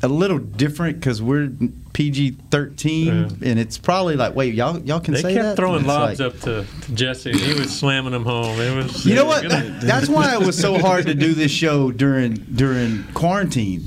a 0.02 0.08
little 0.08 0.38
different 0.38 1.00
because 1.00 1.20
we're 1.20 1.50
PG 1.92 2.36
thirteen, 2.50 3.38
and 3.44 3.58
it's 3.58 3.76
probably 3.76 4.16
like, 4.16 4.34
wait, 4.34 4.54
y'all 4.54 4.78
y'all 4.80 5.00
can 5.00 5.14
They 5.14 5.20
say 5.22 5.34
kept 5.34 5.44
that. 5.44 5.56
throwing 5.56 5.84
lobs 5.84 6.20
like- 6.20 6.28
up 6.34 6.40
to, 6.40 6.64
to 6.82 6.94
Jesse, 6.94 7.30
and 7.32 7.40
he 7.40 7.52
was 7.54 7.70
slamming 7.76 8.12
them 8.12 8.24
home. 8.24 8.58
It 8.60 8.74
was. 8.74 9.04
You 9.04 9.14
know 9.14 9.26
what? 9.26 9.42
That's 9.82 10.08
why 10.08 10.34
it 10.34 10.40
was 10.46 10.58
so 10.58 10.78
hard 10.78 11.06
to 11.06 11.14
do 11.14 11.34
this 11.34 11.50
show 11.50 11.90
during 11.92 12.34
during 12.34 13.04
quarantine 13.14 13.84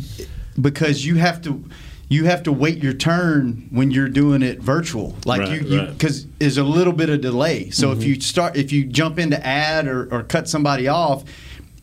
because 0.60 1.06
you 1.06 1.16
have 1.16 1.42
to 1.44 1.64
you 2.08 2.26
have 2.26 2.44
to 2.44 2.52
wait 2.52 2.84
your 2.84 2.94
turn 2.94 3.68
when 3.72 3.90
you're 3.90 4.08
doing 4.10 4.44
it 4.44 4.60
virtual. 4.60 5.16
Like 5.26 5.42
Right, 5.42 5.62
you 5.64 5.80
right. 5.80 5.90
because 5.90 6.28
there's 6.38 6.60
a 6.60 6.64
little 6.64 6.94
bit 6.94 7.10
of 7.10 7.22
delay. 7.22 7.72
So 7.72 7.88
Mm-hmm. 7.90 8.00
if 8.02 8.08
you 8.08 8.22
start 8.22 8.56
if 8.56 8.72
you 8.72 8.86
jump 8.86 9.18
into 9.18 9.44
ad 9.46 9.88
or, 9.88 10.08
or 10.14 10.22
cut 10.24 10.48
somebody 10.48 10.88
off. 10.88 11.24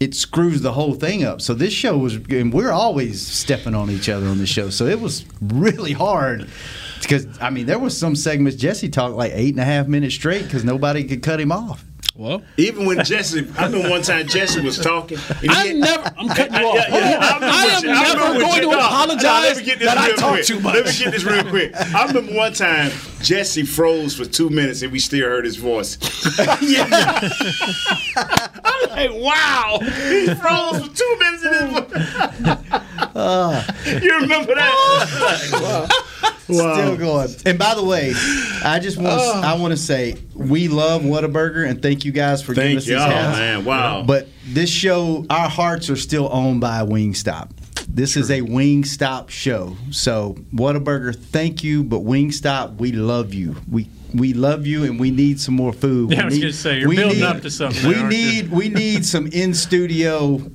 It 0.02 0.14
screws 0.14 0.62
the 0.62 0.72
whole 0.72 0.94
thing 0.94 1.22
up. 1.24 1.40
So 1.40 1.54
this 1.54 1.72
show 1.72 1.96
was, 1.96 2.14
and 2.16 2.52
we're 2.52 2.72
always 2.72 3.24
stepping 3.24 3.74
on 3.74 3.88
each 3.90 4.08
other 4.08 4.26
on 4.26 4.38
the 4.38 4.46
show. 4.46 4.68
So 4.70 4.86
it 4.86 5.00
was 5.00 5.24
really 5.40 5.92
hard 5.92 6.48
because 7.00 7.26
I 7.40 7.50
mean 7.50 7.66
there 7.66 7.78
was 7.78 7.96
some 7.96 8.16
segments 8.16 8.56
Jesse 8.58 8.88
talked 8.88 9.14
like 9.14 9.32
eight 9.34 9.54
and 9.54 9.60
a 9.60 9.64
half 9.64 9.86
minutes 9.86 10.14
straight 10.14 10.42
because 10.44 10.64
nobody 10.64 11.04
could 11.04 11.22
cut 11.22 11.38
him 11.40 11.52
off. 11.52 11.84
Well, 12.14 12.42
Even 12.58 12.84
when 12.84 13.02
Jesse, 13.04 13.48
I 13.56 13.66
remember 13.66 13.88
one 13.88 14.02
time 14.02 14.26
Jesse 14.26 14.60
was 14.60 14.76
talking. 14.78 15.16
I 15.48 15.68
he- 15.68 15.72
never. 15.74 16.12
I'm 16.18 16.28
cutting 16.28 16.52
you 16.54 16.66
off. 16.66 16.74
Yeah, 16.74 16.88
yeah, 16.90 16.90
Hold 16.90 17.02
on. 17.02 17.40
remember 17.40 17.46
I 17.46 17.64
am 17.64 17.80
Je- 17.82 17.88
remember 17.88 18.18
never 18.18 18.30
when 18.32 18.40
going 18.40 18.52
Je- 18.52 18.60
to 18.60 18.66
no, 18.66 18.72
no, 18.72 18.78
apologize 18.78 19.22
let 19.24 19.56
me 19.56 19.64
get 19.64 19.78
this 19.78 19.88
that 19.88 19.98
I 19.98 20.06
real 20.08 20.16
talk 20.16 20.30
quick. 20.32 20.44
too 20.44 20.60
much. 20.60 20.74
Let 20.74 20.84
me 20.86 20.92
get 20.98 21.10
this 21.12 21.24
real 21.24 21.44
quick. 21.44 21.72
I 21.74 22.06
remember 22.06 22.34
one 22.34 22.52
time 22.52 22.90
Jesse 23.22 23.62
froze 23.64 24.14
for 24.16 24.24
two 24.24 24.48
minutes 24.50 24.82
and 24.82 24.90
we 24.92 24.98
still 24.98 25.28
heard 25.28 25.44
his 25.44 25.56
voice. 25.56 25.96
I'm 26.40 26.46
like, 28.90 29.10
wow. 29.12 29.78
He 29.80 30.26
froze 30.34 30.86
for 30.86 30.94
two 30.94 31.16
minutes 31.18 31.44
and 31.44 31.54
his 31.54 31.72
You 34.02 34.14
remember 34.20 34.54
that? 34.54 35.90
Still 36.42 36.96
going. 36.96 37.28
And 37.46 37.58
by 37.58 37.74
the 37.74 37.84
way, 37.84 38.12
I 38.64 38.78
just 38.80 38.98
want 38.98 39.20
to, 39.20 39.46
I 39.46 39.54
want 39.54 39.72
to 39.72 39.76
say 39.76 40.16
we 40.34 40.68
love 40.68 41.02
Whataburger 41.02 41.68
and 41.68 41.80
thank 41.80 42.04
you 42.04 42.10
guys 42.12 42.42
for 42.42 42.54
giving 42.54 42.70
Thank 42.70 42.78
us 42.78 42.86
you. 42.88 42.94
these 42.96 43.04
Oh, 43.04 43.08
hats. 43.08 43.38
man. 43.38 43.64
Wow. 43.64 44.02
But 44.06 44.26
this 44.46 44.68
show, 44.70 45.24
our 45.30 45.48
hearts 45.48 45.88
are 45.90 45.96
still 45.96 46.28
owned 46.32 46.60
by 46.60 46.80
Wingstop. 46.80 47.50
This 47.88 48.16
is 48.16 48.30
a 48.30 48.40
Wingstop 48.40 49.28
show. 49.30 49.76
So 49.90 50.36
Whataburger, 50.54 51.14
thank 51.14 51.62
you, 51.64 51.84
but 51.84 52.00
Wingstop, 52.00 52.76
we 52.76 52.92
love 52.92 53.34
you. 53.34 53.56
We 53.70 53.88
we 54.14 54.34
love 54.34 54.66
you, 54.66 54.84
and 54.84 55.00
we 55.00 55.10
need 55.10 55.40
some 55.40 55.54
more 55.54 55.72
food. 55.72 56.10
Yeah, 56.10 56.18
We 56.18 56.22
I 56.22 56.24
was 56.26 56.34
need- 56.34 56.40
gonna 56.42 56.52
say, 56.52 56.78
you're 56.80 56.88
we 56.88 56.96
building 56.96 57.18
need- 57.20 57.24
up 57.24 57.40
to 57.42 57.50
something 57.50 57.88
We 57.88 57.94
aren't 57.94 58.12
you? 58.14 58.18
need 58.42 58.50
we 58.50 58.68
need 58.68 59.04
some 59.06 59.26
in 59.28 59.54
studio 59.54 60.50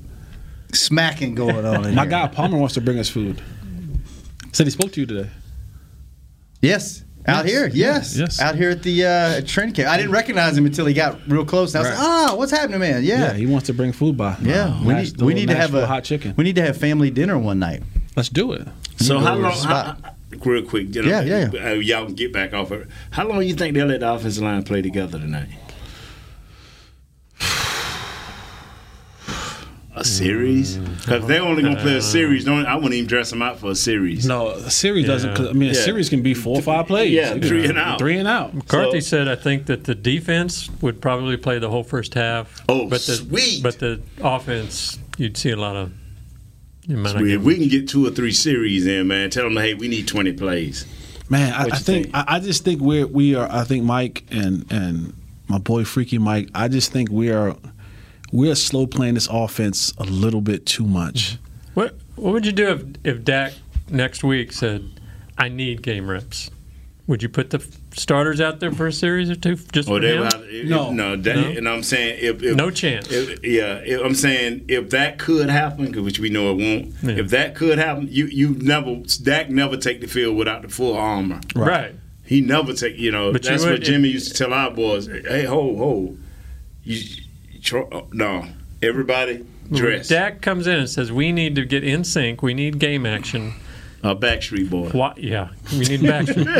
smacking 0.73 1.35
going 1.35 1.65
on. 1.65 1.85
In 1.85 1.95
My 1.95 2.01
here. 2.03 2.11
guy 2.11 2.27
Palmer 2.27 2.57
wants 2.57 2.73
to 2.75 2.81
bring 2.81 2.99
us 2.99 3.09
food. 3.09 3.41
Said 4.51 4.65
he 4.67 4.71
spoke 4.71 4.91
to 4.93 4.99
you 5.01 5.05
today. 5.05 5.29
Yes. 6.61 7.03
Out 7.29 7.45
Yes. 7.45 7.51
here, 7.53 7.67
yes, 7.73 8.15
Yes. 8.17 8.41
out 8.41 8.55
here 8.55 8.69
at 8.69 8.83
the 8.83 9.05
uh, 9.05 9.41
training 9.45 9.75
camp. 9.75 9.89
I 9.89 9.97
didn't 9.97 10.11
recognize 10.13 10.57
him 10.57 10.65
until 10.65 10.85
he 10.85 10.93
got 10.93 11.19
real 11.27 11.43
close. 11.43 11.75
And 11.75 11.85
I 11.85 11.89
was 11.89 11.97
Right. 11.99 12.03
like, 12.07 12.29
"Ah, 12.31 12.35
what's 12.35 12.51
happening, 12.51 12.79
man? 12.79 13.03
Yeah, 13.03 13.19
Yeah, 13.19 13.33
he 13.33 13.45
wants 13.45 13.67
to 13.67 13.73
bring 13.73 13.91
food 13.91 14.15
by. 14.15 14.37
yeah. 14.41 14.67
Wow. 14.69 14.79
we 14.85 14.93
Nash- 14.93 15.11
need 15.11 15.21
we 15.21 15.33
need 15.33 15.47
to 15.49 15.55
have 15.55 15.73
a 15.75 15.85
hot 15.85 16.03
chicken. 16.05 16.33
We 16.37 16.45
need 16.45 16.55
to 16.55 16.61
have 16.61 16.77
family 16.77 17.09
dinner 17.11 17.37
one 17.37 17.59
night. 17.59 17.83
Let's 18.15 18.29
do 18.29 18.53
it. 18.53 18.65
So 18.97 19.19
how 19.19 19.35
long? 19.35 19.51
to 19.51 19.67
How, 19.67 19.95
real 20.45 20.63
quick, 20.63 20.95
you 20.95 21.03
know, 21.03 21.21
Yeah, 21.21 21.49
uh, 21.53 21.73
y'all 21.73 22.05
can 22.05 22.15
get 22.15 22.31
back 22.31 22.53
off 22.53 22.71
it. 22.71 22.87
How 23.11 23.27
long 23.27 23.43
you 23.43 23.53
think 23.53 23.75
they'll 23.75 23.87
let 23.87 23.99
the 23.99 24.11
offensive 24.11 24.43
line 24.43 24.63
play 24.63 24.81
together 24.81 25.19
tonight? 25.19 25.49
A 29.99 30.03
series? 30.03 30.77
Mm. 30.77 30.97
Because 30.99 31.27
they're 31.27 31.41
only 31.41 31.63
gonna 31.63 31.81
play 31.81 31.95
a 31.97 32.01
series. 32.01 32.45
Don't 32.45 32.65
I 32.65 32.75
wouldn't 32.75 32.93
even 32.93 33.07
dress 33.07 33.29
them 33.31 33.41
out 33.41 33.59
for 33.59 33.71
a 33.71 33.75
series. 33.75 34.25
No, 34.27 34.49
a 34.49 34.69
series 34.69 35.07
doesn't. 35.07 35.39
I 35.39 35.53
mean, 35.53 35.69
a 35.71 35.73
Yeah. 35.73 35.81
series 35.81 36.09
can 36.09 36.21
be 36.21 36.33
four 36.33 36.59
or 36.59 36.61
five 36.61 36.87
plays. 36.87 37.11
Yeah, 37.11 37.33
It 37.33 37.43
three 37.45 37.61
be 37.63 37.67
and 37.69 37.77
out. 37.77 37.97
Three 37.99 38.17
and 38.17 38.27
out. 38.27 38.53
McCarthy 38.53 39.01
So- 39.01 39.07
said, 39.09 39.27
I 39.27 39.35
think 39.35 39.65
that 39.65 39.85
the 39.85 39.95
defense 39.95 40.69
would 40.81 41.01
probably 41.01 41.37
play 41.37 41.57
the 41.59 41.69
whole 41.69 41.83
first 41.83 42.13
half. 42.13 42.61
Oh, 42.69 42.85
but 42.87 43.01
the, 43.01 43.15
sweet. 43.15 43.63
But 43.63 43.79
the 43.79 43.99
offense, 44.21 44.99
you'd 45.17 45.35
see 45.37 45.49
a 45.51 45.55
lot 45.57 45.75
of. 45.75 45.91
You 46.87 46.97
might 46.97 47.15
not 47.15 47.25
If 47.27 47.41
we 47.41 47.55
can 47.55 47.67
get 47.67 47.87
two 47.89 48.05
or 48.05 48.11
three 48.11 48.31
series 48.31 48.85
in, 48.87 49.07
man, 49.07 49.29
tell 49.29 49.43
them, 49.45 49.57
hey, 49.57 49.73
we 49.73 49.87
need 49.87 50.07
twenty 50.07 50.31
plays. 50.31 50.85
Man, 51.29 51.51
I, 51.53 51.63
What 51.65 51.73
I 51.73 51.77
you 51.77 51.83
think, 51.83 52.03
think? 52.05 52.15
I, 52.15 52.35
I 52.35 52.39
just 52.39 52.63
think 52.63 52.79
we're 52.81 53.05
we 53.07 53.35
are. 53.35 53.47
I 53.51 53.63
think 53.65 53.83
Mike 53.83 54.23
and 54.31 54.65
and 54.69 55.13
my 55.49 55.57
boy 55.57 55.83
Freaky 55.83 56.17
Mike. 56.17 56.49
I 56.55 56.67
just 56.69 56.91
think 56.93 57.11
we 57.11 57.29
are 57.31 57.55
we're 58.31 58.55
slow 58.55 58.87
playing 58.87 59.13
this 59.15 59.27
offense 59.31 59.93
a 59.97 60.03
little 60.03 60.41
bit 60.41 60.65
too 60.65 60.85
much. 60.85 61.37
What 61.73 61.95
What 62.15 62.33
would 62.33 62.45
you 62.45 62.51
do 62.51 62.69
if 62.69 62.83
if 63.03 63.23
Dak 63.23 63.53
next 63.89 64.23
week 64.23 64.51
said, 64.51 64.83
"I 65.37 65.49
need 65.49 65.81
game 65.81 66.09
reps"? 66.09 66.49
Would 67.07 67.23
you 67.23 67.29
put 67.29 67.51
the 67.51 67.65
starters 67.95 68.41
out 68.41 68.59
there 68.59 68.71
for 68.71 68.85
a 68.87 68.91
series 68.91 69.29
or 69.29 69.35
two 69.35 69.55
just 69.71 69.87
Oh, 69.87 69.93
for 69.95 69.99
they 70.01 70.11
him? 70.15 70.19
will 70.19 70.25
have, 70.25 70.43
No. 70.65 70.91
no, 70.91 71.15
that, 71.15 71.35
No? 71.37 71.47
and 71.57 71.69
I'm 71.69 71.81
saying 71.81 72.19
if, 72.21 72.43
if 72.43 72.55
No 72.57 72.69
chance. 72.69 73.09
if- 73.09 73.39
yeah, 73.45 73.75
if, 73.85 74.01
I'm 74.03 74.13
saying 74.13 74.65
if 74.67 74.89
that 74.89 75.17
could 75.17 75.49
happen, 75.49 75.93
which 76.03 76.19
we 76.19 76.29
know 76.29 76.51
it 76.51 76.55
won't. 76.61 76.93
Yeah. 77.03 77.23
If 77.23 77.29
that 77.29 77.55
could 77.55 77.77
happen, 77.77 78.09
you 78.11 78.25
you 78.27 78.49
never 78.59 78.97
Dak 79.23 79.49
never 79.49 79.77
take 79.77 80.01
the 80.01 80.07
field 80.07 80.35
without 80.35 80.63
the 80.63 80.69
full 80.69 80.97
armor. 80.97 81.39
right. 81.55 81.93
He 82.25 82.41
never 82.41 82.73
take. 82.73 82.97
You 82.97 83.11
know 83.11 83.31
But 83.31 83.45
you 83.45 83.51
that's 83.51 83.63
would- 83.63 83.71
what 83.71 83.83
Jimmy 83.83 84.09
used 84.09 84.27
to 84.29 84.33
tell 84.33 84.53
our 84.53 84.69
boys. 84.71 85.07
Hey, 85.07 85.45
ho, 85.45 85.77
ho, 85.77 86.17
you, 86.83 86.95
you 86.95 87.05
tro- 87.05 87.23
Oh, 87.73 88.07
no, 88.11 88.45
everybody 88.81 89.45
dress. 89.71 90.07
Dak 90.07 90.41
comes 90.41 90.67
in 90.67 90.79
and 90.79 90.89
says, 90.89 91.11
"We 91.11 91.31
need 91.31 91.55
to 91.55 91.65
get 91.65 91.83
in 91.83 92.03
sync. 92.03 92.41
We 92.41 92.53
need 92.53 92.79
game 92.79 93.05
action." 93.05 93.53
A 94.03 94.15
Backstreet 94.15 94.69
Boy. 94.69 94.89
Why, 94.89 95.13
yeah, 95.17 95.49
we 95.71 95.79
need 95.79 96.05
action. 96.05 96.47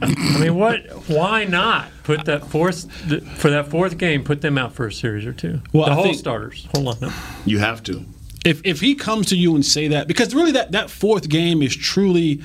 I 0.00 0.38
mean, 0.40 0.54
what? 0.54 0.86
Why 1.08 1.44
not 1.44 1.88
put 2.04 2.24
that 2.26 2.46
fourth 2.46 2.90
for 3.36 3.50
that 3.50 3.68
fourth 3.68 3.98
game? 3.98 4.22
Put 4.22 4.40
them 4.42 4.56
out 4.56 4.72
for 4.74 4.86
a 4.86 4.92
series 4.92 5.26
or 5.26 5.32
two. 5.32 5.60
Well, 5.72 5.86
the 5.86 5.90
I 5.90 5.94
whole 5.94 6.04
think- 6.04 6.18
starters. 6.18 6.68
Hold 6.74 6.88
on. 6.88 6.96
No. 7.00 7.12
You 7.44 7.58
have 7.58 7.82
to. 7.84 8.04
If 8.44 8.60
if 8.64 8.80
he 8.80 8.94
comes 8.94 9.26
to 9.26 9.36
you 9.36 9.56
and 9.56 9.66
say 9.66 9.88
that 9.88 10.06
because 10.06 10.34
really 10.34 10.52
that 10.52 10.70
that 10.72 10.88
fourth 10.88 11.28
game 11.28 11.60
is 11.62 11.74
truly 11.76 12.40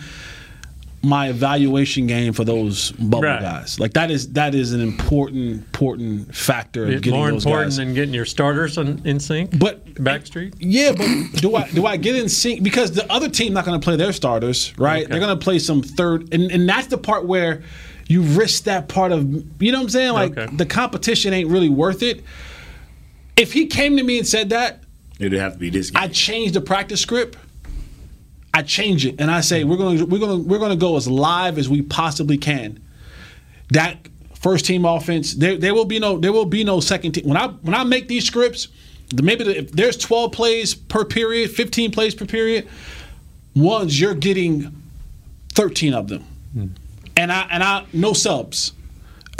my 1.05 1.27
evaluation 1.27 2.07
game 2.07 2.31
for 2.31 2.45
those 2.45 2.91
bubble 2.93 3.23
Right. 3.27 3.41
guys. 3.41 3.77
Like 3.79 3.91
that 3.93 4.09
is 4.09 4.29
that 4.33 4.55
is 4.55 4.71
an 4.71 4.79
important 4.79 5.51
important 5.65 6.33
factor 6.33 6.85
of 6.85 6.91
It's 6.91 7.01
getting 7.01 7.19
more 7.19 7.29
those 7.29 7.43
important 7.45 7.71
guys. 7.71 7.77
than 7.77 7.93
getting 7.93 8.13
your 8.13 8.25
starters 8.25 8.77
in, 8.77 9.05
in 9.05 9.19
sync. 9.19 9.57
But 9.59 9.83
Backstreet. 9.95 10.53
Yeah, 10.59 10.93
but 10.93 11.41
do 11.41 11.55
I 11.55 11.69
do 11.71 11.85
I 11.85 11.97
get 11.97 12.15
in 12.15 12.29
sync 12.29 12.63
because 12.63 12.91
the 12.93 13.11
other 13.11 13.27
team 13.29 13.51
not 13.53 13.65
going 13.65 13.79
to 13.79 13.83
play 13.83 13.97
their 13.97 14.13
starters, 14.13 14.73
right? 14.77 15.03
Okay. 15.03 15.11
They're 15.11 15.19
going 15.19 15.37
to 15.37 15.43
play 15.43 15.59
some 15.59 15.81
third, 15.83 16.33
and, 16.33 16.49
and 16.51 16.67
that's 16.69 16.87
the 16.87 16.97
part 16.97 17.25
where 17.25 17.63
you 18.07 18.21
risk 18.21 18.63
that 18.63 18.87
part 18.87 19.11
of 19.11 19.23
you 19.61 19.71
know 19.73 19.79
what 19.79 19.83
I'm 19.83 19.89
saying? 19.89 20.13
Like 20.13 20.37
Okay. 20.37 20.55
the 20.55 20.65
competition 20.65 21.33
ain't 21.33 21.49
really 21.49 21.69
worth 21.69 22.01
it. 22.01 22.23
If 23.35 23.51
he 23.51 23.65
came 23.67 23.97
to 23.97 24.03
me 24.03 24.17
and 24.19 24.27
said 24.27 24.49
that, 24.51 24.83
It'd 25.19 25.33
have 25.39 25.53
to 25.53 25.59
be 25.59 25.69
this 25.69 25.89
game. 25.91 26.01
I 26.01 26.07
changed 26.07 26.53
the 26.53 26.61
practice 26.61 27.01
script. 27.01 27.37
I 28.53 28.61
change 28.61 29.05
it 29.05 29.19
and 29.19 29.31
I 29.31 29.41
say 29.41 29.63
we're 29.63 29.77
gonna 29.77 30.05
we're 30.05 30.19
gonna 30.19 30.37
we're 30.37 30.59
gonna 30.59 30.75
go 30.75 30.95
as 30.95 31.07
live 31.07 31.57
as 31.57 31.67
we 31.67 31.81
possibly 31.81 32.37
can. 32.37 32.79
That 33.69 33.97
first 34.35 34.65
team 34.65 34.85
offense, 34.85 35.33
there 35.33 35.57
there 35.57 35.73
will 35.73 35.85
be 35.85 35.99
no 35.99 36.17
there 36.17 36.31
will 36.31 36.45
be 36.45 36.63
no 36.63 36.79
second 36.79 37.13
team. 37.13 37.27
When 37.27 37.37
I 37.37 37.47
when 37.47 37.73
I 37.73 37.83
make 37.83 38.07
these 38.07 38.25
scripts, 38.25 38.67
maybe 39.21 39.43
the, 39.43 39.57
if 39.59 39.71
there's 39.71 39.97
12 39.97 40.31
plays 40.31 40.75
per 40.75 41.03
period, 41.03 41.49
15 41.49 41.91
plays 41.91 42.13
per 42.13 42.25
period, 42.25 42.67
ones 43.55 43.99
you're 43.99 44.13
getting 44.13 44.83
13 45.53 45.93
of 45.93 46.07
them, 46.09 46.23
hmm. 46.53 46.67
and 47.17 47.31
I 47.31 47.47
and 47.49 47.63
I 47.63 47.85
no 47.91 48.13
subs. 48.13 48.73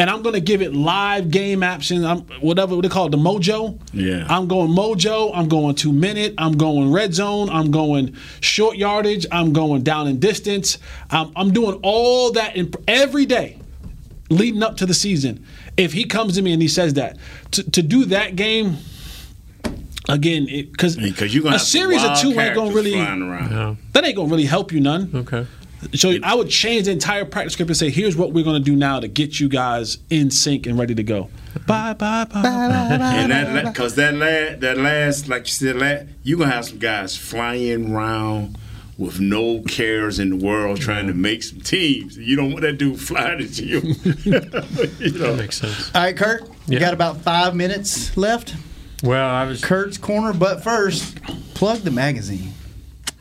And 0.03 0.09
I'm 0.09 0.21
going 0.21 0.35
to 0.35 0.41
give 0.41 0.61
it 0.61 0.75
live 0.75 1.31
game 1.31 1.63
action, 1.63 2.03
I'm, 2.03 2.23
whatever 2.41 2.75
they 2.81 2.89
call 2.89 3.05
it, 3.05 3.11
the 3.11 3.17
mojo. 3.17 3.79
Yeah. 3.93 4.27
I'm 4.29 4.49
going 4.49 4.69
mojo. 4.69 5.31
I'm 5.33 5.47
going 5.47 5.75
two 5.75 5.93
minute. 5.93 6.33
I'm 6.37 6.57
going 6.57 6.91
red 6.91 7.13
zone. 7.13 7.49
I'm 7.49 7.71
going 7.71 8.13
short 8.41 8.75
yardage. 8.75 9.25
I'm 9.31 9.53
going 9.53 9.81
down 9.83 10.09
in 10.09 10.19
distance. 10.19 10.77
I'm, 11.09 11.31
I'm 11.37 11.53
doing 11.53 11.79
all 11.83 12.33
that 12.33 12.57
in, 12.57 12.73
every 12.85 13.25
day 13.25 13.61
leading 14.29 14.61
up 14.61 14.75
to 14.77 14.85
the 14.85 14.93
season. 14.93 15.45
If 15.77 15.93
he 15.93 16.03
comes 16.03 16.35
to 16.35 16.41
me 16.41 16.51
and 16.51 16.61
he 16.61 16.67
says 16.67 16.95
that, 16.95 17.17
to, 17.51 17.71
to 17.71 17.81
do 17.81 18.03
that 18.03 18.35
game, 18.35 18.79
again, 20.09 20.47
because 20.47 20.97
Because 20.97 21.33
you're 21.33 21.43
gonna 21.43 21.55
a 21.55 21.59
series 21.59 22.03
of 22.03 22.19
two 22.19 22.31
ain't 22.31 22.55
gonna 22.55 22.73
characters 22.73 22.75
really 22.75 22.91
flying 22.91 23.21
around. 23.21 23.77
that 23.93 24.03
ain't 24.03 24.17
gonna 24.17 24.29
really 24.29 24.47
help 24.47 24.73
you 24.73 24.81
none. 24.81 25.11
Okay. 25.15 25.47
So 25.93 26.15
I 26.23 26.33
would 26.35 26.49
change 26.49 26.85
the 26.85 26.91
entire 26.91 27.25
practice 27.25 27.53
script 27.53 27.69
and 27.69 27.77
say, 27.77 27.89
here's 27.89 28.15
what 28.15 28.31
we're 28.33 28.43
gonna 28.43 28.59
do 28.59 28.75
now 28.75 28.99
to 28.99 29.07
get 29.07 29.39
you 29.39 29.47
guys 29.49 29.97
in 30.09 30.31
sync 30.31 30.65
and 30.67 30.77
ready 30.77 30.95
to 30.95 31.03
go. 31.03 31.29
Bye 31.67 31.93
bye 31.93 32.25
bye. 32.25 32.41
And 32.43 33.31
that 33.31 33.65
because 33.65 33.95
that 33.95 34.13
last 34.15 34.59
that 34.61 34.77
last 34.77 35.27
like 35.29 35.43
you 35.47 35.51
said 35.51 35.75
last, 35.77 36.05
you 36.23 36.37
gonna 36.37 36.51
have 36.51 36.65
some 36.65 36.79
guys 36.79 37.15
flying 37.17 37.93
around 37.93 38.57
with 38.97 39.19
no 39.19 39.61
cares 39.63 40.19
in 40.19 40.29
the 40.37 40.45
world 40.45 40.79
trying 40.79 41.07
to 41.07 41.13
make 41.13 41.41
some 41.43 41.59
teams. 41.59 42.17
You 42.17 42.35
don't 42.35 42.51
want 42.51 42.61
that 42.61 42.77
dude 42.77 42.99
flying 42.99 43.39
at 43.41 43.57
you. 43.59 43.79
you 44.23 44.31
know. 44.39 44.49
That 44.49 45.35
makes 45.37 45.57
sense. 45.59 45.91
All 45.95 46.03
right, 46.03 46.15
Kurt, 46.15 46.43
you 46.67 46.77
Yeah. 46.77 46.79
got 46.79 46.93
about 46.93 47.21
five 47.21 47.55
minutes 47.55 48.15
left. 48.15 48.55
Well, 49.01 49.27
I 49.29 49.45
was 49.45 49.63
Kurt's 49.63 49.97
corner, 49.97 50.31
but 50.31 50.63
first, 50.63 51.21
plug 51.55 51.79
the 51.79 51.91
magazine. 51.91 52.53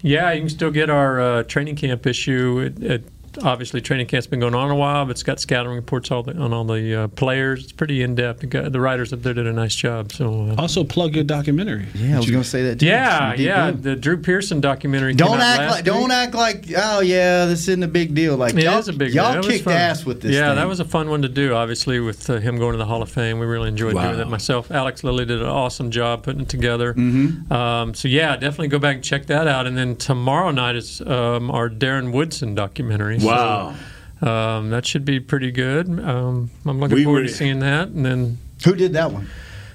Yeah, 0.02 0.32
you 0.32 0.40
can 0.40 0.48
still 0.48 0.72
get 0.72 0.90
our 0.90 1.20
uh, 1.20 1.42
training 1.44 1.76
camp 1.76 2.06
issue. 2.06 2.58
It, 2.58 2.82
it, 2.82 3.04
obviously, 3.42 3.80
training 3.80 4.06
camp's 4.06 4.26
been 4.26 4.40
going 4.40 4.54
on 4.54 4.70
a 4.70 4.74
while, 4.76 5.04
but 5.04 5.12
it's 5.12 5.22
got 5.22 5.40
scouting 5.40 5.72
reports 5.72 6.10
all 6.10 6.22
the, 6.22 6.36
on 6.36 6.52
all 6.52 6.64
the 6.64 6.94
uh, 7.04 7.08
players. 7.08 7.64
It's 7.64 7.72
pretty 7.72 8.02
in 8.02 8.14
depth. 8.14 8.40
The, 8.48 8.70
the 8.70 8.80
writers 8.80 9.12
up 9.12 9.22
there 9.22 9.34
did 9.34 9.46
a 9.46 9.52
nice 9.52 9.74
job. 9.74 10.12
So 10.12 10.48
uh, 10.50 10.54
Also 10.58 10.84
plug 10.84 11.14
your 11.14 11.24
documentary. 11.24 11.86
Yeah, 11.94 12.14
I 12.14 12.16
was 12.18 12.30
going 12.30 12.42
to 12.42 12.48
say 12.48 12.62
that. 12.64 12.80
Too. 12.80 12.86
yeah, 12.86 13.34
yeah, 13.34 13.54
dive. 13.70 13.82
the 13.82 13.96
Drew 13.96 14.16
Pearson 14.18 14.60
documentary. 14.60 15.14
Don't 15.14 15.28
came 15.32 15.36
out 15.40 15.42
act 15.42 15.58
last 15.60 15.70
like 15.76 15.84
don't 15.84 16.10
act 16.10 16.34
like 16.34 16.64
oh 16.76 17.00
yeah 17.00 17.46
this 17.46 17.60
isn't 17.68 17.82
a 17.82 17.88
big 17.88 18.14
deal 18.14 18.36
like 18.36 18.54
It 18.54 18.64
y'all, 18.64 18.78
a 18.88 18.92
big 18.92 19.12
y'all 19.14 19.32
deal. 19.32 19.42
It 19.42 19.46
was 19.46 19.56
kicked 19.56 19.66
ass 19.68 20.04
with 20.04 20.20
this 20.22 20.34
Yeah, 20.34 20.48
thing. 20.48 20.56
that 20.56 20.68
was 20.68 20.80
a 20.80 20.84
fun 20.84 21.08
one 21.10 21.22
to 21.22 21.28
do. 21.28 21.54
Obviously, 21.54 22.00
with 22.00 22.28
uh, 22.30 22.38
him 22.38 22.58
going 22.58 22.72
to 22.72 22.78
the 22.78 22.86
Hall 22.86 23.02
of 23.02 23.10
Fame, 23.10 23.38
we 23.38 23.46
really 23.46 23.68
enjoyed 23.68 23.94
Wow. 23.94 24.06
doing 24.06 24.18
that. 24.18 24.28
Myself, 24.28 24.70
Alex 24.70 25.04
Lilly 25.04 25.24
did 25.24 25.40
an 25.40 25.48
awesome 25.48 25.90
job 25.90 26.22
putting 26.22 26.42
it 26.42 26.48
together. 26.48 26.94
Mhm. 26.94 27.50
Um, 27.50 27.94
so 27.94 28.08
yeah, 28.08 28.36
definitely 28.36 28.68
go 28.68 28.78
back 28.78 28.96
and 28.96 29.04
check 29.04 29.26
that 29.26 29.46
out. 29.46 29.66
And 29.66 29.76
then 29.76 29.96
tomorrow 29.96 30.50
night 30.50 30.76
is 30.76 31.00
um, 31.02 31.50
our 31.50 31.68
Darren 31.68 32.12
Woodson 32.12 32.54
documentary. 32.54 33.18
So, 33.22 33.74
Wow. 34.22 34.56
um, 34.58 34.70
that 34.70 34.86
should 34.86 35.04
be 35.04 35.20
pretty 35.20 35.50
good. 35.50 35.88
Um, 35.88 36.50
I'm 36.66 36.80
looking 36.80 36.96
We 36.96 37.04
forward 37.04 37.22
were- 37.22 37.28
to 37.28 37.34
seeing 37.34 37.60
that. 37.60 37.88
And 37.88 38.04
then 38.04 38.38
who 38.64 38.74
did 38.74 38.92
that 38.92 39.12
one? 39.12 39.28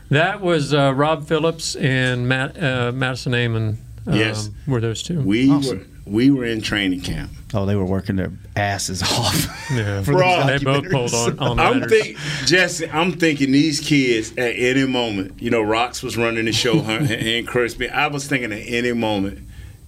That 0.10 0.40
was 0.42 0.74
uh, 0.74 0.94
Rob 0.96 1.28
Phillips 1.28 1.76
and 1.76 2.28
Matt 2.30 2.62
uh, 2.62 2.92
Madison 2.94 3.34
Amon. 3.34 3.78
Um, 4.06 4.16
Yes. 4.16 4.50
were 4.66 4.80
those 4.80 5.04
two? 5.04 5.20
We 5.22 5.50
were 5.50 5.82
we 6.06 6.32
were 6.32 6.46
in 6.46 6.62
training 6.62 7.02
camp. 7.02 7.32
Oh, 7.54 7.66
they 7.66 7.76
were 7.76 7.84
working 7.86 8.16
their 8.16 8.32
asses 8.56 9.04
off. 9.04 9.54
Yeah, 9.74 10.02
for 10.02 10.14
Bro, 10.14 10.48
they 10.48 10.60
both 10.60 10.90
pulled 10.90 11.12
documentaries. 11.12 11.42
on, 11.42 11.60
on 11.60 11.60
I'm 11.84 11.90
think 11.90 12.16
Jesse. 12.46 12.90
I'm 12.90 13.12
thinking 13.12 13.52
these 13.52 13.82
kids 13.82 14.32
at 14.38 14.54
any 14.56 14.86
moment. 14.88 15.42
You 15.42 15.50
know, 15.50 15.62
Rocks 15.62 16.02
was 16.02 16.16
running 16.16 16.46
the 16.46 16.54
show, 16.54 16.80
and 16.80 17.12
and 17.12 17.46
Crispy. 17.46 17.90
I 17.90 18.08
was 18.08 18.28
thinking 18.28 18.54
at 18.54 18.62
any 18.66 18.94
moment, 18.94 19.40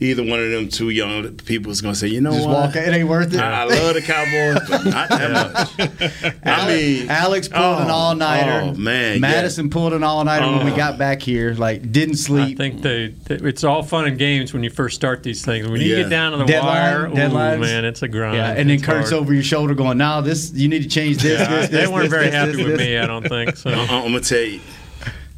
either 0.02 0.24
one 0.24 0.40
of 0.40 0.50
them 0.50 0.70
two 0.70 0.90
young 0.90 1.36
people 1.38 1.72
is 1.72 1.82
gonna 1.82 1.94
say, 1.94 2.08
you 2.08 2.22
know 2.22 2.32
Just 2.32 2.48
what? 2.48 2.54
walk. 2.68 2.76
It 2.76 2.94
ain't 2.94 3.10
worth 3.10 3.34
it. 3.34 3.40
I, 3.40 3.62
I 3.62 3.64
love 3.66 3.94
the 3.96 4.02
Cowboys, 4.02 4.70
but 4.70 4.86
not 4.86 5.10
that 5.10 5.78
much. 5.78 6.38
I 6.46 6.68
mean, 6.68 7.10
Alex 7.10 7.48
pulled 7.50 7.80
an 7.82 7.90
oh, 7.90 7.94
all 7.94 8.16
nighter. 8.16 8.70
Oh 8.72 8.74
man, 8.76 9.20
Madison 9.20 9.70
pulled 9.70 9.92
an 9.94 10.04
all 10.04 10.24
nighter 10.24 10.46
when 10.48 10.66
we 10.66 10.72
Oh. 10.72 10.76
got 10.78 10.98
back 10.98 11.22
here. 11.22 11.54
Like 11.54 11.92
didn't 11.92 12.16
sleep. 12.16 12.58
I 12.60 12.64
think 12.64 12.82
they, 12.82 13.08
they- 13.26 13.48
It's 13.50 13.64
all 13.64 13.84
fun 13.84 14.06
and 14.08 14.18
games 14.18 14.54
when 14.54 14.64
you 14.64 14.70
first 14.70 14.96
start 14.96 15.22
these 15.24 15.44
things. 15.44 15.68
When 15.68 15.82
you 15.82 15.96
Yeah. 15.96 16.04
get 16.04 16.10
down 16.10 16.32
to 16.32 16.38
the 16.40 16.46
Deadline- 16.46 16.74
wire, 16.76 17.08
ooh, 17.08 17.14
deadlines. 17.14 17.60
man, 17.60 17.84
it's 17.86 18.02
a 18.02 18.08
grind. 18.08 18.38
yeah, 18.38 18.50
and 18.52 18.70
then 18.70 18.78
It's 18.78 18.86
Kurt's 18.86 19.10
hard. 19.10 19.22
over 19.24 19.34
your 19.34 19.44
shoulder 19.44 19.74
going, 19.74 19.98
"Now 19.98 20.22
this 20.22 20.54
you 20.54 20.70
need 20.70 20.84
to 20.84 20.90
change 20.90 21.18
this." 21.18 21.40
Yeah, 21.42 21.48
this, 21.62 21.70
they 21.70 21.88
weren't 21.88 22.04
this, 22.04 22.10
very 22.12 22.26
this, 22.28 22.34
happy 22.36 22.52
this, 22.54 22.58
with 22.66 22.78
this. 22.78 22.88
me. 22.88 22.98
I 22.98 23.06
don't 23.06 23.28
think 23.28 23.58
so. 23.58 23.70
Uh-uh, 23.72 23.76
I, 23.90 23.96
am 23.98 24.12
gonna 24.14 24.22
tell 24.22 24.40
you, 24.40 24.62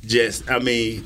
just 0.05 0.49
I 0.51 0.59
mean, 0.59 1.05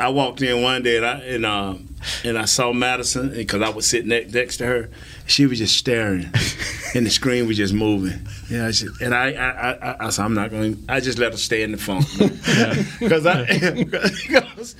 I 0.00 0.08
walked 0.08 0.42
in 0.42 0.62
one 0.62 0.82
day 0.82 0.96
and 0.96 1.06
I 1.06 1.14
and, 1.20 1.46
um, 1.46 1.94
and 2.24 2.38
I 2.38 2.46
saw 2.46 2.72
Madison 2.72 3.30
because 3.30 3.62
I 3.62 3.68
was 3.68 3.86
sitting 3.86 4.08
next, 4.08 4.32
next 4.32 4.56
to 4.58 4.66
her. 4.66 4.90
She 5.26 5.46
was 5.46 5.58
just 5.58 5.76
staring, 5.76 6.24
and 6.94 7.06
the 7.06 7.10
screen 7.10 7.46
was 7.46 7.56
just 7.56 7.74
moving. 7.74 8.26
Yeah, 8.48 8.66
I 8.66 8.70
said- 8.72 8.88
and 9.00 9.14
I 9.14 9.32
I, 9.32 9.70
I, 9.72 10.06
I 10.06 10.10
said 10.10 10.24
I'm 10.24 10.34
not 10.34 10.50
going. 10.50 10.84
I 10.88 11.00
just 11.00 11.18
let 11.18 11.32
her 11.32 11.38
stay 11.38 11.62
in 11.62 11.72
the 11.72 11.78
phone 11.78 12.00
because 12.98 13.26
I 13.26 13.44
because 13.44 14.76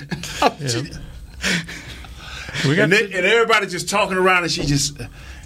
We 2.67 2.77
got 2.77 2.85
and, 2.85 2.93
and 2.95 3.15
everybody 3.27 3.67
just 3.67 3.89
talking 3.89 4.17
around, 4.17 4.43
and 4.45 4.53
she 4.53 4.65
just. 4.65 5.01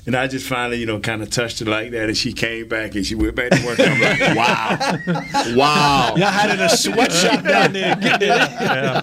And 0.07 0.15
I 0.15 0.27
just 0.27 0.47
finally, 0.47 0.79
you 0.79 0.85
know, 0.87 1.01
kind 1.01 1.23
of 1.23 1.31
touched 1.31 1.61
her 1.61 1.65
like 1.65 1.91
that, 1.93 2.09
and 2.09 2.17
she 2.17 2.33
came 2.35 2.69
back 2.69 2.95
and 2.95 3.07
she 3.07 3.15
went 3.15 3.35
back 3.35 3.51
to 3.53 3.65
work. 3.65 3.81
I'm 3.81 4.01
like, 4.01 4.21
wow, 4.37 5.55
wow. 5.57 6.15
Y'all 6.17 6.27
had 6.27 6.51
it 6.51 6.61
a 6.61 6.69
sweatshop 6.77 7.43
down 7.49 7.73
there. 7.73 7.97
Get 7.97 8.23
it. 8.23 8.29
yeah. 8.29 9.01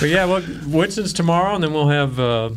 But 0.00 0.08
yeah, 0.08 0.24
well, 0.24 0.42
Woodson's 0.66 1.12
tomorrow, 1.12 1.54
and 1.54 1.62
then 1.62 1.72
we'll 1.72 1.88
have 1.88 2.18
uh, 2.18 2.50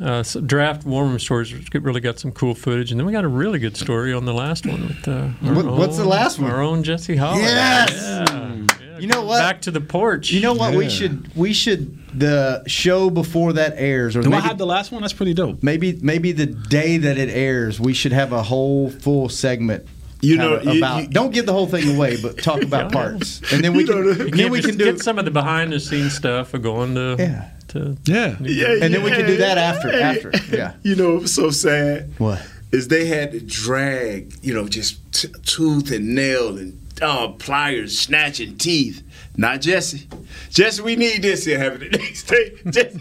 uh, 0.00 0.22
some 0.22 0.46
draft 0.46 0.84
war 0.86 1.04
room 1.04 1.18
stories. 1.18 1.52
which 1.52 1.68
really 1.74 2.00
got 2.00 2.20
some 2.20 2.30
cool 2.30 2.54
footage, 2.54 2.92
and 2.92 3.00
then 3.00 3.06
we 3.06 3.12
got 3.12 3.24
a 3.24 3.28
really 3.28 3.58
good 3.58 3.76
story 3.76 4.12
on 4.12 4.24
the 4.24 4.34
last 4.34 4.64
one 4.64 4.82
with 4.86 5.08
uh, 5.08 5.28
our 5.44 5.54
What- 5.54 5.66
what's 5.66 5.96
the 5.96 6.04
last 6.04 6.38
one? 6.38 6.50
Our 6.52 6.62
own 6.62 6.84
Jesse 6.84 7.16
Holley. 7.16 7.40
Yes! 7.42 7.92
Yeah. 8.30 8.65
You 9.00 9.08
know 9.08 9.24
what? 9.24 9.38
Back 9.38 9.62
to 9.62 9.70
the 9.70 9.80
porch. 9.80 10.30
You 10.30 10.40
know 10.40 10.54
what? 10.54 10.74
We 10.74 10.88
should 10.88 11.34
we 11.36 11.52
should 11.52 11.96
the 12.18 12.62
show 12.66 13.10
before 13.10 13.52
that 13.54 13.74
airs, 13.76 14.16
or 14.16 14.22
Do 14.22 14.28
I 14.28 14.36
maybe, 14.36 14.48
have 14.48 14.58
the 14.58 14.66
last 14.66 14.92
one? 14.92 15.02
That's 15.02 15.12
pretty 15.12 15.34
dope. 15.34 15.62
maybe 15.62 15.98
maybe 16.02 16.32
the 16.32 16.46
day 16.46 16.96
that 16.98 17.18
it 17.18 17.28
airs, 17.30 17.78
we 17.80 17.92
should 17.92 18.12
have 18.12 18.32
a 18.32 18.42
whole 18.42 18.90
full 18.90 19.28
segment. 19.28 19.86
You 20.22 20.38
know, 20.38 20.54
about 20.56 21.02
you- 21.02 21.08
don't 21.08 21.32
give 21.32 21.44
the 21.46 21.52
whole 21.52 21.66
thing 21.66 21.94
away, 21.94 22.16
but 22.20 22.38
talk 22.42 22.62
about 22.62 22.90
parts, 23.00 23.42
and 23.52 23.62
then 23.62 23.74
we 23.74 23.84
can 23.84 23.98
and 24.08 24.32
then 24.32 24.50
we 24.50 24.62
can 24.62 24.76
do 24.78 24.84
get 24.86 25.00
some 25.00 25.18
of 25.18 25.24
the 25.26 25.30
behind 25.30 25.72
the 25.72 25.78
scenes 25.80 26.14
stuff 26.14 26.54
of 26.54 26.62
going 26.62 26.94
to 26.94 27.16
Yeah. 27.18 27.50
to 27.68 27.96
Yeah. 28.06 28.36
Yeah, 28.40 28.78
and 28.82 28.94
then 28.94 29.02
we 29.02 29.10
can 29.10 29.26
do 29.26 29.36
that 29.36 29.58
yeah. 29.58 29.62
after 29.62 29.92
after 29.92 30.32
yeah. 30.56 30.72
You 30.82 30.96
know, 30.96 31.16
it 31.16 31.22
was 31.22 31.34
so 31.34 31.50
sad. 31.50 32.12
What? 32.18 32.40
Is 32.72 32.88
they 32.88 33.06
had 33.06 33.32
to 33.32 33.40
drag, 33.40 34.32
you 34.42 34.54
know, 34.54 34.66
just 34.68 34.98
t- 35.12 35.28
tooth 35.44 35.90
and 35.92 36.14
nail 36.14 36.56
and 36.56 36.80
uh, 37.02 37.28
pliers, 37.28 37.98
snatching 37.98 38.56
teeth. 38.56 39.02
Not 39.36 39.60
Jesse. 39.60 40.08
Jesse, 40.50 40.80
we 40.80 40.96
need 40.96 41.22
this 41.22 41.44
here 41.44 41.58
having 41.58 41.90
the 41.90 41.98
next 41.98 42.22
day. 42.24 42.54
Jesse. 42.70 43.00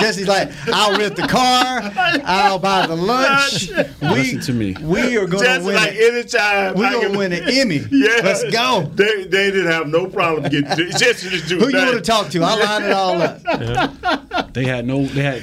Jesse's 0.00 0.26
like, 0.26 0.50
I'll 0.72 0.98
rent 0.98 1.14
the 1.14 1.26
car, 1.28 1.92
I'll 2.24 2.58
buy 2.58 2.86
the 2.86 2.96
lunch. 2.96 3.70
We, 4.02 4.08
Listen 4.08 4.40
to 4.40 4.52
me. 4.52 4.74
We 4.80 5.16
are 5.16 5.26
going 5.26 5.44
to 5.44 5.64
win. 5.64 5.76
like 5.76 5.92
it. 5.94 6.12
anytime. 6.14 6.74
We 6.74 6.84
I 6.84 6.92
gonna 6.94 7.16
win 7.16 7.32
an 7.32 7.44
Emmy. 7.48 7.76
Yeah. 7.90 8.20
Let's 8.24 8.42
go. 8.50 8.90
They, 8.94 9.24
they 9.24 9.50
didn't 9.52 9.70
have 9.70 9.86
no 9.86 10.06
problem 10.08 10.50
getting 10.50 10.90
Jesse 10.90 11.30
to 11.30 11.46
do 11.46 11.58
Who 11.60 11.68
you 11.68 11.76
want 11.76 11.94
to 11.94 12.00
talk 12.00 12.28
to? 12.30 12.42
I'll 12.42 12.58
line 12.58 12.82
it 12.82 12.92
all 12.92 13.22
up. 13.22 14.52
They 14.52 14.64
had 14.64 14.84
no. 14.84 15.06
They 15.06 15.22
had 15.22 15.42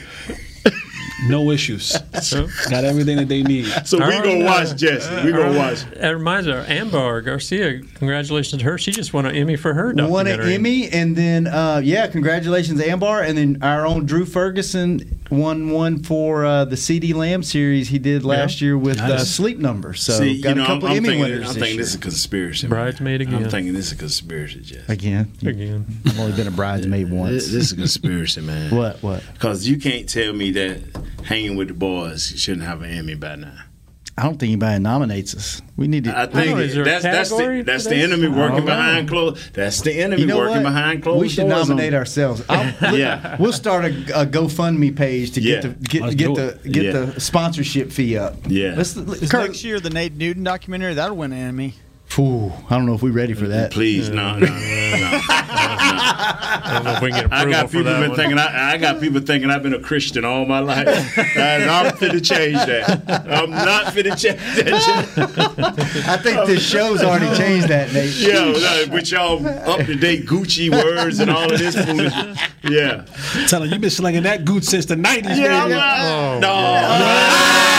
no 1.24 1.52
issues. 1.52 1.92
Got 2.70 2.84
everything 2.84 3.18
that 3.18 3.28
they 3.28 3.42
need. 3.44 3.66
So 3.86 3.98
we 3.98 4.04
Our 4.04 4.12
gonna 4.12 4.30
own, 4.40 4.44
watch 4.46 4.68
uh, 4.70 4.74
Jesse. 4.76 5.10
We 5.26 5.32
our 5.34 5.40
gonna 5.40 5.50
own- 5.52 5.56
watch. 5.58 5.84
That 5.92 6.10
reminds 6.12 6.48
me, 6.48 6.54
Ambar 6.54 7.22
Garcia. 7.22 7.80
Congratulations 7.96 8.62
to 8.62 8.66
her. 8.66 8.78
She 8.78 8.92
just 8.92 9.14
won 9.14 9.26
an 9.26 9.36
Emmy 9.36 9.56
for 9.56 9.74
her 9.74 9.94
Won 9.94 10.28
an. 10.28 10.42
Emmy, 10.42 10.90
and 10.90 11.16
then 11.16 11.48
uh, 11.48 11.82
yeah, 11.84 12.08
congratulations, 12.08 12.80
Ambar, 12.82 13.22
and 13.24 13.38
then 13.38 13.58
our 13.62 13.86
own 13.86 14.06
Drew 14.06 14.26
Ferguson 14.26 15.17
won 15.30 15.70
one 15.70 16.04
for 16.04 16.46
uh, 16.46 16.66
the 16.66 16.76
CeeDee 16.76 17.14
Lamb 17.14 17.44
series 17.44 17.90
he 17.90 18.00
did 18.00 18.24
last 18.24 18.62
year 18.62 18.78
with 18.78 19.00
uh, 19.00 19.20
Sleep 19.20 19.58
Number. 19.58 19.94
So 19.94 20.14
See, 20.14 20.42
got 20.42 20.50
you 20.50 20.56
know, 20.56 20.64
a 20.64 20.68
couple 20.68 20.88
I'm, 20.88 20.92
I'm 20.92 20.98
Emmy 20.98 21.08
thinking, 21.10 21.22
winners 21.22 21.38
I'm 21.40 21.46
this 21.46 21.54
thinking 21.56 21.70
year. 21.76 21.78
this 21.82 21.90
is 21.90 21.96
a 21.96 22.00
conspiracy. 22.00 22.68
Bridesmaid 22.68 23.22
again. 23.22 23.44
I'm 23.44 23.50
thinking 23.50 23.74
this 23.74 23.88
is 23.88 23.92
a 23.94 23.96
conspiracy, 23.98 24.62
Jesse. 24.62 24.92
again. 24.92 25.32
Again. 25.42 25.86
I've 26.06 26.20
only 26.20 26.36
been 26.36 26.48
a 26.48 26.52
bridesmaid 26.52 27.08
This, 27.08 27.14
once. 27.14 27.32
this 27.46 27.54
is 27.54 27.72
a 27.72 27.76
conspiracy, 27.76 28.42
man. 28.42 28.72
What? 28.76 29.02
What? 29.04 29.24
Because 29.34 29.68
you 29.68 29.78
can't 29.80 30.08
tell 30.08 30.34
me 30.34 30.52
that 30.52 30.80
hanging 31.24 31.56
with 31.58 31.68
the 31.70 31.74
boys 31.74 32.34
shouldn't 32.40 32.64
have 32.64 32.82
an 32.82 32.90
Emmy 32.92 33.16
by 33.16 33.36
now. 33.36 33.60
I 34.20 34.24
don't 34.24 34.40
think 34.40 34.50
anybody 34.50 34.80
nominates 34.80 35.36
us. 35.36 35.62
We 35.76 35.88
need 35.88 36.06
to. 36.06 36.18
I 36.18 36.26
think 36.26 36.56
know, 36.56 36.58
is 36.58 36.74
there 36.74 36.82
a 36.82 36.86
that's 36.86 37.04
that's 37.04 37.30
the, 37.30 37.62
that's 37.64 37.86
the 37.86 37.98
enemy 37.98 38.28
working 38.28 38.66
behind 38.66 39.08
closed. 39.08 39.54
That's 39.54 39.82
the 39.82 39.94
enemy 39.94 40.22
You 40.22 40.28
know 40.28 40.38
working 40.38 40.56
what? 40.64 40.64
behind 40.64 41.04
closed 41.04 41.22
We 41.22 41.30
should 41.30 41.48
doors. 41.48 41.70
nominate 41.70 41.94
on- 41.94 42.00
ourselves. 42.00 42.44
I'll, 42.50 42.96
Yeah. 42.98 43.38
we'll 43.40 43.54
start 43.54 43.86
a, 43.86 43.90
a 44.22 44.26
GoFundMe 44.26 44.96
page 44.96 45.32
to 45.34 45.42
get 45.42 45.62
the 45.62 45.70
get, 45.70 46.02
Let's 46.02 46.16
get 46.16 46.34
the 46.36 46.70
get 46.70 46.86
Yeah. 46.86 46.92
the 46.94 47.20
sponsorship 47.22 47.92
fee 47.92 48.18
up. 48.18 48.38
Yeah. 48.48 48.74
Let's, 48.76 48.98
Is 48.98 49.30
Kurt, 49.30 49.50
next 49.50 49.64
year 49.64 49.80
the 49.80 49.92
Nate 49.92 50.14
Newton 50.16 50.44
documentary 50.44 50.96
that'll 50.96 51.16
win 51.18 51.32
an 51.32 51.38
Emmy? 51.38 51.76
Phew, 52.18 52.52
I 52.68 52.76
don't 52.76 52.88
know 52.88 52.96
if 52.96 53.04
we're 53.04 53.12
ready 53.12 53.36
for 53.36 53.48
that. 53.48 53.70
Please, 53.72 54.10
no, 54.10 54.40
no, 54.40 54.40
no, 54.40 54.48
no. 54.48 54.50
I 54.50 56.72
don't 56.74 56.84
know 56.84 56.94
if 56.94 57.02
we 57.04 57.12
can 57.12 57.30
get 57.30 57.32
I 57.32 57.42
approval 57.44 57.52
got 57.52 57.70
for 57.70 57.78
people 57.78 57.84
that 57.92 58.00
been 58.00 58.10
one. 58.10 58.18
thinking 58.18 58.40
I, 58.40 58.72
I 58.74 58.78
got 58.78 59.00
people 59.00 59.22
thinking 59.22 59.52
I've 59.52 59.62
been 59.62 59.76
a 59.76 59.80
Christian 59.80 60.26
all 60.26 60.44
my 60.48 60.58
life. 60.58 60.88
and 61.38 61.70
I'm 61.70 61.94
finna 61.96 62.26
change 62.26 62.56
that. 62.56 63.04
I'm 63.30 63.52
not 63.52 63.94
finna 63.94 64.20
change 64.20 64.40
that. 64.56 66.04
I 66.08 66.18
think 66.18 66.48
this 66.48 66.68
show's 66.68 67.04
already 67.04 67.38
changed 67.38 67.68
that, 67.68 67.94
Nate. 67.94 68.16
Yeah, 68.16 68.46
no, 68.52 68.86
with 68.92 69.12
y'all 69.12 69.46
up 69.48 69.86
to 69.86 69.94
date 69.94 70.26
Gucci 70.26 70.72
words 70.72 71.20
and 71.20 71.30
all 71.30 71.52
of 71.54 71.60
this 71.60 71.76
foolishness. 71.76 72.40
Yeah. 72.64 73.06
Telling 73.48 73.70
you, 73.70 73.74
you've 73.76 73.82
been 73.82 73.92
slinging 73.92 74.24
that 74.24 74.44
goot 74.44 74.66
since 74.66 74.88
the 74.88 74.96
90s, 74.96 75.38
Yeah, 75.38 75.66
baby. 75.68 75.72
I'm 75.72 75.72
oh, 75.72 76.40
not- 76.40 77.77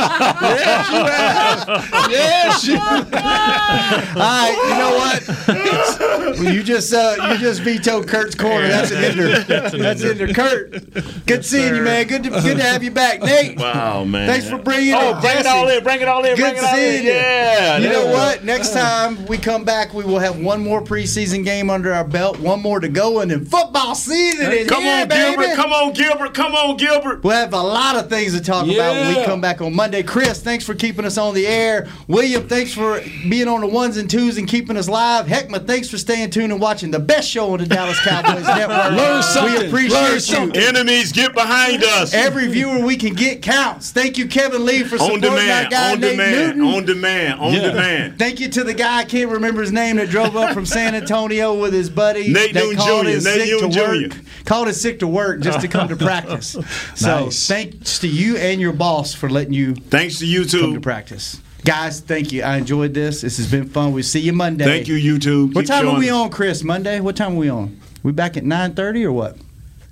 yes, 0.00 0.90
you 0.90 1.04
have. 1.04 2.10
Yes, 2.10 2.66
you 2.66 2.76
All 2.76 4.20
right, 4.20 4.56
you 4.68 4.74
know 4.78 4.96
what? 4.96 6.38
Well, 6.40 6.54
you 6.54 6.62
just 6.62 6.92
uh, 6.92 7.16
you 7.30 7.38
just 7.38 7.60
vetoed 7.62 8.08
Kurt's 8.08 8.34
corner. 8.34 8.68
That's 8.68 8.90
an 8.90 9.04
ender. 9.04 9.38
That's 9.44 10.02
an 10.02 10.10
ender. 10.20 10.32
Kurt, 10.32 11.26
good 11.26 11.44
seeing 11.44 11.74
you, 11.76 11.82
man. 11.82 12.06
Good 12.06 12.22
to 12.24 12.30
good 12.30 12.56
to 12.56 12.62
have 12.62 12.82
you 12.82 12.90
back, 12.90 13.20
Nate. 13.22 13.58
Wow, 13.58 14.04
man. 14.04 14.28
Thanks 14.28 14.48
for 14.48 14.58
bringing 14.58 14.94
Oh, 14.94 15.16
it. 15.16 15.20
bring 15.20 15.38
it 15.38 15.46
all 15.46 15.68
in. 15.68 15.82
Bring 15.82 16.00
it 16.00 16.08
all 16.08 16.24
in. 16.24 16.36
Good 16.36 16.42
bring 16.42 16.56
it 16.56 16.64
all 16.64 16.74
seeing 16.74 16.98
in. 17.00 17.04
you. 17.04 17.10
Yeah. 17.12 17.78
You 17.78 17.88
know 17.88 18.04
yeah. 18.04 18.12
what? 18.12 18.44
Next 18.44 18.72
time 18.72 19.24
we 19.26 19.38
come 19.38 19.64
back, 19.64 19.92
we 19.92 20.04
will 20.04 20.18
have 20.18 20.38
one 20.38 20.62
more 20.62 20.80
preseason 20.82 21.44
game 21.44 21.68
under 21.70 21.92
our 21.92 22.04
belt, 22.04 22.38
one 22.38 22.60
more 22.60 22.80
to 22.80 22.88
go, 22.88 23.20
and 23.20 23.30
then 23.30 23.44
football 23.44 23.94
season 23.94 24.50
is 24.52 24.68
Come 24.68 24.82
here, 24.82 25.02
on, 25.02 25.08
baby. 25.08 25.36
Gilbert. 25.36 25.56
Come 25.56 25.72
on, 25.72 25.92
Gilbert. 25.92 26.34
Come 26.34 26.54
on, 26.54 26.76
Gilbert. 26.76 27.22
We'll 27.24 27.36
have 27.36 27.52
a 27.52 27.62
lot 27.62 27.96
of 27.96 28.08
things 28.08 28.34
to 28.36 28.42
talk 28.42 28.64
about 28.66 28.94
when 28.94 29.16
we 29.16 29.24
come 29.24 29.40
back 29.40 29.60
on 29.60 29.74
Monday. 29.74 29.89
Chris, 30.06 30.40
thanks 30.42 30.64
for 30.64 30.74
keeping 30.74 31.04
us 31.04 31.18
on 31.18 31.34
the 31.34 31.46
air. 31.46 31.88
William, 32.08 32.46
thanks 32.48 32.72
for 32.72 33.00
being 33.28 33.48
on 33.48 33.60
the 33.60 33.66
ones 33.66 33.96
and 33.96 34.08
twos 34.08 34.38
and 34.38 34.48
keeping 34.48 34.76
us 34.76 34.88
live. 34.88 35.26
Heckma, 35.26 35.66
thanks 35.66 35.88
for 35.90 35.98
staying 35.98 36.30
tuned 36.30 36.52
and 36.52 36.60
watching 36.60 36.90
the 36.90 36.98
best 36.98 37.28
show 37.28 37.52
on 37.52 37.58
the 37.58 37.66
Dallas 37.66 37.98
Cowboys 38.04 38.44
Network. 38.46 38.92
Learn 38.92 39.22
something. 39.22 39.60
We 39.60 39.66
appreciate 39.68 40.30
Learn 40.38 40.54
you. 40.54 40.60
Enemies, 40.68 41.12
get 41.12 41.34
behind 41.34 41.82
us. 41.84 42.14
Every 42.14 42.48
viewer 42.48 42.84
we 42.84 42.96
can 42.96 43.14
get 43.14 43.42
counts. 43.42 43.90
Thank 43.92 44.16
you, 44.18 44.26
Kevin 44.28 44.64
Lee, 44.64 44.82
for 44.84 44.96
On 44.96 45.00
supporting 45.20 45.24
our 45.30 45.36
demand. 45.36 45.70
guy, 45.70 45.92
On 45.92 46.00
Nate 46.00 46.10
demand. 46.12 46.58
Newton. 46.58 46.74
On 46.74 46.84
demand. 46.84 47.40
On 47.40 47.52
demand. 47.52 48.18
Thank 48.18 48.40
you 48.40 48.48
to 48.50 48.64
the 48.64 48.74
guy 48.74 48.98
I 48.98 49.04
can't 49.04 49.30
remember 49.30 49.60
his 49.60 49.72
name 49.72 49.96
that 49.96 50.08
drove 50.10 50.36
up 50.36 50.54
from 50.54 50.66
San 50.66 50.94
Antonio 50.94 51.58
with 51.58 51.72
his 51.72 51.90
buddy. 51.90 52.32
Nate 52.32 52.54
They 52.54 52.60
Newton 52.62 52.76
called 52.78 53.04
Jr., 53.06 53.10
Nate 53.10 53.22
sick 53.22 53.42
to 53.60 53.68
Newton 53.68 54.02
work. 54.02 54.12
Jr.. 54.12 54.44
Called 54.44 54.68
it 54.68 54.74
sick 54.74 54.98
to 55.00 55.06
work 55.06 55.40
just 55.40 55.60
to 55.60 55.68
come 55.68 55.88
to 55.88 55.96
practice. 56.10 56.56
So 56.94 57.24
Nice. 57.24 57.46
thanks 57.48 57.98
to 58.00 58.08
you 58.08 58.36
and 58.36 58.60
your 58.60 58.72
boss 58.72 59.14
for 59.14 59.28
letting 59.30 59.52
you. 59.52 59.69
Thanks 59.74 60.18
to 60.20 60.26
you 60.26 60.44
too. 60.44 60.60
Come 60.60 60.74
to 60.74 60.80
practice, 60.80 61.40
guys. 61.64 62.00
Thank 62.00 62.32
you. 62.32 62.42
I 62.42 62.56
enjoyed 62.56 62.94
this. 62.94 63.20
This 63.22 63.36
has 63.38 63.50
been 63.50 63.68
fun. 63.68 63.92
We'll 63.92 64.02
see 64.02 64.20
you 64.20 64.32
Monday. 64.32 64.64
Thank 64.64 64.88
you, 64.88 64.96
YouTube. 64.96 65.54
What 65.54 65.62
Keep 65.62 65.68
time 65.68 65.88
are 65.88 65.98
we 65.98 66.08
us. 66.10 66.14
on, 66.16 66.30
Chris? 66.30 66.62
Monday. 66.64 67.00
What 67.00 67.16
time 67.16 67.32
are 67.34 67.38
we 67.38 67.48
on? 67.48 67.80
We 68.02 68.12
back 68.12 68.36
at 68.36 68.44
nine 68.44 68.74
thirty 68.74 69.04
or 69.04 69.12
what? 69.12 69.36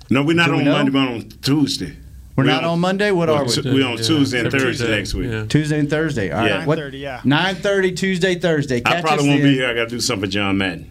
No, 0.09 0.23
we're 0.23 0.35
not 0.35 0.47
Do 0.47 0.55
on 0.55 0.63
know? 0.65 0.71
Monday, 0.71 0.91
but 0.91 1.07
on 1.07 1.29
Tuesday. 1.41 1.95
We're 2.35 2.45
not 2.45 2.63
on 2.63 2.79
Monday. 2.79 3.11
What 3.11 3.27
are 3.29 3.43
we? 3.43 3.51
We're 3.73 3.85
on 3.85 3.97
Tuesday 3.97 4.39
and 4.39 4.49
Thursday 4.51 4.89
next 4.89 5.13
week. 5.13 5.49
Tuesday 5.49 5.77
and 5.77 5.89
Thursday. 5.89 6.31
All 6.31 6.39
right. 6.39 6.47
Yeah. 6.49 6.65
What- 6.65 6.79
9:30, 6.79 6.99
yeah. 6.99 7.21
9:30 7.25 7.91
Tuesday, 7.97 8.35
Thursday. 8.35 8.77
I 8.77 8.79
Catch 8.79 9.03
probably 9.03 9.25
us 9.25 9.27
won't 9.27 9.41
then. 9.41 9.51
be 9.51 9.57
here. 9.57 9.67
I 9.67 9.73
got 9.73 9.83
to 9.85 9.89
do 9.89 9.99
something 9.99 10.29
for 10.29 10.31
John 10.31 10.57
Madden. 10.57 10.89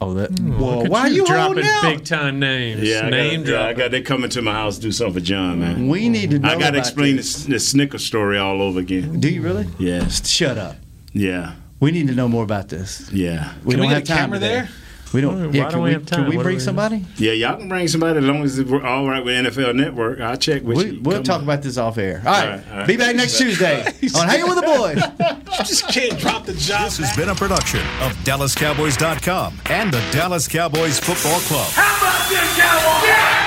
Oh, 0.00 0.12
that. 0.14 0.30
Hmm. 0.38 0.60
Well, 0.60 0.86
why 0.86 1.00
are 1.00 1.08
you 1.08 1.24
dropping 1.24 1.64
big 1.82 2.04
time 2.04 2.38
names? 2.38 2.82
Yeah, 2.82 3.06
I 3.06 3.10
Name 3.10 3.44
got, 3.44 3.50
yeah, 3.50 3.66
I 3.66 3.72
got. 3.72 3.90
They 3.90 4.02
coming 4.02 4.28
to 4.30 4.42
my 4.42 4.52
house 4.52 4.76
to 4.76 4.82
do 4.82 4.92
something 4.92 5.14
for 5.14 5.20
John, 5.20 5.60
man. 5.60 5.88
We 5.88 6.08
need 6.10 6.30
to 6.32 6.38
know 6.38 6.50
I 6.50 6.58
got 6.58 6.72
to 6.72 6.78
explain 6.78 7.16
this. 7.16 7.44
the 7.44 7.58
Snicker 7.58 7.98
story 7.98 8.38
all 8.38 8.60
over 8.60 8.78
again. 8.80 9.20
Do 9.20 9.30
you 9.30 9.40
really? 9.40 9.66
Yeah. 9.78 10.06
Shut 10.08 10.58
up. 10.58 10.76
Yeah. 11.12 11.54
We 11.80 11.92
need 11.92 12.08
to 12.08 12.14
know 12.14 12.28
more 12.28 12.42
about 12.44 12.68
this. 12.68 13.10
Yeah. 13.10 13.54
We 13.64 13.70
Can 13.72 13.80
don't 13.80 13.88
we 13.88 13.94
have 13.94 14.02
a 14.02 14.06
time 14.06 14.16
camera 14.18 14.38
today. 14.38 14.48
there? 14.54 14.68
We 15.16 15.22
don't. 15.22 15.46
Why 15.46 15.50
yeah, 15.52 15.62
don't 15.62 15.70
can 15.72 15.80
we 15.80 15.88
we, 15.88 15.92
have 15.94 16.04
time? 16.06 16.20
Can 16.20 16.28
we 16.28 16.36
What 16.36 16.42
do 16.42 16.44
bring 16.48 16.56
we- 16.56 16.60
somebody? 16.60 17.04
Yeah, 17.16 17.32
y'all 17.32 17.56
can 17.56 17.68
bring 17.70 17.88
somebody 17.88 18.18
as 18.18 18.24
long 18.24 18.42
as 18.42 18.62
we're 18.62 18.84
all 18.84 19.08
right 19.08 19.24
with 19.24 19.34
NFL 19.46 19.74
Network. 19.74 20.20
I'll 20.20 20.36
check 20.36 20.62
with 20.62 20.76
We, 20.76 20.84
you. 20.90 21.00
we'll 21.02 21.16
Come 21.16 21.24
talk 21.24 21.38
on. 21.38 21.44
about 21.44 21.62
this 21.62 21.78
off 21.78 21.96
air. 21.96 22.22
All 22.26 22.32
right. 22.32 22.44
All 22.44 22.50
right, 22.50 22.70
all 22.70 22.76
right. 22.78 22.86
Be 22.86 22.96
back 22.98 23.16
next 23.16 23.38
Tuesday 23.38 23.80
on 24.14 24.28
Hanging 24.28 24.46
with 24.46 24.56
the 24.56 24.62
Boys. 24.62 24.96
You 25.58 25.64
just 25.64 25.88
can't 25.88 26.18
drop 26.18 26.44
the 26.44 26.52
job. 26.52 26.84
This 26.84 26.98
has 26.98 27.16
been 27.16 27.30
a 27.30 27.34
production 27.34 27.80
of 28.02 28.12
DallasCowboys.com 28.24 29.58
and 29.70 29.90
the 29.92 30.02
Dallas 30.12 30.46
Cowboys 30.46 30.98
Football 31.00 31.40
Club. 31.40 31.66
How 31.72 31.96
about 31.96 32.28
this, 32.28 32.56
Cowboys? 32.58 33.45